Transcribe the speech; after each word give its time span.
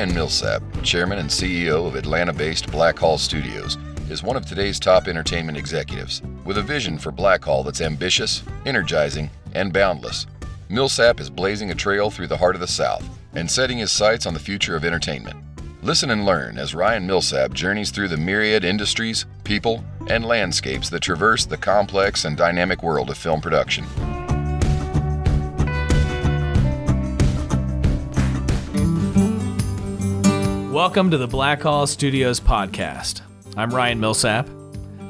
Ryan 0.00 0.14
Millsap, 0.14 0.62
Chairman 0.82 1.18
and 1.18 1.28
CEO 1.28 1.86
of 1.86 1.94
Atlanta 1.94 2.32
based 2.32 2.68
Blackhall 2.68 3.18
Studios, 3.18 3.76
is 4.08 4.22
one 4.22 4.34
of 4.34 4.46
today's 4.46 4.80
top 4.80 5.08
entertainment 5.08 5.58
executives, 5.58 6.22
with 6.46 6.56
a 6.56 6.62
vision 6.62 6.96
for 6.96 7.12
Blackhall 7.12 7.66
that's 7.66 7.82
ambitious, 7.82 8.42
energizing, 8.64 9.28
and 9.52 9.74
boundless. 9.74 10.26
Millsap 10.70 11.20
is 11.20 11.28
blazing 11.28 11.70
a 11.70 11.74
trail 11.74 12.08
through 12.08 12.28
the 12.28 12.36
heart 12.38 12.54
of 12.54 12.62
the 12.62 12.66
South 12.66 13.06
and 13.34 13.50
setting 13.50 13.76
his 13.76 13.92
sights 13.92 14.24
on 14.24 14.32
the 14.32 14.40
future 14.40 14.74
of 14.74 14.86
entertainment. 14.86 15.36
Listen 15.82 16.08
and 16.12 16.24
learn 16.24 16.56
as 16.56 16.74
Ryan 16.74 17.06
Millsap 17.06 17.52
journeys 17.52 17.90
through 17.90 18.08
the 18.08 18.16
myriad 18.16 18.64
industries, 18.64 19.26
people, 19.44 19.84
and 20.08 20.24
landscapes 20.24 20.88
that 20.88 21.02
traverse 21.02 21.44
the 21.44 21.58
complex 21.58 22.24
and 22.24 22.38
dynamic 22.38 22.82
world 22.82 23.10
of 23.10 23.18
film 23.18 23.42
production. 23.42 23.84
Welcome 30.80 31.10
to 31.10 31.18
the 31.18 31.28
Blackhall 31.28 31.86
Studios 31.86 32.40
podcast. 32.40 33.20
I'm 33.54 33.68
Ryan 33.68 34.00
Millsap. 34.00 34.48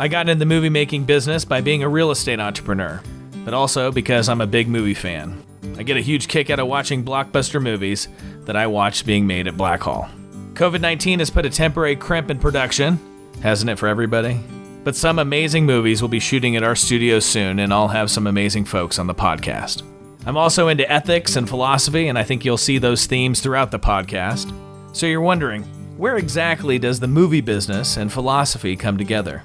I 0.00 0.08
got 0.08 0.28
into 0.28 0.40
the 0.40 0.44
movie 0.44 0.68
making 0.68 1.04
business 1.04 1.44
by 1.44 1.60
being 1.60 1.84
a 1.84 1.88
real 1.88 2.10
estate 2.10 2.40
entrepreneur, 2.40 3.00
but 3.44 3.54
also 3.54 3.92
because 3.92 4.28
I'm 4.28 4.40
a 4.40 4.48
big 4.48 4.66
movie 4.66 4.94
fan. 4.94 5.40
I 5.78 5.84
get 5.84 5.96
a 5.96 6.00
huge 6.00 6.26
kick 6.26 6.50
out 6.50 6.58
of 6.58 6.66
watching 6.66 7.04
blockbuster 7.04 7.62
movies 7.62 8.08
that 8.46 8.56
I 8.56 8.66
watch 8.66 9.06
being 9.06 9.28
made 9.28 9.46
at 9.46 9.54
Blackhall. 9.54 10.10
COVID 10.54 10.80
19 10.80 11.20
has 11.20 11.30
put 11.30 11.46
a 11.46 11.50
temporary 11.50 11.94
crimp 11.94 12.30
in 12.30 12.40
production, 12.40 12.98
hasn't 13.40 13.70
it 13.70 13.78
for 13.78 13.86
everybody? 13.86 14.40
But 14.82 14.96
some 14.96 15.20
amazing 15.20 15.66
movies 15.66 16.02
will 16.02 16.08
be 16.08 16.18
shooting 16.18 16.56
at 16.56 16.64
our 16.64 16.74
studios 16.74 17.24
soon, 17.24 17.60
and 17.60 17.72
I'll 17.72 17.86
have 17.86 18.10
some 18.10 18.26
amazing 18.26 18.64
folks 18.64 18.98
on 18.98 19.06
the 19.06 19.14
podcast. 19.14 19.84
I'm 20.26 20.36
also 20.36 20.66
into 20.66 20.90
ethics 20.90 21.36
and 21.36 21.48
philosophy, 21.48 22.08
and 22.08 22.18
I 22.18 22.24
think 22.24 22.44
you'll 22.44 22.56
see 22.56 22.78
those 22.78 23.06
themes 23.06 23.40
throughout 23.40 23.70
the 23.70 23.78
podcast. 23.78 24.52
So 24.92 25.06
you're 25.06 25.20
wondering, 25.20 25.62
where 25.96 26.16
exactly 26.16 26.78
does 26.78 26.98
the 26.98 27.06
movie 27.06 27.40
business 27.40 27.96
and 27.96 28.12
philosophy 28.12 28.74
come 28.74 28.96
together? 28.98 29.42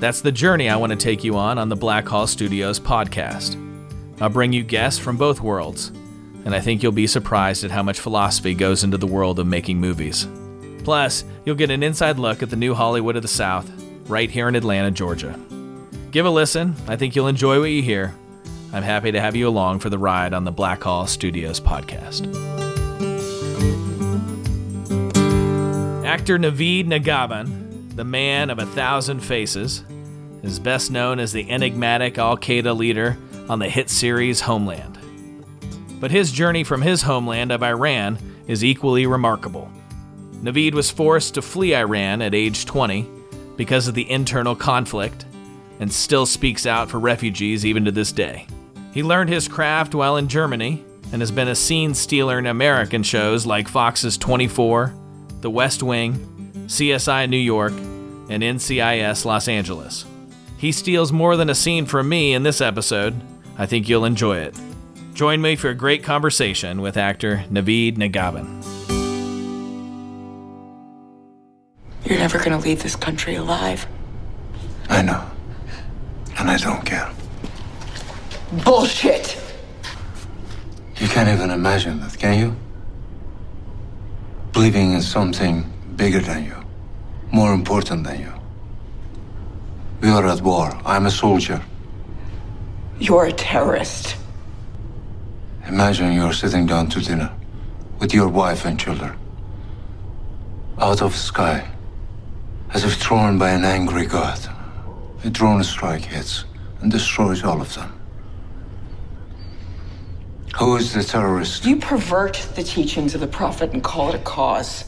That's 0.00 0.20
the 0.20 0.32
journey 0.32 0.68
I 0.68 0.76
want 0.76 0.90
to 0.90 0.96
take 0.96 1.22
you 1.22 1.36
on 1.36 1.58
on 1.58 1.68
the 1.68 1.76
Blackhall 1.76 2.26
Studios 2.26 2.80
podcast. 2.80 3.56
I'll 4.20 4.28
bring 4.28 4.52
you 4.52 4.62
guests 4.62 4.98
from 4.98 5.16
both 5.16 5.40
worlds, 5.40 5.88
and 6.44 6.54
I 6.54 6.60
think 6.60 6.82
you'll 6.82 6.92
be 6.92 7.06
surprised 7.06 7.64
at 7.64 7.70
how 7.70 7.82
much 7.82 8.00
philosophy 8.00 8.54
goes 8.54 8.82
into 8.82 8.96
the 8.96 9.06
world 9.06 9.38
of 9.38 9.46
making 9.46 9.78
movies. 9.78 10.26
Plus, 10.84 11.24
you'll 11.44 11.54
get 11.54 11.70
an 11.70 11.82
inside 11.82 12.18
look 12.18 12.42
at 12.42 12.50
the 12.50 12.56
new 12.56 12.74
Hollywood 12.74 13.16
of 13.16 13.22
the 13.22 13.28
South, 13.28 13.70
right 14.08 14.30
here 14.30 14.48
in 14.48 14.56
Atlanta, 14.56 14.90
Georgia. 14.90 15.38
Give 16.10 16.26
a 16.26 16.30
listen, 16.30 16.74
I 16.88 16.96
think 16.96 17.14
you'll 17.14 17.28
enjoy 17.28 17.60
what 17.60 17.70
you 17.70 17.82
hear. 17.82 18.14
I'm 18.72 18.82
happy 18.82 19.12
to 19.12 19.20
have 19.20 19.36
you 19.36 19.48
along 19.48 19.80
for 19.80 19.90
the 19.90 19.98
ride 19.98 20.32
on 20.32 20.44
the 20.44 20.52
Blackhall 20.52 21.08
Studios 21.08 21.60
podcast. 21.60 22.49
Actor 26.10 26.40
Navid 26.40 26.88
Negahban, 26.88 27.94
the 27.94 28.02
man 28.02 28.50
of 28.50 28.58
a 28.58 28.66
thousand 28.66 29.20
faces, 29.20 29.84
is 30.42 30.58
best 30.58 30.90
known 30.90 31.20
as 31.20 31.32
the 31.32 31.48
enigmatic 31.48 32.18
Al 32.18 32.36
Qaeda 32.36 32.76
leader 32.76 33.16
on 33.48 33.60
the 33.60 33.68
hit 33.68 33.88
series 33.88 34.40
Homeland. 34.40 34.98
But 36.00 36.10
his 36.10 36.32
journey 36.32 36.64
from 36.64 36.82
his 36.82 37.02
homeland 37.02 37.52
of 37.52 37.62
Iran 37.62 38.18
is 38.48 38.64
equally 38.64 39.06
remarkable. 39.06 39.70
Navid 40.42 40.74
was 40.74 40.90
forced 40.90 41.34
to 41.34 41.42
flee 41.42 41.76
Iran 41.76 42.22
at 42.22 42.34
age 42.34 42.66
20 42.66 43.06
because 43.56 43.86
of 43.86 43.94
the 43.94 44.10
internal 44.10 44.56
conflict 44.56 45.26
and 45.78 45.92
still 45.92 46.26
speaks 46.26 46.66
out 46.66 46.90
for 46.90 46.98
refugees 46.98 47.64
even 47.64 47.84
to 47.84 47.92
this 47.92 48.10
day. 48.10 48.48
He 48.92 49.04
learned 49.04 49.30
his 49.30 49.46
craft 49.46 49.94
while 49.94 50.16
in 50.16 50.26
Germany 50.26 50.84
and 51.12 51.22
has 51.22 51.30
been 51.30 51.46
a 51.46 51.54
scene 51.54 51.94
stealer 51.94 52.40
in 52.40 52.46
American 52.46 53.04
shows 53.04 53.46
like 53.46 53.68
Fox's 53.68 54.18
24, 54.18 54.92
the 55.40 55.50
West 55.50 55.82
Wing, 55.82 56.14
CSI 56.66 57.28
New 57.28 57.36
York, 57.36 57.72
and 57.72 58.42
NCIS 58.42 59.24
Los 59.24 59.48
Angeles. 59.48 60.04
He 60.56 60.72
steals 60.72 61.12
more 61.12 61.36
than 61.36 61.50
a 61.50 61.54
scene 61.54 61.86
from 61.86 62.08
me 62.08 62.34
in 62.34 62.42
this 62.42 62.60
episode. 62.60 63.20
I 63.56 63.66
think 63.66 63.88
you'll 63.88 64.04
enjoy 64.04 64.38
it. 64.38 64.54
Join 65.14 65.40
me 65.40 65.56
for 65.56 65.68
a 65.68 65.74
great 65.74 66.02
conversation 66.02 66.80
with 66.80 66.96
actor 66.96 67.44
Navid 67.50 67.96
Negahban. 67.96 68.46
You're 72.04 72.18
never 72.18 72.38
gonna 72.38 72.58
leave 72.58 72.82
this 72.82 72.96
country 72.96 73.34
alive. 73.34 73.86
I 74.88 75.02
know. 75.02 75.24
And 76.38 76.50
I 76.50 76.56
don't 76.56 76.84
care. 76.84 77.10
Bullshit! 78.64 79.38
You 80.96 81.06
can't 81.08 81.28
even 81.28 81.50
imagine 81.50 82.00
that, 82.00 82.18
can 82.18 82.38
you? 82.38 82.56
Believing 84.60 84.92
in 84.92 85.00
something 85.00 85.64
bigger 85.96 86.20
than 86.20 86.44
you, 86.44 86.56
more 87.32 87.54
important 87.54 88.04
than 88.04 88.20
you. 88.20 88.32
We 90.02 90.10
are 90.10 90.26
at 90.26 90.42
war. 90.42 90.78
I'm 90.84 91.06
a 91.06 91.10
soldier. 91.10 91.62
You're 92.98 93.24
a 93.24 93.32
terrorist. 93.32 94.16
Imagine 95.66 96.12
you're 96.12 96.34
sitting 96.34 96.66
down 96.66 96.90
to 96.90 97.00
dinner 97.00 97.32
with 98.00 98.12
your 98.12 98.28
wife 98.28 98.66
and 98.66 98.78
children. 98.78 99.16
Out 100.78 101.00
of 101.00 101.12
the 101.12 101.24
sky, 101.32 101.66
as 102.74 102.84
if 102.84 102.96
thrown 102.96 103.38
by 103.38 103.52
an 103.52 103.64
angry 103.64 104.04
god, 104.04 104.40
a 105.24 105.30
drone 105.30 105.64
strike 105.64 106.04
hits 106.04 106.44
and 106.82 106.92
destroys 106.92 107.42
all 107.44 107.62
of 107.62 107.74
them. 107.74 107.99
Who 110.58 110.76
is 110.76 110.92
the 110.92 111.02
terrorist? 111.02 111.64
You 111.64 111.76
pervert 111.76 112.34
the 112.54 112.62
teachings 112.62 113.14
of 113.14 113.20
the 113.20 113.26
Prophet 113.26 113.72
and 113.72 113.82
call 113.82 114.08
it 114.10 114.14
a 114.14 114.18
cause. 114.18 114.84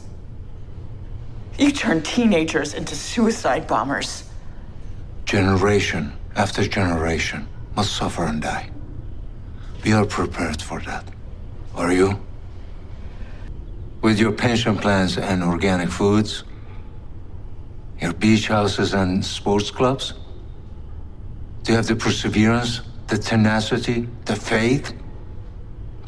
You 1.58 1.70
turn 1.70 2.02
teenagers 2.02 2.74
into 2.74 2.94
suicide 2.94 3.66
bombers. 3.66 4.24
Generation 5.24 6.12
after 6.34 6.66
generation 6.66 7.46
must 7.76 7.94
suffer 7.96 8.24
and 8.24 8.42
die. 8.42 8.70
We 9.84 9.92
are 9.92 10.04
prepared 10.04 10.60
for 10.60 10.80
that. 10.80 11.04
Are 11.74 11.92
you? 11.92 12.20
With 14.02 14.18
your 14.18 14.32
pension 14.32 14.76
plans 14.76 15.16
and 15.16 15.42
organic 15.42 15.90
foods, 15.90 16.44
your 18.00 18.12
beach 18.12 18.48
houses 18.48 18.94
and 18.94 19.24
sports 19.24 19.70
clubs? 19.70 20.14
Do 21.62 21.72
you 21.72 21.76
have 21.76 21.86
the 21.86 21.94
perseverance, 21.94 22.80
the 23.06 23.16
tenacity, 23.16 24.08
the 24.24 24.34
faith? 24.34 24.92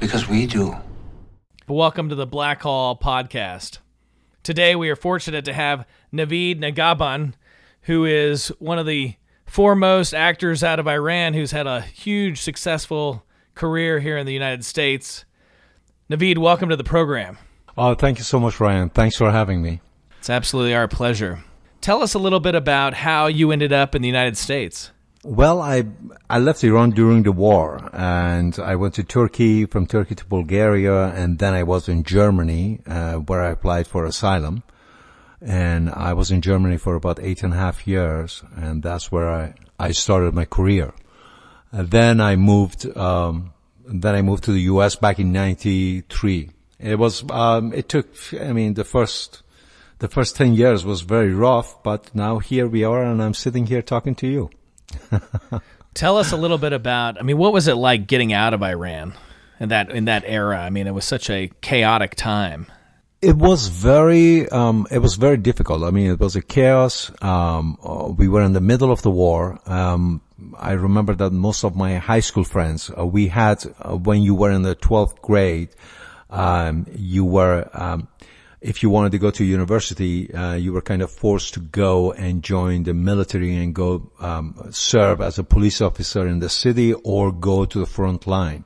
Because 0.04 0.28
we 0.28 0.46
do. 0.46 0.76
Welcome 1.66 2.10
to 2.10 2.14
the 2.14 2.26
Blackhall 2.26 3.00
podcast. 3.00 3.78
Today 4.42 4.76
we 4.76 4.90
are 4.90 4.96
fortunate 4.96 5.46
to 5.46 5.54
have 5.54 5.86
Navid 6.12 6.60
Negahban, 6.60 7.32
who 7.84 8.04
is 8.04 8.48
one 8.58 8.78
of 8.78 8.84
the 8.84 9.14
foremost 9.46 10.12
actors 10.12 10.62
out 10.62 10.78
of 10.78 10.86
Iran 10.86 11.32
who's 11.32 11.52
had 11.52 11.66
a 11.66 11.80
huge 11.80 12.42
successful 12.42 13.24
career 13.54 13.98
here 13.98 14.18
in 14.18 14.26
the 14.26 14.34
United 14.34 14.66
States. 14.66 15.24
Navid, 16.10 16.36
welcome 16.36 16.68
to 16.68 16.76
the 16.76 16.84
program. 16.84 17.38
Oh, 17.78 17.94
thank 17.94 18.18
you 18.18 18.24
so 18.24 18.38
much, 18.38 18.60
Ryan. 18.60 18.90
Thanks 18.90 19.16
for 19.16 19.30
having 19.30 19.62
me. 19.62 19.80
It's 20.18 20.28
absolutely 20.28 20.74
our 20.74 20.86
pleasure. 20.86 21.42
Tell 21.80 22.02
us 22.02 22.12
a 22.12 22.18
little 22.18 22.40
bit 22.40 22.54
about 22.54 22.92
how 22.92 23.28
you 23.28 23.52
ended 23.52 23.72
up 23.72 23.94
in 23.94 24.02
the 24.02 24.08
United 24.08 24.36
States. 24.36 24.90
Well, 25.24 25.62
I 25.62 25.84
I 26.28 26.38
left 26.38 26.62
Iran 26.64 26.90
during 26.90 27.22
the 27.22 27.32
war, 27.32 27.88
and 27.94 28.58
I 28.58 28.76
went 28.76 28.92
to 28.96 29.02
Turkey, 29.02 29.64
from 29.64 29.86
Turkey 29.86 30.14
to 30.16 30.26
Bulgaria, 30.26 31.06
and 31.14 31.38
then 31.38 31.54
I 31.54 31.62
was 31.62 31.88
in 31.88 32.02
Germany, 32.04 32.80
uh, 32.86 33.14
where 33.14 33.40
I 33.40 33.52
applied 33.52 33.86
for 33.86 34.04
asylum. 34.04 34.64
And 35.40 35.88
I 35.88 36.12
was 36.12 36.30
in 36.30 36.42
Germany 36.42 36.76
for 36.76 36.94
about 36.94 37.20
eight 37.20 37.42
and 37.42 37.54
a 37.54 37.56
half 37.56 37.86
years, 37.86 38.42
and 38.54 38.82
that's 38.82 39.10
where 39.10 39.30
I, 39.30 39.54
I 39.78 39.92
started 39.92 40.34
my 40.34 40.44
career. 40.44 40.92
And 41.72 41.90
then 41.90 42.20
I 42.20 42.36
moved, 42.36 42.84
um, 42.94 43.54
then 43.86 44.14
I 44.14 44.20
moved 44.20 44.44
to 44.44 44.52
the 44.52 44.68
U.S. 44.72 44.94
back 44.94 45.18
in 45.18 45.32
'93. 45.32 46.50
It 46.78 46.98
was, 46.98 47.24
um, 47.30 47.72
it 47.72 47.88
took, 47.88 48.08
I 48.38 48.52
mean, 48.52 48.74
the 48.74 48.84
first, 48.84 49.42
the 50.00 50.08
first 50.08 50.36
10 50.36 50.52
years 50.52 50.84
was 50.84 51.00
very 51.00 51.32
rough, 51.32 51.82
but 51.82 52.14
now 52.14 52.40
here 52.40 52.68
we 52.68 52.84
are, 52.84 53.02
and 53.02 53.22
I'm 53.22 53.32
sitting 53.32 53.64
here 53.64 53.80
talking 53.80 54.14
to 54.16 54.26
you. 54.26 54.50
Tell 55.94 56.18
us 56.18 56.32
a 56.32 56.36
little 56.36 56.58
bit 56.58 56.72
about. 56.72 57.18
I 57.18 57.22
mean, 57.22 57.38
what 57.38 57.52
was 57.52 57.68
it 57.68 57.74
like 57.74 58.06
getting 58.06 58.32
out 58.32 58.54
of 58.54 58.62
Iran 58.62 59.14
in 59.60 59.68
that 59.68 59.90
in 59.90 60.06
that 60.06 60.24
era? 60.26 60.58
I 60.58 60.70
mean, 60.70 60.86
it 60.86 60.94
was 60.94 61.04
such 61.04 61.30
a 61.30 61.50
chaotic 61.60 62.14
time. 62.16 62.66
It 63.22 63.36
was 63.36 63.68
very, 63.68 64.46
um, 64.50 64.86
it 64.90 64.98
was 64.98 65.14
very 65.14 65.38
difficult. 65.38 65.82
I 65.82 65.90
mean, 65.90 66.10
it 66.10 66.20
was 66.20 66.36
a 66.36 66.42
chaos. 66.42 67.10
Um, 67.22 67.78
uh, 67.82 68.12
we 68.14 68.28
were 68.28 68.42
in 68.42 68.52
the 68.52 68.60
middle 68.60 68.92
of 68.92 69.00
the 69.00 69.10
war. 69.10 69.58
Um, 69.64 70.20
I 70.58 70.72
remember 70.72 71.14
that 71.14 71.30
most 71.30 71.64
of 71.64 71.74
my 71.74 71.96
high 71.96 72.20
school 72.20 72.44
friends, 72.44 72.90
uh, 72.90 73.06
we 73.06 73.28
had, 73.28 73.64
uh, 73.80 73.96
when 73.96 74.20
you 74.20 74.34
were 74.34 74.50
in 74.50 74.60
the 74.60 74.76
12th 74.76 75.22
grade, 75.22 75.70
um, 76.28 76.86
you 76.94 77.24
were, 77.24 77.66
um, 77.72 78.08
if 78.64 78.82
you 78.82 78.88
wanted 78.88 79.12
to 79.12 79.18
go 79.18 79.30
to 79.30 79.44
university, 79.44 80.32
uh, 80.32 80.54
you 80.54 80.72
were 80.72 80.80
kind 80.80 81.02
of 81.02 81.10
forced 81.10 81.52
to 81.52 81.60
go 81.60 82.12
and 82.12 82.42
join 82.42 82.84
the 82.84 82.94
military 82.94 83.54
and 83.56 83.74
go 83.74 84.10
um, 84.20 84.68
serve 84.70 85.20
as 85.20 85.38
a 85.38 85.44
police 85.44 85.82
officer 85.82 86.26
in 86.26 86.38
the 86.38 86.48
city 86.48 86.94
or 86.94 87.30
go 87.30 87.66
to 87.66 87.78
the 87.78 87.86
front 87.86 88.26
line. 88.26 88.64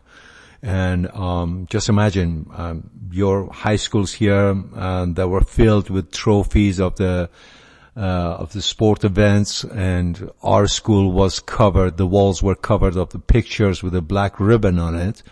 And 0.63 1.09
um, 1.09 1.67
just 1.69 1.89
imagine 1.89 2.49
um, 2.55 2.91
your 3.11 3.53
high 3.53 3.75
schools 3.75 4.13
here 4.13 4.63
uh, 4.77 5.07
that 5.07 5.29
were 5.29 5.41
filled 5.41 5.91
with 5.91 6.13
trophies 6.13 6.79
of 6.79 6.95
the 6.97 7.29
uh, 7.97 8.37
of 8.39 8.53
the 8.53 8.63
sport 8.63 9.03
events, 9.03 9.65
and 9.65 10.31
our 10.41 10.69
school 10.69 11.11
was 11.11 11.41
covered. 11.41 11.97
The 11.97 12.07
walls 12.07 12.41
were 12.41 12.55
covered 12.55 12.97
of 12.97 13.11
the 13.11 13.19
pictures 13.19 13.83
with 13.83 13.97
a 13.97 14.03
black 14.03 14.39
ribbon 14.39 14.79
on 14.79 14.95
it 14.95 15.25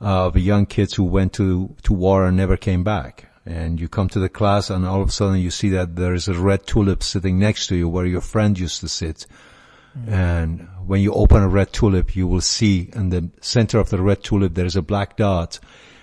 of 0.00 0.36
young 0.36 0.66
kids 0.66 0.94
who 0.94 1.02
went 1.02 1.32
to 1.32 1.74
to 1.82 1.92
war 1.92 2.26
and 2.26 2.36
never 2.36 2.56
came 2.56 2.84
back. 2.84 3.33
And 3.46 3.78
you 3.78 3.88
come 3.88 4.08
to 4.08 4.18
the 4.18 4.28
class, 4.28 4.70
and 4.70 4.86
all 4.86 5.02
of 5.02 5.08
a 5.08 5.12
sudden 5.12 5.38
you 5.38 5.50
see 5.50 5.68
that 5.70 5.96
there 5.96 6.14
is 6.14 6.28
a 6.28 6.34
red 6.34 6.66
tulip 6.66 7.02
sitting 7.02 7.38
next 7.38 7.66
to 7.66 7.76
you 7.76 7.88
where 7.88 8.06
your 8.06 8.22
friend 8.22 8.58
used 8.58 8.80
to 8.80 8.88
sit. 8.88 9.26
And 10.06 10.68
when 10.86 11.00
you 11.00 11.12
open 11.12 11.42
a 11.42 11.48
red 11.48 11.72
tulip, 11.72 12.16
you 12.16 12.26
will 12.26 12.40
see 12.40 12.90
in 12.94 13.10
the 13.10 13.30
center 13.40 13.78
of 13.78 13.90
the 13.90 14.02
red 14.02 14.24
tulip 14.24 14.54
there 14.54 14.66
is 14.66 14.76
a 14.76 14.82
black 14.82 15.16
dot, 15.16 15.60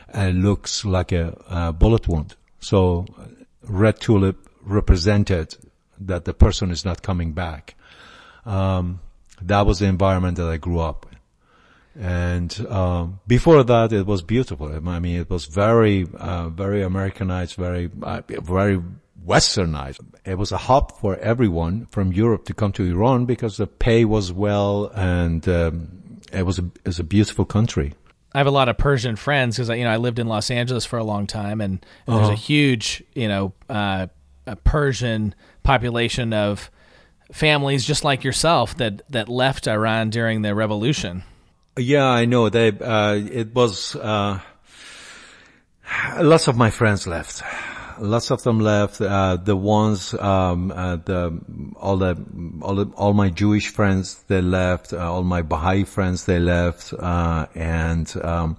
and 0.08 0.30
it 0.30 0.42
looks 0.42 0.86
like 0.86 1.12
a, 1.12 1.38
a 1.48 1.74
bullet 1.74 2.08
wound. 2.08 2.36
So, 2.60 3.06
red 3.64 4.00
tulip 4.00 4.48
represented 4.62 5.58
that 6.00 6.26
the 6.26 6.34
person 6.34 6.72
is 6.72 6.86
not 6.86 7.02
coming 7.02 7.34
back. 7.34 7.76
Um, 8.46 9.02
that 9.42 9.66
was 9.66 9.80
the 9.80 9.88
environment 9.88 10.38
that 10.38 10.48
I 10.48 10.58
grew 10.58 10.80
up. 10.80 11.06
And 12.00 12.68
um, 12.70 13.20
before 13.28 13.64
that, 13.64 13.92
it 13.92 14.06
was 14.06 14.22
beautiful. 14.22 14.72
I 14.88 15.00
mean, 15.00 15.20
it 15.20 15.30
was 15.30 15.46
very, 15.46 16.08
uh, 16.18 16.50
very 16.50 16.84
Americanized, 16.84 17.56
very, 17.56 17.90
uh, 18.02 18.22
very 18.28 18.82
westernized. 19.26 20.00
It 20.26 20.38
was 20.38 20.52
a 20.52 20.58
hub 20.58 20.98
for 21.00 21.18
everyone 21.18 21.88
from 21.88 22.12
Europe 22.14 22.46
to 22.46 22.54
come 22.54 22.72
to 22.74 22.86
Iran 22.86 23.26
because 23.26 23.58
the 23.58 23.68
pay 23.68 24.06
was 24.06 24.32
well 24.32 24.92
and 24.96 25.48
um, 25.48 26.20
it 26.32 26.46
was 26.46 26.60
a, 26.60 26.64
it 26.64 26.88
was 26.88 27.00
a 27.00 27.04
beautiful 27.04 27.46
country. 27.46 27.94
I 28.34 28.38
have 28.38 28.48
a 28.48 28.52
lot 28.52 28.70
of 28.70 28.78
Persian 28.78 29.16
friends 29.18 29.58
because 29.58 29.70
you 29.70 29.84
know 29.84 29.92
I 29.92 29.98
lived 29.98 30.18
in 30.18 30.28
Los 30.28 30.50
Angeles 30.50 30.86
for 30.86 30.98
a 30.98 31.04
long 31.04 31.28
time, 31.28 31.60
and, 31.60 31.86
and 32.08 32.18
there's 32.18 32.30
a 32.30 32.36
huge 32.36 33.04
you 33.14 33.28
know 33.28 33.54
uh, 33.70 34.08
a 34.48 34.56
Persian 34.56 35.36
population 35.64 36.32
of 36.32 36.72
families 37.34 37.86
just 37.86 38.04
like 38.04 38.24
yourself 38.24 38.78
that 38.78 39.02
that 39.10 39.28
left 39.28 39.68
Iran 39.68 40.10
during 40.10 40.44
the 40.44 40.56
revolution. 40.56 41.24
Yeah, 41.82 42.06
I 42.06 42.26
know. 42.26 42.50
They 42.50 42.70
uh, 42.70 43.16
it 43.16 43.56
was 43.56 43.96
uh, 43.96 44.40
lots 46.20 46.48
of 46.48 46.58
my 46.58 46.70
friends 46.70 47.08
left. 47.08 47.42
Lots 48.00 48.32
of 48.32 48.44
them 48.44 48.60
left. 48.60 49.02
Uh, 49.02 49.38
the 49.38 49.56
ones, 49.56 50.14
um, 50.14 50.72
uh, 50.72 50.98
the 50.98 51.40
all 51.76 51.98
the 51.98 52.16
all 52.62 52.76
the, 52.76 52.86
all 52.96 53.14
my 53.14 53.30
Jewish 53.30 53.70
friends 53.70 54.24
they 54.28 54.42
left. 54.42 54.94
Uh, 54.94 55.12
all 55.12 55.24
my 55.24 55.42
Baha'i 55.42 55.84
friends 55.84 56.26
they 56.26 56.40
left, 56.40 56.94
uh, 56.94 57.48
and 57.56 58.14
um, 58.24 58.58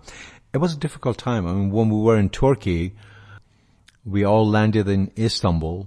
it 0.53 0.59
was 0.59 0.75
a 0.75 0.79
difficult 0.79 1.19
time. 1.19 1.47
I 1.47 1.53
mean, 1.53 1.71
when 1.71 1.91
we 1.91 2.01
were 2.01 2.19
in 2.19 2.29
Turkey, 2.29 2.95
we 4.05 4.25
all 4.25 4.49
landed 4.49 4.89
in 4.89 5.13
Istanbul, 5.17 5.87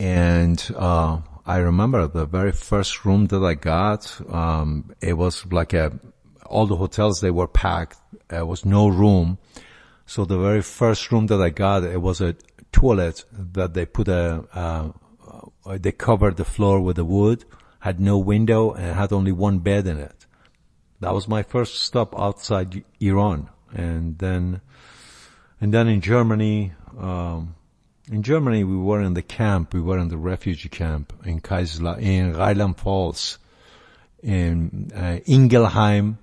and 0.00 0.58
uh, 0.74 1.20
I 1.44 1.58
remember 1.58 2.06
the 2.06 2.26
very 2.26 2.52
first 2.52 3.04
room 3.04 3.26
that 3.26 3.44
I 3.44 3.54
got. 3.54 4.20
Um, 4.32 4.94
it 5.00 5.14
was 5.14 5.44
like 5.52 5.72
a 5.74 5.98
all 6.46 6.66
the 6.66 6.76
hotels 6.76 7.20
they 7.20 7.30
were 7.30 7.48
packed. 7.48 7.98
There 8.28 8.46
was 8.46 8.64
no 8.64 8.88
room. 8.88 9.38
So 10.06 10.24
the 10.24 10.38
very 10.38 10.62
first 10.62 11.10
room 11.10 11.26
that 11.28 11.40
I 11.40 11.50
got, 11.50 11.84
it 11.84 12.02
was 12.02 12.20
a 12.20 12.36
toilet 12.72 13.24
that 13.32 13.74
they 13.74 13.86
put 13.86 14.08
a, 14.08 14.44
uh, 14.52 15.78
they 15.78 15.92
covered 15.92 16.36
the 16.36 16.44
floor 16.44 16.80
with 16.80 16.96
the 16.96 17.04
wood, 17.04 17.44
had 17.80 18.00
no 18.00 18.18
window 18.18 18.72
and 18.72 18.96
had 18.96 19.12
only 19.12 19.32
one 19.32 19.58
bed 19.60 19.86
in 19.86 19.98
it. 19.98 20.26
That 21.00 21.14
was 21.14 21.26
my 21.26 21.42
first 21.42 21.80
stop 21.80 22.18
outside 22.18 22.84
Iran. 23.00 23.48
And 23.72 24.18
then, 24.18 24.60
and 25.60 25.72
then 25.72 25.88
in 25.88 26.00
Germany, 26.00 26.72
um, 26.98 27.54
in 28.10 28.22
Germany, 28.22 28.64
we 28.64 28.76
were 28.76 29.00
in 29.00 29.14
the 29.14 29.22
camp. 29.22 29.72
We 29.72 29.80
were 29.80 29.98
in 29.98 30.08
the 30.08 30.18
refugee 30.18 30.68
camp 30.68 31.12
in 31.24 31.40
Kaisla, 31.40 32.00
in 32.00 32.34
Rheinland-Pfalz, 32.34 33.38
in 34.22 34.90
uh, 34.94 35.20
Ingelheim, 35.26 36.18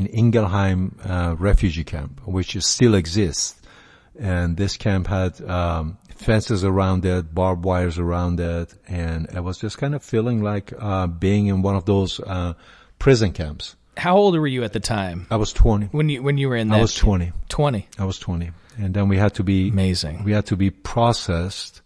in 0.00 0.06
Ingelheim 0.06 0.96
uh, 1.04 1.36
refugee 1.38 1.84
camp, 1.84 2.26
which 2.26 2.56
is, 2.56 2.64
still 2.66 2.94
exists. 2.94 3.60
And 4.18 4.56
this 4.56 4.76
camp 4.76 5.06
had 5.06 5.40
um, 5.42 5.98
fences 6.16 6.64
around 6.64 7.04
it, 7.04 7.34
barbed 7.34 7.64
wires 7.64 7.98
around 7.98 8.40
it, 8.40 8.74
and 8.88 9.28
it 9.34 9.42
was 9.42 9.58
just 9.58 9.76
kind 9.78 9.94
of 9.94 10.02
feeling 10.02 10.42
like 10.42 10.72
uh, 10.78 11.06
being 11.06 11.46
in 11.46 11.62
one 11.62 11.76
of 11.76 11.84
those 11.84 12.18
uh, 12.20 12.54
prison 12.98 13.32
camps. 13.32 13.76
How 13.96 14.16
old 14.16 14.38
were 14.38 14.46
you 14.46 14.64
at 14.64 14.72
the 14.72 14.80
time 14.80 15.26
I 15.30 15.36
was 15.36 15.52
20. 15.52 15.86
when 15.86 16.08
you 16.08 16.22
when 16.22 16.38
you 16.38 16.48
were 16.48 16.56
in 16.56 16.68
that? 16.68 16.78
I 16.78 16.80
was 16.80 16.94
20. 16.94 17.32
Twenty. 17.48 17.86
I 17.98 18.04
was 18.04 18.18
20. 18.18 18.50
And 18.78 18.94
then 18.94 19.08
we 19.08 19.18
had 19.18 19.34
to 19.34 19.42
be 19.42 19.68
Amazing. 19.68 20.24
We 20.24 20.32
had 20.32 20.46
to 20.46 20.56
be 20.56 20.70
processed. 20.70 21.82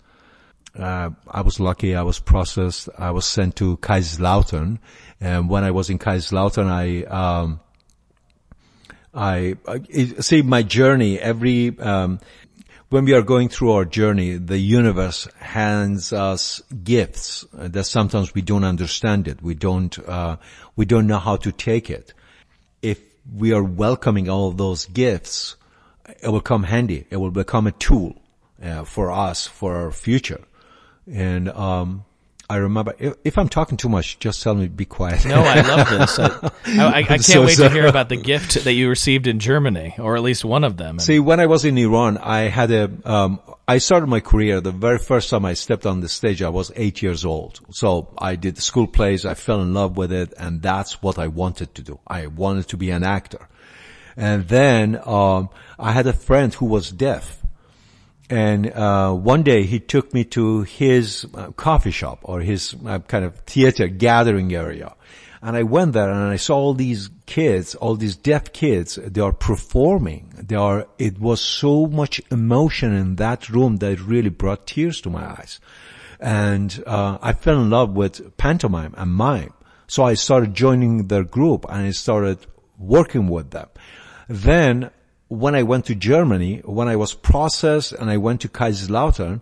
Uh, 0.78 1.10
I 1.26 1.40
was 1.40 1.58
lucky. 1.58 1.96
I 1.96 2.02
was 2.02 2.20
processed. 2.20 2.88
I 2.98 3.10
was 3.10 3.26
sent 3.26 3.56
to 3.56 3.76
Kaiserslautern. 3.78 4.78
And 5.20 5.48
when 5.48 5.64
I 5.64 5.70
was 5.72 5.90
in 5.90 5.98
Kaiserslautern, 5.98 6.66
I, 6.66 7.04
um, 7.06 7.60
I, 9.14 9.56
I 9.66 9.80
see 10.20 10.42
my 10.42 10.62
journey 10.62 11.18
every, 11.18 11.78
um, 11.78 12.20
when 12.88 13.04
we 13.04 13.14
are 13.14 13.22
going 13.22 13.48
through 13.48 13.72
our 13.72 13.84
journey, 13.84 14.36
the 14.36 14.58
universe 14.58 15.28
hands 15.38 16.12
us 16.12 16.62
gifts 16.82 17.44
that 17.52 17.84
sometimes 17.84 18.34
we 18.34 18.42
don't 18.42 18.64
understand 18.64 19.28
it. 19.28 19.42
We 19.42 19.54
don't, 19.54 19.96
uh, 20.08 20.36
we 20.76 20.84
don't 20.84 21.06
know 21.06 21.18
how 21.18 21.36
to 21.36 21.52
take 21.52 21.90
it. 21.90 22.12
If 22.82 23.00
we 23.32 23.52
are 23.52 23.62
welcoming 23.62 24.28
all 24.28 24.50
those 24.50 24.86
gifts, 24.86 25.56
it 26.22 26.28
will 26.28 26.40
come 26.40 26.64
handy. 26.64 27.06
It 27.10 27.16
will 27.16 27.30
become 27.30 27.66
a 27.66 27.72
tool 27.72 28.20
uh, 28.62 28.84
for 28.84 29.10
us 29.10 29.46
for 29.46 29.76
our 29.76 29.90
future. 29.90 30.42
And 31.06 31.48
um, 31.50 32.04
I 32.48 32.56
remember 32.56 32.94
if, 32.98 33.14
if 33.24 33.38
I'm 33.38 33.48
talking 33.48 33.76
too 33.76 33.88
much, 33.88 34.18
just 34.18 34.42
tell 34.42 34.54
me 34.54 34.68
be 34.68 34.84
quiet. 34.84 35.24
No, 35.24 35.42
I 35.42 35.60
love 35.62 35.88
this. 35.88 36.18
I, 36.18 36.50
I, 36.78 36.98
I 36.98 37.02
can't 37.02 37.24
so 37.24 37.44
wait 37.44 37.56
sorry. 37.56 37.68
to 37.70 37.74
hear 37.74 37.86
about 37.86 38.10
the 38.10 38.16
gift 38.16 38.64
that 38.64 38.72
you 38.74 38.88
received 38.88 39.26
in 39.26 39.38
Germany, 39.38 39.94
or 39.98 40.16
at 40.16 40.22
least 40.22 40.44
one 40.44 40.62
of 40.62 40.76
them. 40.76 40.98
See, 40.98 41.18
when 41.18 41.40
I 41.40 41.46
was 41.46 41.64
in 41.64 41.78
Iran, 41.78 42.18
I 42.18 42.42
had 42.42 42.70
a, 42.70 42.90
um, 43.04 43.40
I 43.66 43.78
started 43.78 44.08
my 44.08 44.20
career, 44.20 44.60
the 44.60 44.72
very 44.72 44.98
first 44.98 45.30
time 45.30 45.46
I 45.46 45.54
stepped 45.54 45.86
on 45.86 46.00
the 46.00 46.08
stage, 46.08 46.42
I 46.42 46.50
was 46.50 46.70
eight 46.76 47.00
years 47.00 47.24
old. 47.24 47.60
So 47.70 48.14
I 48.18 48.36
did 48.36 48.58
school 48.58 48.86
plays, 48.86 49.24
I 49.24 49.34
fell 49.34 49.62
in 49.62 49.72
love 49.72 49.96
with 49.96 50.12
it, 50.12 50.34
and 50.38 50.60
that's 50.60 51.02
what 51.02 51.18
I 51.18 51.28
wanted 51.28 51.74
to 51.76 51.82
do. 51.82 51.98
I 52.06 52.26
wanted 52.26 52.68
to 52.68 52.76
be 52.76 52.90
an 52.90 53.04
actor. 53.04 53.48
And 54.16 54.46
then, 54.46 55.00
um, 55.04 55.48
I 55.78 55.92
had 55.92 56.06
a 56.06 56.12
friend 56.12 56.52
who 56.52 56.66
was 56.66 56.90
deaf. 56.90 57.43
And, 58.30 58.70
uh, 58.72 59.12
one 59.12 59.42
day 59.42 59.64
he 59.64 59.80
took 59.80 60.14
me 60.14 60.24
to 60.24 60.62
his 60.62 61.26
uh, 61.34 61.50
coffee 61.52 61.90
shop 61.90 62.20
or 62.22 62.40
his 62.40 62.74
uh, 62.86 63.00
kind 63.00 63.24
of 63.24 63.36
theater 63.40 63.86
gathering 63.86 64.54
area. 64.54 64.94
And 65.42 65.58
I 65.58 65.62
went 65.62 65.92
there 65.92 66.10
and 66.10 66.32
I 66.32 66.36
saw 66.36 66.56
all 66.56 66.74
these 66.74 67.10
kids, 67.26 67.74
all 67.74 67.96
these 67.96 68.16
deaf 68.16 68.52
kids, 68.54 68.98
they 69.02 69.20
are 69.20 69.32
performing. 69.32 70.32
They 70.38 70.56
are, 70.56 70.86
it 70.98 71.18
was 71.20 71.42
so 71.42 71.86
much 71.86 72.22
emotion 72.30 72.94
in 72.94 73.16
that 73.16 73.50
room 73.50 73.76
that 73.76 73.92
it 73.92 74.00
really 74.00 74.30
brought 74.30 74.66
tears 74.66 75.02
to 75.02 75.10
my 75.10 75.26
eyes. 75.26 75.60
And, 76.18 76.82
uh, 76.86 77.18
I 77.20 77.34
fell 77.34 77.60
in 77.60 77.68
love 77.68 77.90
with 77.90 78.38
pantomime 78.38 78.94
and 78.96 79.12
mime. 79.12 79.52
So 79.86 80.02
I 80.04 80.14
started 80.14 80.54
joining 80.54 81.08
their 81.08 81.24
group 81.24 81.66
and 81.68 81.88
I 81.88 81.90
started 81.90 82.38
working 82.78 83.28
with 83.28 83.50
them. 83.50 83.68
Then 84.28 84.90
when 85.34 85.54
I 85.54 85.62
went 85.62 85.86
to 85.86 85.94
Germany, 85.94 86.60
when 86.64 86.88
I 86.88 86.96
was 86.96 87.14
processed 87.14 87.92
and 87.92 88.10
I 88.10 88.16
went 88.16 88.40
to 88.42 88.48
Kaiserslautern, 88.48 89.40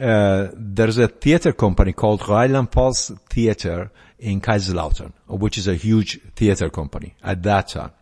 uh, 0.00 0.48
there's 0.54 0.98
a 0.98 1.08
theater 1.08 1.52
company 1.52 1.92
called 1.92 2.20
Rheinland-Pfalz 2.28 3.18
Theater 3.28 3.90
in 4.18 4.40
Kaiserslautern, 4.40 5.12
which 5.26 5.58
is 5.58 5.66
a 5.66 5.74
huge 5.74 6.20
theater 6.34 6.68
company 6.70 7.14
at 7.22 7.42
that 7.42 7.68
time. 7.68 7.92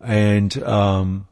And, 0.00 0.62
um, 0.62 1.26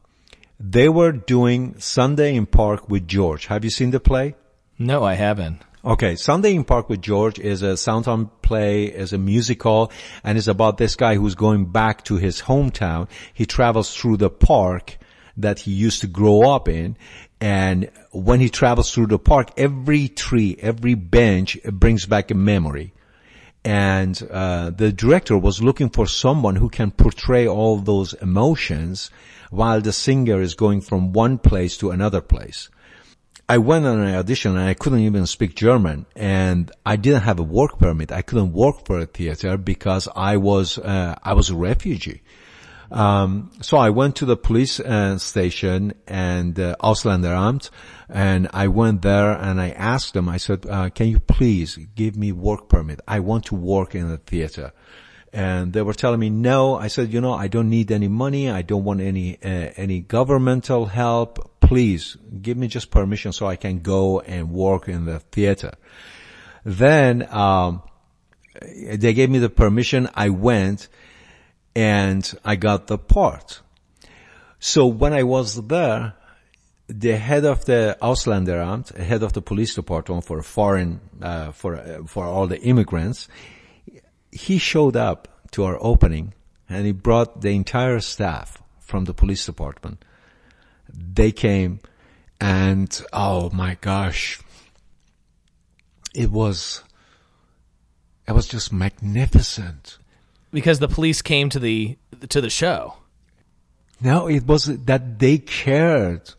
they 0.59 0.89
were 0.89 1.13
doing 1.13 1.75
Sunday 1.79 2.35
in 2.37 2.47
Park 2.47 2.89
with 2.89 3.07
George. 3.07 3.47
Have 3.47 3.65
you 3.65 3.71
seen 3.71 3.91
the 3.91 4.01
play? 4.01 4.35
no, 4.79 5.05
I 5.05 5.15
haven't. 5.15 5.61
Okay, 5.87 6.17
Sunday 6.17 6.55
in 6.55 6.64
Park 6.64 6.88
with 6.88 7.03
George 7.03 7.38
is 7.38 7.61
a 7.61 7.76
Sondheim 7.76 8.31
play, 8.41 8.85
is 8.85 9.12
a 9.12 9.19
musical, 9.19 9.93
and 10.23 10.38
is 10.38 10.49
about 10.49 10.79
this 10.79 10.97
guy 10.97 11.17
who's 11.17 11.35
going 11.35 11.67
back 11.67 12.05
to 12.05 12.17
his 12.17 12.41
hometown. 12.41 13.07
He 13.35 13.45
travels 13.45 13.95
through 13.95 14.17
the 14.17 14.31
park 14.31 14.97
that 15.37 15.59
he 15.59 15.73
used 15.73 16.00
to 16.00 16.07
grow 16.07 16.49
up 16.49 16.69
in, 16.69 16.97
and 17.38 17.91
when 18.12 18.41
he 18.41 18.49
travels 18.49 18.95
through 18.95 19.09
the 19.09 19.19
park, 19.19 19.50
every 19.59 20.09
tree, 20.09 20.57
every 20.59 20.95
bench 20.95 21.59
brings 21.71 22.07
back 22.07 22.31
a 22.31 22.35
memory. 22.35 22.95
And 23.62 24.19
uh, 24.31 24.71
the 24.71 24.91
director 24.91 25.37
was 25.37 25.62
looking 25.62 25.91
for 25.91 26.07
someone 26.07 26.57
who 26.57 26.71
can 26.71 26.93
portray 26.93 27.47
all 27.47 27.76
those 27.76 28.14
emotions 28.14 29.11
while 29.50 29.83
the 29.83 29.93
singer 29.93 30.41
is 30.41 30.55
going 30.55 30.81
from 30.81 31.12
one 31.12 31.37
place 31.37 31.76
to 31.79 31.91
another 31.91 32.23
place. 32.23 32.71
I 33.47 33.59
went 33.59 33.85
on 33.85 34.01
an 34.01 34.15
audition 34.15 34.57
and 34.57 34.67
I 34.67 34.75
couldn't 34.75 35.01
even 35.01 35.27
speak 35.27 35.55
German 35.55 36.07
and 36.17 36.71
I 36.87 36.97
didn't 36.97 37.23
have 37.23 37.39
a 37.39 37.43
work 37.43 37.79
permit. 37.79 38.11
I 38.11 38.23
couldn't 38.23 38.53
work 38.55 38.87
for 38.87 38.99
a 38.99 39.07
theater 39.07 39.59
because 39.59 40.09
I 40.17 40.39
was, 40.39 40.79
uh, 40.79 41.17
I 41.23 41.35
was 41.35 41.51
a 41.51 41.55
refugee. 41.55 42.23
Um, 42.91 43.51
so 43.61 43.77
I 43.77 43.91
went 43.91 44.17
to 44.17 44.25
the 44.25 44.37
police 44.37 44.81
uh, 44.81 45.19
station 45.19 45.95
and 46.07 46.59
uh, 46.59 46.77
Ausländeramt, 46.81 47.71
and 48.09 48.49
I 48.53 48.69
went 48.69 49.03
there 49.03 49.33
and 49.33 49.61
I 49.61 49.71
asked 49.71 50.15
them. 50.15 50.29
I 50.29 50.37
said, 50.37 50.65
uh, 50.67 50.91
"Can 50.91 51.09
you 51.09 51.19
please 51.19 51.77
give 51.97 52.17
me 52.17 52.31
work 52.31 52.69
permit? 52.69 53.01
I 53.09 53.21
want 53.21 53.47
to 53.47 53.57
work 53.57 53.95
in 53.95 54.11
a 54.11 54.19
theater." 54.19 54.73
And 55.35 55.73
they 55.73 55.83
were 55.83 55.95
telling 55.95 56.21
me 56.21 56.31
no. 56.31 56.76
I 56.76 56.87
said, 56.87 57.12
"You 57.12 57.21
know, 57.21 57.33
I 57.35 57.49
don't 57.49 57.69
need 57.69 57.91
any 57.91 58.07
money. 58.07 58.49
I 58.49 58.62
don't 58.62 58.85
want 58.85 59.00
any 59.00 59.37
uh, 59.43 59.73
any 59.76 60.00
governmental 60.00 60.87
help. 60.87 61.61
Please 61.61 62.17
give 62.41 62.57
me 62.57 62.69
just 62.69 62.91
permission 62.91 63.33
so 63.33 63.47
I 63.47 63.57
can 63.57 63.81
go 63.81 64.21
and 64.21 64.53
work 64.53 64.88
in 64.88 65.07
the 65.07 65.19
theater." 65.19 65.73
Then 66.64 67.26
um, 67.35 67.83
they 68.62 69.12
gave 69.12 69.29
me 69.29 69.41
the 69.41 69.50
permission. 69.50 70.09
I 70.14 70.29
went 70.29 70.88
and 71.75 72.33
I 72.45 72.57
got 72.57 72.87
the 72.87 72.99
part. 72.99 73.61
So 74.61 74.87
when 74.87 75.12
I 75.12 75.25
was 75.25 75.67
there, 75.67 76.14
the 76.88 77.17
head 77.17 77.45
of 77.45 77.64
the 77.64 77.97
Ausländeramt, 78.00 78.97
head 78.97 79.23
of 79.23 79.33
the 79.33 79.43
police 79.43 79.75
department 79.75 80.25
for 80.25 80.43
foreign, 80.43 81.00
uh, 81.21 81.53
for, 81.53 81.76
uh, 81.76 82.05
for 82.07 82.25
all 82.25 82.47
the 82.47 82.61
immigrants, 82.61 83.29
he 84.35 84.59
showed 84.59 84.97
up 84.97 85.29
to 85.53 85.64
our 85.64 85.79
opening 85.81 86.35
and 86.69 86.85
he 86.85 86.93
brought 86.93 87.41
the 87.41 87.50
entire 87.50 88.00
staff 88.00 88.61
from 88.81 89.05
the 89.05 89.14
police 89.14 89.47
department. 89.47 90.05
They 90.93 91.31
came 91.31 91.81
and, 92.41 93.00
oh 93.12 93.50
my 93.50 93.79
gosh, 93.81 94.41
it 96.14 96.31
was, 96.31 96.83
it 98.26 98.33
was 98.33 98.49
just 98.49 98.73
magnificent. 98.73 99.99
Because 100.53 100.81
the 100.81 100.88
police 100.88 101.23
came 101.23 101.49
to 101.50 101.59
the 101.59 101.97
to 102.29 102.41
the 102.41 102.50
show. 102.50 102.95
No, 104.00 104.29
it 104.29 104.47
was 104.47 104.67
that 104.67 105.19
they 105.19 105.38
cared. 105.38 106.33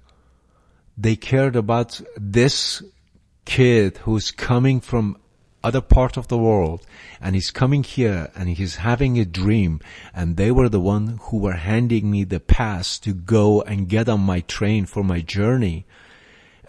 They 0.97 1.17
cared 1.17 1.57
about 1.57 1.99
this 2.15 2.81
kid 3.43 3.97
who's 3.99 4.31
coming 4.31 4.79
from 4.79 5.17
other 5.65 5.81
part 5.81 6.15
of 6.15 6.27
the 6.27 6.37
world 6.37 6.85
and 7.19 7.33
he's 7.33 7.49
coming 7.49 7.83
here 7.83 8.29
and 8.35 8.49
he's 8.49 8.75
having 8.77 9.17
a 9.17 9.25
dream 9.25 9.79
and 10.13 10.37
they 10.37 10.51
were 10.51 10.69
the 10.69 10.79
one 10.79 11.19
who 11.23 11.37
were 11.39 11.53
handing 11.53 12.11
me 12.11 12.23
the 12.23 12.39
pass 12.39 12.99
to 12.99 13.13
go 13.13 13.61
and 13.63 13.89
get 13.89 14.07
on 14.07 14.19
my 14.19 14.41
train 14.41 14.85
for 14.85 15.03
my 15.03 15.21
journey. 15.21 15.85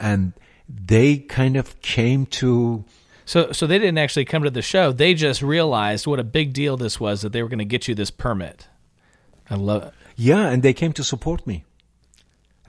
And 0.01 0.33
they 0.67 1.19
kind 1.19 1.57
of 1.57 1.81
came 1.83 2.25
to 2.41 2.85
So 3.27 3.53
so 3.53 3.67
they 3.67 3.79
didn't 3.79 3.99
actually 3.99 4.25
come 4.25 4.43
to 4.45 4.51
the 4.51 4.63
show. 4.63 4.93
They 4.93 5.13
just 5.15 5.43
realized 5.43 6.07
what 6.07 6.19
a 6.19 6.25
big 6.25 6.55
deal 6.55 6.77
this 6.77 6.99
was 6.99 7.21
that 7.21 7.33
they 7.33 7.43
were 7.43 7.51
going 7.51 7.67
to 7.67 7.75
get 7.77 7.87
you 7.89 7.95
this 7.95 8.11
permit. 8.11 8.69
I 9.51 9.57
love 9.57 9.83
it. 9.85 9.95
Yeah, 10.17 10.49
and 10.49 10.63
they 10.63 10.73
came 10.73 10.93
to 10.95 11.05
support 11.05 11.47
me. 11.47 11.65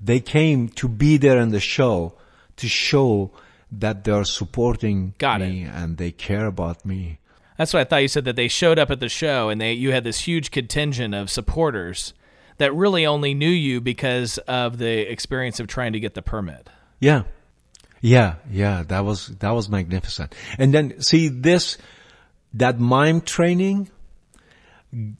They 0.01 0.19
came 0.19 0.67
to 0.69 0.87
be 0.87 1.17
there 1.17 1.39
in 1.39 1.49
the 1.49 1.59
show 1.61 2.13
to 2.57 2.67
show 2.67 3.31
that 3.71 4.03
they're 4.03 4.23
supporting 4.23 5.13
Got 5.17 5.41
me 5.41 5.63
and 5.63 5.97
they 5.97 6.11
care 6.11 6.45
about 6.45 6.85
me. 6.85 7.19
That's 7.57 7.73
what 7.73 7.81
I 7.81 7.83
thought 7.85 7.97
you 7.97 8.07
said 8.07 8.25
that 8.25 8.35
they 8.35 8.47
showed 8.47 8.79
up 8.79 8.91
at 8.91 8.99
the 8.99 9.09
show 9.09 9.49
and 9.49 9.59
they 9.59 9.73
you 9.73 9.91
had 9.91 10.03
this 10.03 10.19
huge 10.21 10.51
contingent 10.51 11.15
of 11.15 11.29
supporters 11.29 12.13
that 12.57 12.73
really 12.73 13.05
only 13.05 13.33
knew 13.33 13.49
you 13.49 13.81
because 13.81 14.37
of 14.39 14.77
the 14.77 15.11
experience 15.11 15.59
of 15.59 15.67
trying 15.67 15.93
to 15.93 15.99
get 15.99 16.13
the 16.13 16.21
permit. 16.21 16.69
Yeah. 16.99 17.23
Yeah, 17.99 18.35
yeah, 18.51 18.83
that 18.89 19.05
was, 19.05 19.27
that 19.27 19.51
was 19.51 19.69
magnificent. 19.69 20.35
And 20.59 20.71
then 20.71 21.01
see 21.01 21.29
this, 21.29 21.79
that 22.53 22.79
mime 22.79 23.21
training 23.21 23.89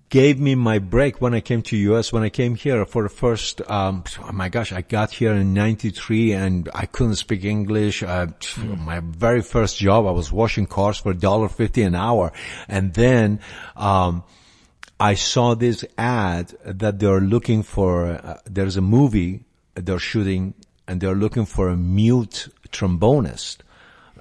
gave 0.09 0.39
me 0.39 0.55
my 0.55 0.79
break 0.79 1.21
when 1.21 1.33
I 1.33 1.41
came 1.41 1.62
to 1.63 1.77
US, 1.77 2.13
when 2.13 2.24
I 2.24 2.29
came 2.29 2.55
here 2.55 2.86
for 2.86 3.03
the 3.03 3.09
first, 3.09 3.62
um, 3.69 4.03
oh 4.24 4.31
my 4.31 4.50
gosh, 4.50 4.71
I 4.71 4.81
got 4.81 5.12
here 5.12 5.33
in 5.33 5.53
93 5.53 6.31
and 6.31 6.69
I 6.74 6.86
couldn't 6.86 7.15
speak 7.15 7.43
English. 7.43 8.01
Uh, 8.01 8.27
My 8.57 9.01
very 9.01 9.41
first 9.41 9.77
job, 9.77 10.05
I 10.05 10.12
was 10.12 10.31
washing 10.31 10.67
cars 10.67 10.97
for 10.97 11.13
$1.50 11.13 11.86
an 11.86 11.95
hour. 11.95 12.31
And 12.67 12.93
then, 12.93 13.41
um, 13.75 14.24
I 15.00 15.13
saw 15.13 15.53
this 15.53 15.86
ad 15.97 16.55
that 16.65 17.00
they're 17.00 17.21
looking 17.21 17.62
for, 17.62 18.07
uh, 18.07 18.38
there's 18.45 18.77
a 18.77 18.81
movie 18.81 19.43
they're 19.75 20.00
shooting 20.00 20.55
and 20.88 21.01
they're 21.01 21.13
looking 21.15 21.45
for 21.45 21.69
a 21.69 21.77
mute 21.77 22.47
trombonist. 22.71 23.57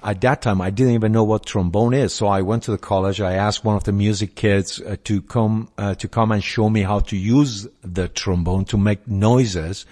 At 0.03 0.21
that 0.21 0.41
time, 0.41 0.61
I 0.61 0.69
didn't 0.69 0.93
even 0.93 1.11
know 1.11 1.23
what 1.23 1.45
trombone 1.45 1.93
is. 1.93 2.13
So 2.13 2.27
I 2.27 2.41
went 2.41 2.63
to 2.63 2.71
the 2.71 2.77
college. 2.77 3.21
I 3.21 3.33
asked 3.33 3.63
one 3.63 3.75
of 3.75 3.83
the 3.83 3.91
music 3.91 4.35
kids 4.35 4.81
uh, 4.81 4.97
to 5.05 5.21
come, 5.21 5.69
uh, 5.77 5.95
to 5.95 6.07
come 6.07 6.31
and 6.31 6.43
show 6.43 6.69
me 6.69 6.81
how 6.81 6.99
to 6.99 7.17
use 7.17 7.67
the 7.81 8.07
trombone 8.07 8.65
to 8.65 8.77
make 8.77 9.07
noises. 9.07 9.85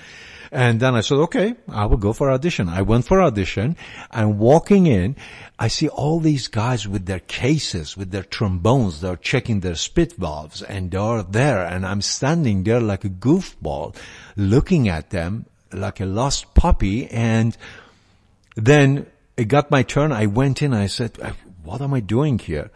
And 0.52 0.80
then 0.80 0.96
I 0.96 1.02
said, 1.02 1.18
okay, 1.18 1.56
I 1.68 1.86
will 1.86 1.98
go 1.98 2.14
for 2.14 2.32
audition. 2.32 2.70
I 2.70 2.82
went 2.82 3.06
for 3.06 3.22
audition 3.22 3.76
and 4.12 4.40
walking 4.40 4.88
in, 4.88 5.18
I 5.60 5.68
see 5.68 5.90
all 5.90 6.20
these 6.20 6.48
guys 6.48 6.88
with 6.88 7.06
their 7.06 7.20
cases, 7.20 7.98
with 7.98 8.12
their 8.12 8.24
trombones. 8.24 9.02
They're 9.02 9.18
checking 9.18 9.60
their 9.60 9.76
spit 9.76 10.14
valves 10.14 10.62
and 10.62 10.92
they're 10.92 11.24
there 11.24 11.66
and 11.66 11.86
I'm 11.86 12.02
standing 12.02 12.64
there 12.64 12.80
like 12.80 13.04
a 13.04 13.10
goofball 13.10 13.96
looking 14.38 14.88
at 14.88 15.10
them 15.10 15.46
like 15.74 16.00
a 16.00 16.06
lost 16.06 16.54
puppy. 16.54 17.08
And 17.08 17.58
then 18.56 19.08
it 19.38 19.46
got 19.46 19.72
my 19.72 19.84
turn. 19.84 20.12
I 20.12 20.26
went 20.28 20.62
in. 20.62 20.74
I 20.74 20.88
said, 20.88 21.18
what 21.64 21.82
am 21.82 21.94
I 21.94 22.00
doing 22.00 22.40
here? 22.40 22.72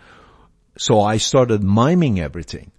So 0.77 1.01
I 1.01 1.17
started 1.17 1.63
miming 1.63 2.19
everything. 2.19 2.71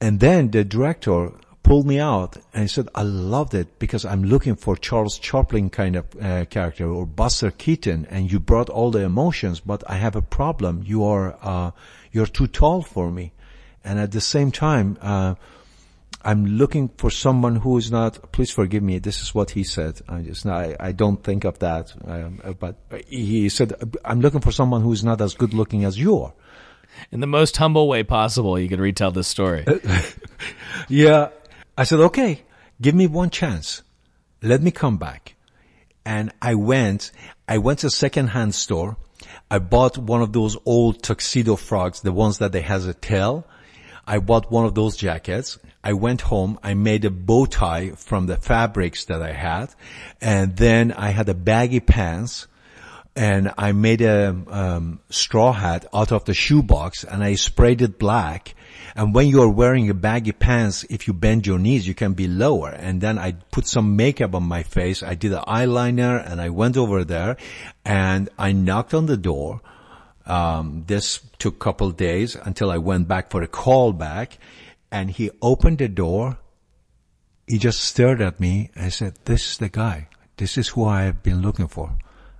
And 0.00 0.20
then 0.20 0.50
the 0.50 0.64
director 0.64 1.32
pulled 1.62 1.86
me 1.86 1.98
out 1.98 2.36
and 2.52 2.62
he 2.62 2.68
said, 2.68 2.88
I 2.94 3.02
loved 3.02 3.54
it 3.54 3.78
because 3.78 4.04
I'm 4.04 4.22
looking 4.22 4.54
for 4.54 4.76
Charles 4.76 5.18
Chaplin 5.18 5.70
kind 5.70 5.96
of 5.96 6.06
uh, 6.20 6.44
character 6.44 6.88
or 6.88 7.06
Buster 7.06 7.50
Keaton 7.50 8.06
and 8.10 8.30
you 8.30 8.38
brought 8.38 8.68
all 8.68 8.90
the 8.90 9.00
emotions, 9.00 9.60
but 9.60 9.82
I 9.88 9.94
have 9.94 10.14
a 10.14 10.22
problem. 10.22 10.82
You 10.84 11.04
are, 11.04 11.36
uh, 11.40 11.70
you're 12.12 12.26
too 12.26 12.46
tall 12.46 12.82
for 12.82 13.10
me. 13.10 13.32
And 13.82 13.98
at 13.98 14.12
the 14.12 14.20
same 14.20 14.50
time, 14.50 14.98
uh, 15.00 15.34
I'm 16.24 16.46
looking 16.46 16.88
for 16.96 17.10
someone 17.10 17.56
who 17.56 17.76
is 17.76 17.90
not, 17.90 18.32
please 18.32 18.50
forgive 18.50 18.82
me, 18.82 18.98
this 18.98 19.20
is 19.20 19.34
what 19.34 19.50
he 19.50 19.62
said. 19.62 20.00
I 20.08 20.22
just, 20.22 20.46
I, 20.46 20.74
I 20.80 20.92
don't 20.92 21.22
think 21.22 21.44
of 21.44 21.58
that. 21.58 21.92
Um, 22.04 22.40
but 22.58 22.76
he 23.06 23.48
said, 23.50 23.74
I'm 24.04 24.20
looking 24.20 24.40
for 24.40 24.50
someone 24.50 24.80
who 24.80 24.92
is 24.92 25.04
not 25.04 25.20
as 25.20 25.34
good 25.34 25.52
looking 25.52 25.84
as 25.84 25.98
you 25.98 26.20
are. 26.22 26.32
In 27.12 27.20
the 27.20 27.26
most 27.26 27.56
humble 27.56 27.88
way 27.88 28.04
possible, 28.04 28.58
you 28.58 28.68
could 28.68 28.80
retell 28.80 29.10
this 29.10 29.28
story. 29.28 29.66
Yeah. 30.88 31.30
I 31.76 31.84
said, 31.84 32.00
okay, 32.00 32.42
give 32.80 32.94
me 32.94 33.06
one 33.06 33.30
chance. 33.30 33.82
Let 34.42 34.62
me 34.62 34.70
come 34.70 34.96
back. 34.96 35.34
And 36.04 36.32
I 36.40 36.54
went, 36.54 37.10
I 37.48 37.58
went 37.58 37.80
to 37.80 37.86
a 37.88 37.90
secondhand 37.90 38.54
store. 38.54 38.96
I 39.50 39.58
bought 39.58 39.96
one 39.96 40.22
of 40.22 40.32
those 40.32 40.56
old 40.64 41.02
tuxedo 41.02 41.56
frogs, 41.56 42.00
the 42.00 42.12
ones 42.12 42.38
that 42.38 42.52
they 42.52 42.60
has 42.60 42.86
a 42.86 42.94
tail. 42.94 43.46
I 44.06 44.18
bought 44.18 44.50
one 44.50 44.64
of 44.64 44.74
those 44.74 44.96
jackets. 44.96 45.58
I 45.82 45.92
went 45.92 46.22
home. 46.22 46.58
I 46.62 46.74
made 46.74 47.04
a 47.04 47.10
bow 47.10 47.46
tie 47.46 47.90
from 47.90 48.26
the 48.26 48.36
fabrics 48.36 49.06
that 49.06 49.22
I 49.22 49.32
had. 49.32 49.74
And 50.20 50.56
then 50.56 50.92
I 50.92 51.10
had 51.10 51.28
a 51.28 51.34
baggy 51.34 51.80
pants 51.80 52.46
and 53.16 53.52
I 53.56 53.72
made 53.72 54.00
a 54.00 54.36
um, 54.48 55.00
straw 55.08 55.52
hat 55.52 55.86
out 55.94 56.10
of 56.10 56.24
the 56.24 56.34
shoebox 56.34 57.04
and 57.04 57.22
I 57.22 57.34
sprayed 57.34 57.82
it 57.82 57.98
black. 57.98 58.54
And 58.96 59.14
when 59.14 59.28
you're 59.28 59.50
wearing 59.50 59.88
a 59.90 59.94
baggy 59.94 60.32
pants, 60.32 60.84
if 60.88 61.06
you 61.06 61.14
bend 61.14 61.46
your 61.46 61.58
knees, 61.58 61.86
you 61.86 61.94
can 61.94 62.14
be 62.14 62.28
lower. 62.28 62.70
And 62.70 63.00
then 63.00 63.18
I 63.18 63.32
put 63.32 63.66
some 63.66 63.96
makeup 63.96 64.34
on 64.34 64.44
my 64.44 64.62
face. 64.62 65.02
I 65.02 65.14
did 65.14 65.32
an 65.32 65.42
eyeliner 65.46 66.24
and 66.24 66.40
I 66.40 66.50
went 66.50 66.76
over 66.76 67.04
there 67.04 67.36
and 67.84 68.28
I 68.38 68.52
knocked 68.52 68.94
on 68.94 69.06
the 69.06 69.16
door. 69.16 69.60
Um, 70.26 70.84
this 70.86 71.20
took 71.38 71.56
a 71.56 71.58
couple 71.58 71.90
days 71.90 72.36
until 72.36 72.70
I 72.70 72.78
went 72.78 73.08
back 73.08 73.30
for 73.30 73.42
a 73.42 73.46
call 73.46 73.92
back 73.92 74.38
and 74.90 75.10
he 75.10 75.30
opened 75.42 75.78
the 75.78 75.88
door. 75.88 76.38
He 77.46 77.58
just 77.58 77.80
stared 77.80 78.22
at 78.22 78.40
me 78.40 78.70
and 78.74 78.92
said, 78.92 79.18
this 79.24 79.52
is 79.52 79.58
the 79.58 79.68
guy. 79.68 80.08
This 80.36 80.56
is 80.56 80.68
who 80.68 80.84
I 80.84 81.02
have 81.02 81.22
been 81.22 81.42
looking 81.42 81.68
for 81.68 81.96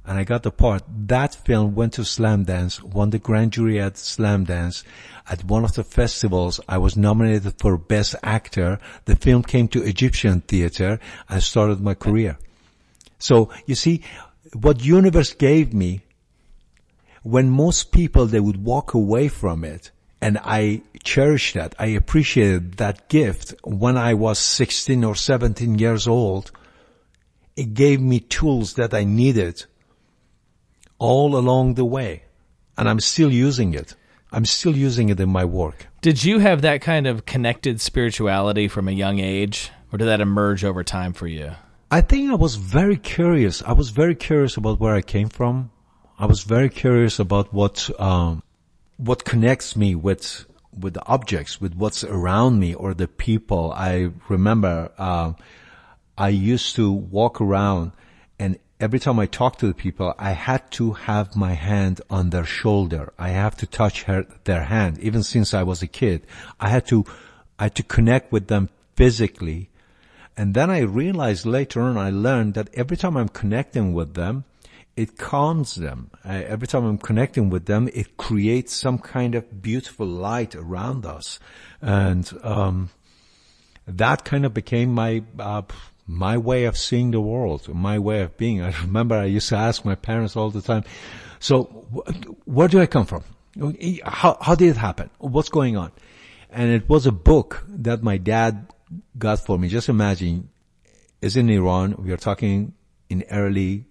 and 0.06 0.18
I 0.18 0.24
got 0.24 0.42
the 0.42 0.50
part. 0.50 0.82
That 0.88 1.34
film 1.34 1.74
went 1.74 1.94
to 1.94 2.02
Slamdance, 2.02 2.82
won 2.82 3.10
the 3.10 3.18
grand 3.18 3.52
jury 3.52 3.80
at 3.80 3.94
Slamdance. 3.94 4.84
At 5.28 5.44
one 5.44 5.64
of 5.64 5.74
the 5.74 5.84
festivals, 5.84 6.60
I 6.68 6.78
was 6.78 6.96
nominated 6.96 7.54
for 7.58 7.78
Best 7.78 8.14
Actor. 8.22 8.78
The 9.06 9.16
film 9.16 9.42
came 9.42 9.68
to 9.68 9.82
Egyptian 9.82 10.42
Theater. 10.42 11.00
I 11.28 11.38
started 11.38 11.80
my 11.80 11.94
career. 11.94 12.38
So 13.18 13.50
you 13.64 13.74
see, 13.74 14.02
what 14.52 14.84
universe 14.84 15.32
gave 15.32 15.72
me, 15.72 16.02
when 17.24 17.48
most 17.48 17.90
people, 17.90 18.26
they 18.26 18.38
would 18.38 18.62
walk 18.62 18.92
away 18.92 19.28
from 19.28 19.64
it, 19.64 19.90
and 20.20 20.38
I 20.44 20.82
cherished 21.02 21.54
that. 21.54 21.74
I 21.78 21.86
appreciated 21.86 22.74
that 22.74 23.08
gift 23.08 23.54
when 23.64 23.96
I 23.96 24.12
was 24.12 24.38
16 24.38 25.02
or 25.02 25.16
17 25.16 25.78
years 25.78 26.06
old. 26.06 26.52
It 27.56 27.72
gave 27.72 28.00
me 28.00 28.20
tools 28.20 28.74
that 28.74 28.92
I 28.92 29.04
needed 29.04 29.64
all 30.98 31.34
along 31.36 31.74
the 31.74 31.84
way. 31.84 32.24
And 32.76 32.88
I'm 32.88 33.00
still 33.00 33.32
using 33.32 33.72
it. 33.72 33.94
I'm 34.30 34.44
still 34.44 34.76
using 34.76 35.08
it 35.08 35.18
in 35.18 35.30
my 35.30 35.46
work. 35.46 35.86
Did 36.02 36.24
you 36.24 36.40
have 36.40 36.60
that 36.62 36.82
kind 36.82 37.06
of 37.06 37.24
connected 37.24 37.80
spirituality 37.80 38.68
from 38.68 38.86
a 38.86 38.92
young 38.92 39.18
age, 39.18 39.70
or 39.90 39.98
did 39.98 40.06
that 40.06 40.20
emerge 40.20 40.62
over 40.62 40.84
time 40.84 41.14
for 41.14 41.26
you? 41.26 41.52
I 41.90 42.02
think 42.02 42.30
I 42.30 42.34
was 42.34 42.56
very 42.56 42.96
curious. 42.96 43.62
I 43.62 43.72
was 43.72 43.90
very 43.90 44.14
curious 44.14 44.56
about 44.56 44.80
where 44.80 44.94
I 44.94 45.00
came 45.00 45.28
from. 45.28 45.70
I 46.16 46.26
was 46.26 46.44
very 46.44 46.68
curious 46.68 47.18
about 47.18 47.52
what 47.52 47.90
um, 48.00 48.42
what 48.98 49.24
connects 49.24 49.74
me 49.74 49.96
with 49.96 50.46
with 50.78 50.94
the 50.94 51.04
objects, 51.06 51.60
with 51.60 51.74
what's 51.74 52.04
around 52.04 52.60
me 52.60 52.74
or 52.74 52.94
the 52.94 53.08
people. 53.08 53.72
I 53.72 54.10
remember 54.28 54.92
uh, 54.96 55.32
I 56.16 56.28
used 56.28 56.76
to 56.76 56.92
walk 56.92 57.40
around 57.40 57.92
and 58.38 58.58
every 58.78 59.00
time 59.00 59.18
I 59.18 59.26
talked 59.26 59.60
to 59.60 59.66
the 59.66 59.74
people, 59.74 60.14
I 60.18 60.32
had 60.32 60.70
to 60.72 60.92
have 60.92 61.34
my 61.34 61.54
hand 61.54 62.00
on 62.10 62.30
their 62.30 62.44
shoulder. 62.44 63.12
I 63.18 63.30
have 63.30 63.56
to 63.58 63.66
touch 63.66 64.04
her, 64.04 64.26
their 64.44 64.64
hand. 64.64 64.98
Even 64.98 65.22
since 65.22 65.54
I 65.54 65.62
was 65.62 65.82
a 65.82 65.86
kid, 65.86 66.26
I 66.60 66.68
had 66.68 66.86
to, 66.88 67.04
I 67.58 67.64
had 67.64 67.74
to 67.76 67.82
connect 67.82 68.30
with 68.30 68.48
them 68.48 68.68
physically. 68.94 69.70
And 70.36 70.54
then 70.54 70.70
I 70.70 70.80
realized 70.80 71.46
later 71.46 71.82
on, 71.82 71.96
I 71.96 72.10
learned 72.10 72.54
that 72.54 72.68
every 72.74 72.96
time 72.96 73.16
I'm 73.16 73.28
connecting 73.28 73.94
with 73.94 74.14
them, 74.14 74.44
it 74.96 75.18
calms 75.18 75.74
them. 75.74 76.10
Uh, 76.24 76.42
every 76.46 76.68
time 76.68 76.84
I'm 76.84 76.98
connecting 76.98 77.50
with 77.50 77.66
them, 77.66 77.88
it 77.92 78.16
creates 78.16 78.74
some 78.74 78.98
kind 78.98 79.34
of 79.34 79.62
beautiful 79.62 80.06
light 80.06 80.54
around 80.54 81.04
us. 81.04 81.40
And, 81.80 82.30
um, 82.42 82.90
that 83.86 84.24
kind 84.24 84.46
of 84.46 84.54
became 84.54 84.94
my, 84.94 85.22
uh, 85.38 85.62
my 86.06 86.38
way 86.38 86.64
of 86.64 86.76
seeing 86.76 87.10
the 87.10 87.20
world, 87.20 87.68
my 87.68 87.98
way 87.98 88.22
of 88.22 88.36
being. 88.36 88.62
I 88.62 88.72
remember 88.82 89.16
I 89.16 89.24
used 89.24 89.48
to 89.50 89.56
ask 89.56 89.84
my 89.84 89.94
parents 89.94 90.36
all 90.36 90.50
the 90.50 90.62
time, 90.62 90.84
so 91.38 91.64
wh- 91.92 92.48
where 92.48 92.68
do 92.68 92.80
I 92.80 92.86
come 92.86 93.06
from? 93.06 93.24
How, 94.04 94.36
how 94.40 94.54
did 94.54 94.70
it 94.70 94.76
happen? 94.76 95.10
What's 95.18 95.48
going 95.48 95.76
on? 95.76 95.92
And 96.50 96.70
it 96.70 96.88
was 96.88 97.06
a 97.06 97.12
book 97.12 97.64
that 97.68 98.02
my 98.02 98.16
dad 98.16 98.72
got 99.18 99.40
for 99.40 99.58
me. 99.58 99.68
Just 99.68 99.88
imagine, 99.88 100.50
is 101.20 101.36
in 101.36 101.48
Iran. 101.50 101.96
We 101.98 102.12
are 102.12 102.16
talking 102.16 102.74
in 103.08 103.24
early 103.30 103.86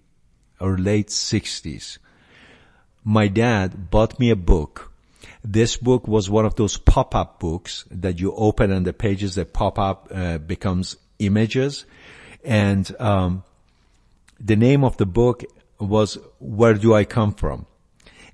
or 0.64 0.78
late 0.78 1.12
sixties. 1.12 2.00
My 3.04 3.28
dad 3.28 3.92
bought 3.92 4.18
me 4.20 4.32
a 4.32 4.36
book. 4.36 4.92
This 5.44 5.76
book 5.76 6.08
was 6.08 6.30
one 6.30 6.46
of 6.46 6.56
those 6.56 6.78
pop-up 6.78 7.40
books 7.40 7.84
that 7.92 8.20
you 8.20 8.34
open 8.34 8.72
and 8.72 8.86
the 8.86 8.94
pages 8.94 9.36
that 9.36 9.52
pop 9.52 9.78
up 9.78 10.08
uh, 10.10 10.38
becomes 10.38 10.96
images. 11.20 11.86
And 12.46 12.90
um, 13.00 13.44
the 14.40 14.56
name 14.56 14.86
of 14.86 14.96
the 14.96 15.06
book 15.06 15.44
was 15.80 16.18
Where 16.40 16.76
Do 16.76 16.94
I 16.94 17.04
Come 17.04 17.34
From? 17.34 17.66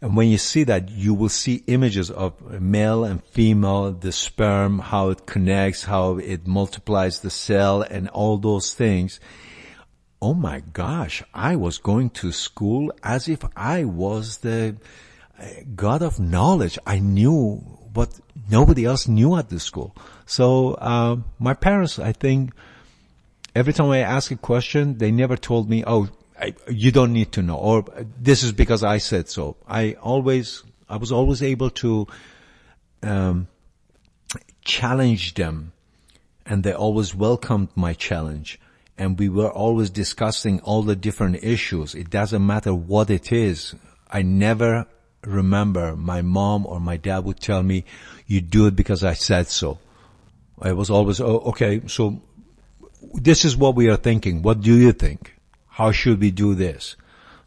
And 0.02 0.16
when 0.16 0.30
you 0.30 0.38
see 0.38 0.64
that, 0.66 0.90
you 0.90 1.14
will 1.16 1.30
see 1.30 1.64
images 1.66 2.12
of 2.12 2.62
male 2.62 3.04
and 3.04 3.24
female, 3.24 3.92
the 3.92 4.12
sperm, 4.12 4.80
how 4.80 5.10
it 5.10 5.26
connects, 5.26 5.84
how 5.84 6.20
it 6.20 6.48
multiplies 6.48 7.20
the 7.20 7.32
cell 7.32 7.82
and 7.82 8.08
all 8.10 8.38
those 8.38 8.74
things. 8.74 9.20
Oh 10.22 10.34
my 10.34 10.62
gosh, 10.74 11.24
I 11.34 11.56
was 11.56 11.78
going 11.78 12.10
to 12.22 12.32
school 12.32 12.92
as 13.04 13.30
if 13.30 13.40
I 13.56 13.86
was 13.86 14.40
the 14.40 14.76
uh, 15.40 15.46
God 15.76 16.02
of 16.02 16.20
knowledge. 16.20 16.78
I 16.86 17.00
knew 17.00 17.56
what 17.94 18.20
nobody 18.50 18.86
else 18.86 19.08
knew 19.08 19.38
at 19.38 19.50
the 19.50 19.60
school. 19.60 19.96
So, 20.26 20.74
uh, 20.74 21.18
my 21.40 21.54
parents, 21.54 22.00
I 22.00 22.12
think, 22.12 22.52
every 23.56 23.72
time 23.72 23.90
I 23.90 24.00
ask 24.00 24.30
a 24.32 24.36
question, 24.36 24.98
they 24.98 25.12
never 25.12 25.38
told 25.38 25.70
me, 25.70 25.84
oh, 25.88 26.10
I, 26.40 26.54
you 26.70 26.92
don't 26.92 27.14
need 27.14 27.32
to 27.34 27.42
know, 27.42 27.56
or 27.56 27.86
this 28.18 28.44
is 28.44 28.52
because 28.52 28.84
I 28.84 28.98
said 28.98 29.30
so. 29.30 29.56
I 29.68 29.94
always, 30.02 30.64
I 30.90 30.98
was 30.98 31.12
always 31.12 31.42
able 31.42 31.70
to, 31.82 32.08
um, 33.04 33.48
challenge 34.64 35.34
them 35.34 35.72
and 36.46 36.64
they 36.64 36.74
always 36.74 37.16
welcomed 37.16 37.70
my 37.76 37.94
challenge. 37.94 38.60
And 39.00 39.18
we 39.18 39.30
were 39.30 39.50
always 39.50 39.90
discussing 39.90 40.60
all 40.60 40.84
the 40.84 40.96
different 40.96 41.44
issues. 41.44 41.96
It 41.96 42.10
doesn't 42.12 42.46
matter 42.46 42.74
what 42.76 43.10
it 43.10 43.32
is. 43.32 43.74
I 44.12 44.22
never 44.22 44.86
remember 45.24 45.96
my 45.96 46.22
mom 46.22 46.66
or 46.66 46.80
my 46.80 46.98
dad 46.98 47.20
would 47.24 47.40
tell 47.40 47.64
me, 47.64 47.86
you 48.28 48.42
do 48.42 48.68
it 48.68 48.76
because 48.76 49.04
I 49.04 49.14
said 49.14 49.48
so. 49.48 49.80
I 50.62 50.74
was 50.74 50.90
always, 50.90 51.22
oh, 51.22 51.40
okay, 51.52 51.82
so 51.88 52.22
this 53.14 53.46
is 53.46 53.56
what 53.56 53.76
we 53.76 53.90
are 53.90 53.96
thinking. 53.96 54.42
What 54.42 54.62
do 54.62 54.76
you 54.76 54.92
think? 54.92 55.34
How 55.68 55.92
should 55.92 56.20
we 56.20 56.32
do 56.32 56.54
this? 56.54 56.98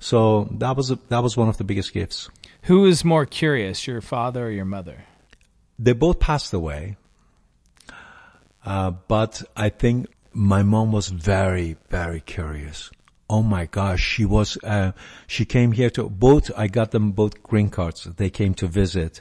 So 0.01 0.49
that 0.53 0.77
was 0.77 0.91
a, 0.91 0.99
that 1.11 1.23
was 1.23 1.37
one 1.37 1.49
of 1.49 1.59
the 1.59 1.65
biggest 1.65 1.93
gifts. 1.93 2.31
Who 2.63 2.87
is 2.87 3.05
more 3.05 3.27
curious, 3.27 3.87
your 3.87 4.01
father 4.01 4.47
or 4.47 4.51
your 4.51 4.65
mother? 4.65 5.05
They 5.79 5.93
both 5.93 6.19
passed 6.19 6.55
away, 6.55 6.97
uh, 8.65 8.93
but 9.09 9.43
I 9.57 9.69
think 9.69 10.09
my 10.35 10.63
mom 10.63 10.93
was 10.93 11.09
very 11.09 11.77
very 11.89 12.21
curious. 12.21 12.91
Oh 13.29 13.43
my 13.43 13.67
gosh, 13.67 14.03
she 14.03 14.25
was. 14.25 14.59
Uh, 14.63 14.93
she 15.27 15.45
came 15.45 15.73
here 15.73 15.91
to 15.91 16.09
both. 16.09 16.51
I 16.57 16.67
got 16.67 16.91
them 16.91 17.13
both 17.13 17.43
green 17.43 17.71
cards. 17.71 18.05
They 18.05 18.29
came 18.29 18.53
to 18.55 18.67
visit, 18.67 19.21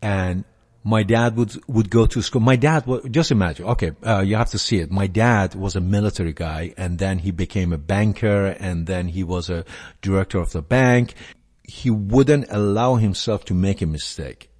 and 0.00 0.44
my 0.84 1.02
dad 1.02 1.36
would 1.36 1.60
would 1.68 1.90
go 1.90 2.06
to 2.06 2.22
school. 2.22 2.40
My 2.40 2.56
dad 2.56 2.84
just 3.10 3.30
imagine. 3.30 3.66
Okay, 3.66 3.92
uh, 4.02 4.20
you 4.20 4.36
have 4.36 4.50
to 4.50 4.58
see 4.58 4.78
it. 4.78 4.90
My 4.90 5.06
dad 5.06 5.54
was 5.54 5.76
a 5.76 5.80
military 5.80 6.32
guy, 6.32 6.74
and 6.76 6.98
then 6.98 7.18
he 7.18 7.30
became 7.30 7.72
a 7.72 7.78
banker, 7.78 8.46
and 8.58 8.86
then 8.86 9.08
he 9.08 9.22
was 9.22 9.50
a 9.50 9.64
director 10.00 10.38
of 10.38 10.52
the 10.52 10.62
bank. 10.62 11.14
He 11.62 11.90
wouldn't 11.90 12.46
allow 12.50 12.96
himself 12.96 13.44
to 13.46 13.54
make 13.54 13.82
a 13.82 13.86
mistake 13.86 14.51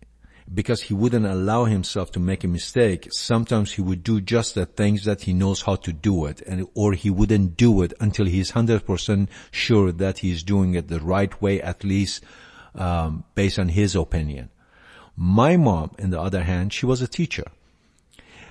because 0.54 0.82
he 0.82 0.94
wouldn't 0.94 1.26
allow 1.26 1.64
himself 1.64 2.10
to 2.12 2.20
make 2.20 2.44
a 2.44 2.48
mistake. 2.48 3.08
Sometimes 3.10 3.72
he 3.72 3.82
would 3.82 4.02
do 4.02 4.20
just 4.20 4.54
the 4.54 4.66
things 4.66 5.04
that 5.04 5.22
he 5.22 5.32
knows 5.32 5.62
how 5.62 5.76
to 5.76 5.92
do 5.92 6.26
it, 6.26 6.42
and 6.42 6.66
or 6.74 6.92
he 6.92 7.10
wouldn't 7.10 7.56
do 7.56 7.82
it 7.82 7.92
until 8.00 8.26
he's 8.26 8.50
hundred 8.50 8.86
percent 8.86 9.28
sure 9.50 9.92
that 9.92 10.18
he's 10.18 10.42
doing 10.42 10.74
it 10.74 10.88
the 10.88 11.00
right 11.00 11.40
way, 11.40 11.60
at 11.60 11.84
least 11.84 12.24
um, 12.74 13.24
based 13.34 13.58
on 13.58 13.68
his 13.68 13.94
opinion. 13.94 14.50
My 15.16 15.56
mom, 15.56 15.92
on 16.02 16.10
the 16.10 16.20
other 16.20 16.42
hand, 16.42 16.72
she 16.72 16.86
was 16.86 17.02
a 17.02 17.08
teacher. 17.08 17.44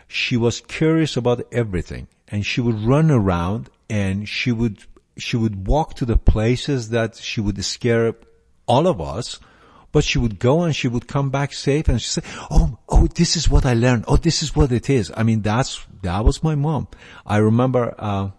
She 0.08 0.38
was 0.38 0.62
curious 0.62 1.18
about 1.18 1.48
everything 1.52 2.08
and 2.28 2.46
she 2.46 2.62
would 2.62 2.80
run 2.82 3.10
around 3.10 3.70
and 3.90 4.28
she 4.28 4.52
would, 4.52 4.80
she 5.18 5.38
would 5.38 5.68
walk 5.68 5.96
to 5.96 6.06
the 6.06 6.18
places 6.18 6.90
that 6.90 7.16
she 7.16 7.42
would 7.42 7.64
scare 7.64 8.16
all 8.68 8.88
of 8.88 9.02
us, 9.02 9.40
but 9.92 10.04
she 10.04 10.18
would 10.20 10.40
go 10.40 10.64
and 10.64 10.76
she 10.76 10.88
would 10.88 11.08
come 11.08 11.30
back 11.30 11.54
safe 11.54 11.88
and 11.88 12.02
she 12.02 12.08
said, 12.08 12.24
Oh, 12.50 12.78
oh, 12.90 13.08
this 13.08 13.36
is 13.36 13.50
what 13.50 13.66
I 13.66 13.74
learned. 13.74 14.06
Oh, 14.08 14.18
this 14.18 14.44
is 14.44 14.56
what 14.56 14.72
it 14.72 14.90
is. 14.90 15.12
I 15.16 15.24
mean, 15.24 15.42
that's, 15.42 15.86
that 16.02 16.24
was 16.24 16.44
my 16.44 16.56
mom. 16.56 16.88
I 17.26 17.38
remember, 17.38 17.94
uh, 17.98 18.30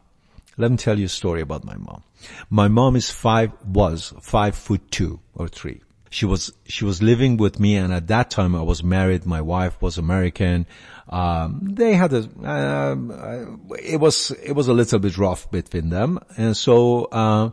let 0.56 0.70
me 0.70 0.76
tell 0.76 0.98
you 0.98 1.06
a 1.06 1.10
story 1.10 1.40
about 1.40 1.64
my 1.64 1.76
mom. 1.76 2.02
My 2.50 2.68
mom 2.68 2.96
is 2.96 3.10
five, 3.10 3.52
was 3.66 4.14
five 4.20 4.54
foot 4.54 4.90
two 4.90 5.20
or 5.34 5.48
three 5.48 5.80
she 6.12 6.26
was 6.26 6.52
she 6.64 6.84
was 6.84 7.02
living 7.02 7.38
with 7.38 7.58
me, 7.58 7.76
and 7.76 7.92
at 7.92 8.06
that 8.08 8.30
time 8.30 8.54
I 8.54 8.60
was 8.60 8.84
married. 8.84 9.24
My 9.24 9.40
wife 9.40 9.80
was 9.80 9.96
American. 9.96 10.66
Um, 11.08 11.60
they 11.62 11.94
had 11.94 12.12
a 12.12 12.28
uh, 12.44 13.46
it 13.82 13.98
was 13.98 14.30
it 14.30 14.52
was 14.52 14.68
a 14.68 14.74
little 14.74 14.98
bit 14.98 15.16
rough 15.16 15.50
between 15.50 15.88
them, 15.88 16.20
and 16.36 16.56
so. 16.56 17.06
Uh, 17.06 17.50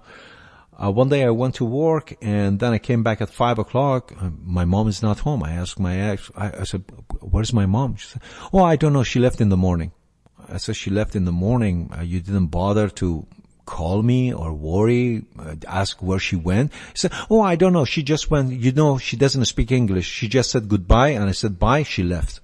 uh, 0.81 0.89
one 0.89 1.09
day 1.09 1.23
I 1.25 1.29
went 1.29 1.55
to 1.55 1.65
work 1.65 2.15
and 2.21 2.59
then 2.59 2.71
I 2.71 2.77
came 2.77 3.03
back 3.03 3.19
at 3.19 3.29
five 3.29 3.59
o'clock. 3.59 4.13
Uh, 4.19 4.29
my 4.43 4.63
mom 4.63 4.87
is 4.87 5.01
not 5.01 5.19
home. 5.19 5.43
I 5.43 5.51
asked 5.51 5.79
my 5.79 5.99
ex, 5.99 6.31
I, 6.37 6.61
I, 6.61 6.63
said, 6.63 6.83
where's 7.19 7.51
my 7.51 7.65
mom? 7.65 7.97
She 7.97 8.07
said, 8.07 8.21
oh, 8.53 8.63
I 8.63 8.77
don't 8.77 8.93
know. 8.93 9.03
She 9.03 9.19
left 9.19 9.41
in 9.41 9.49
the 9.49 9.57
morning. 9.57 9.91
I 10.47 10.57
said, 10.57 10.77
she 10.77 10.89
left 10.89 11.15
in 11.15 11.25
the 11.25 11.33
morning. 11.33 11.91
Uh, 11.95 12.01
you 12.01 12.21
didn't 12.21 12.47
bother 12.47 12.87
to 13.01 13.27
call 13.65 14.01
me 14.01 14.33
or 14.33 14.53
worry, 14.53 15.25
uh, 15.37 15.55
ask 15.67 16.01
where 16.01 16.17
she 16.17 16.37
went. 16.37 16.71
He 16.93 16.97
said, 16.97 17.11
oh, 17.29 17.41
I 17.41 17.57
don't 17.57 17.73
know. 17.73 17.85
She 17.85 18.01
just 18.01 18.31
went, 18.31 18.53
you 18.53 18.71
know, 18.71 18.97
she 18.97 19.17
doesn't 19.17 19.45
speak 19.45 19.73
English. 19.73 20.07
She 20.07 20.29
just 20.29 20.49
said 20.49 20.69
goodbye 20.69 21.09
and 21.09 21.25
I 21.25 21.33
said 21.33 21.59
bye. 21.59 21.83
She 21.83 22.03
left. 22.03 22.39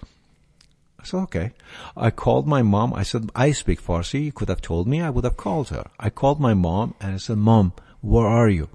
I 0.99 1.05
said, 1.05 1.17
okay. 1.19 1.51
I 1.95 2.11
called 2.11 2.47
my 2.47 2.63
mom. 2.63 2.93
I 2.93 3.03
said, 3.03 3.29
I 3.33 3.51
speak 3.51 3.81
Farsi. 3.81 4.25
You 4.25 4.33
could 4.33 4.49
have 4.49 4.61
told 4.61 4.87
me. 4.87 5.01
I 5.01 5.09
would 5.09 5.23
have 5.23 5.37
called 5.37 5.69
her. 5.69 5.89
I 5.97 6.09
called 6.09 6.41
my 6.41 6.53
mom 6.53 6.95
and 6.99 7.13
I 7.13 7.17
said, 7.17 7.37
mom, 7.37 7.71
where 8.05 8.27
are 8.27 8.49
you? 8.49 8.69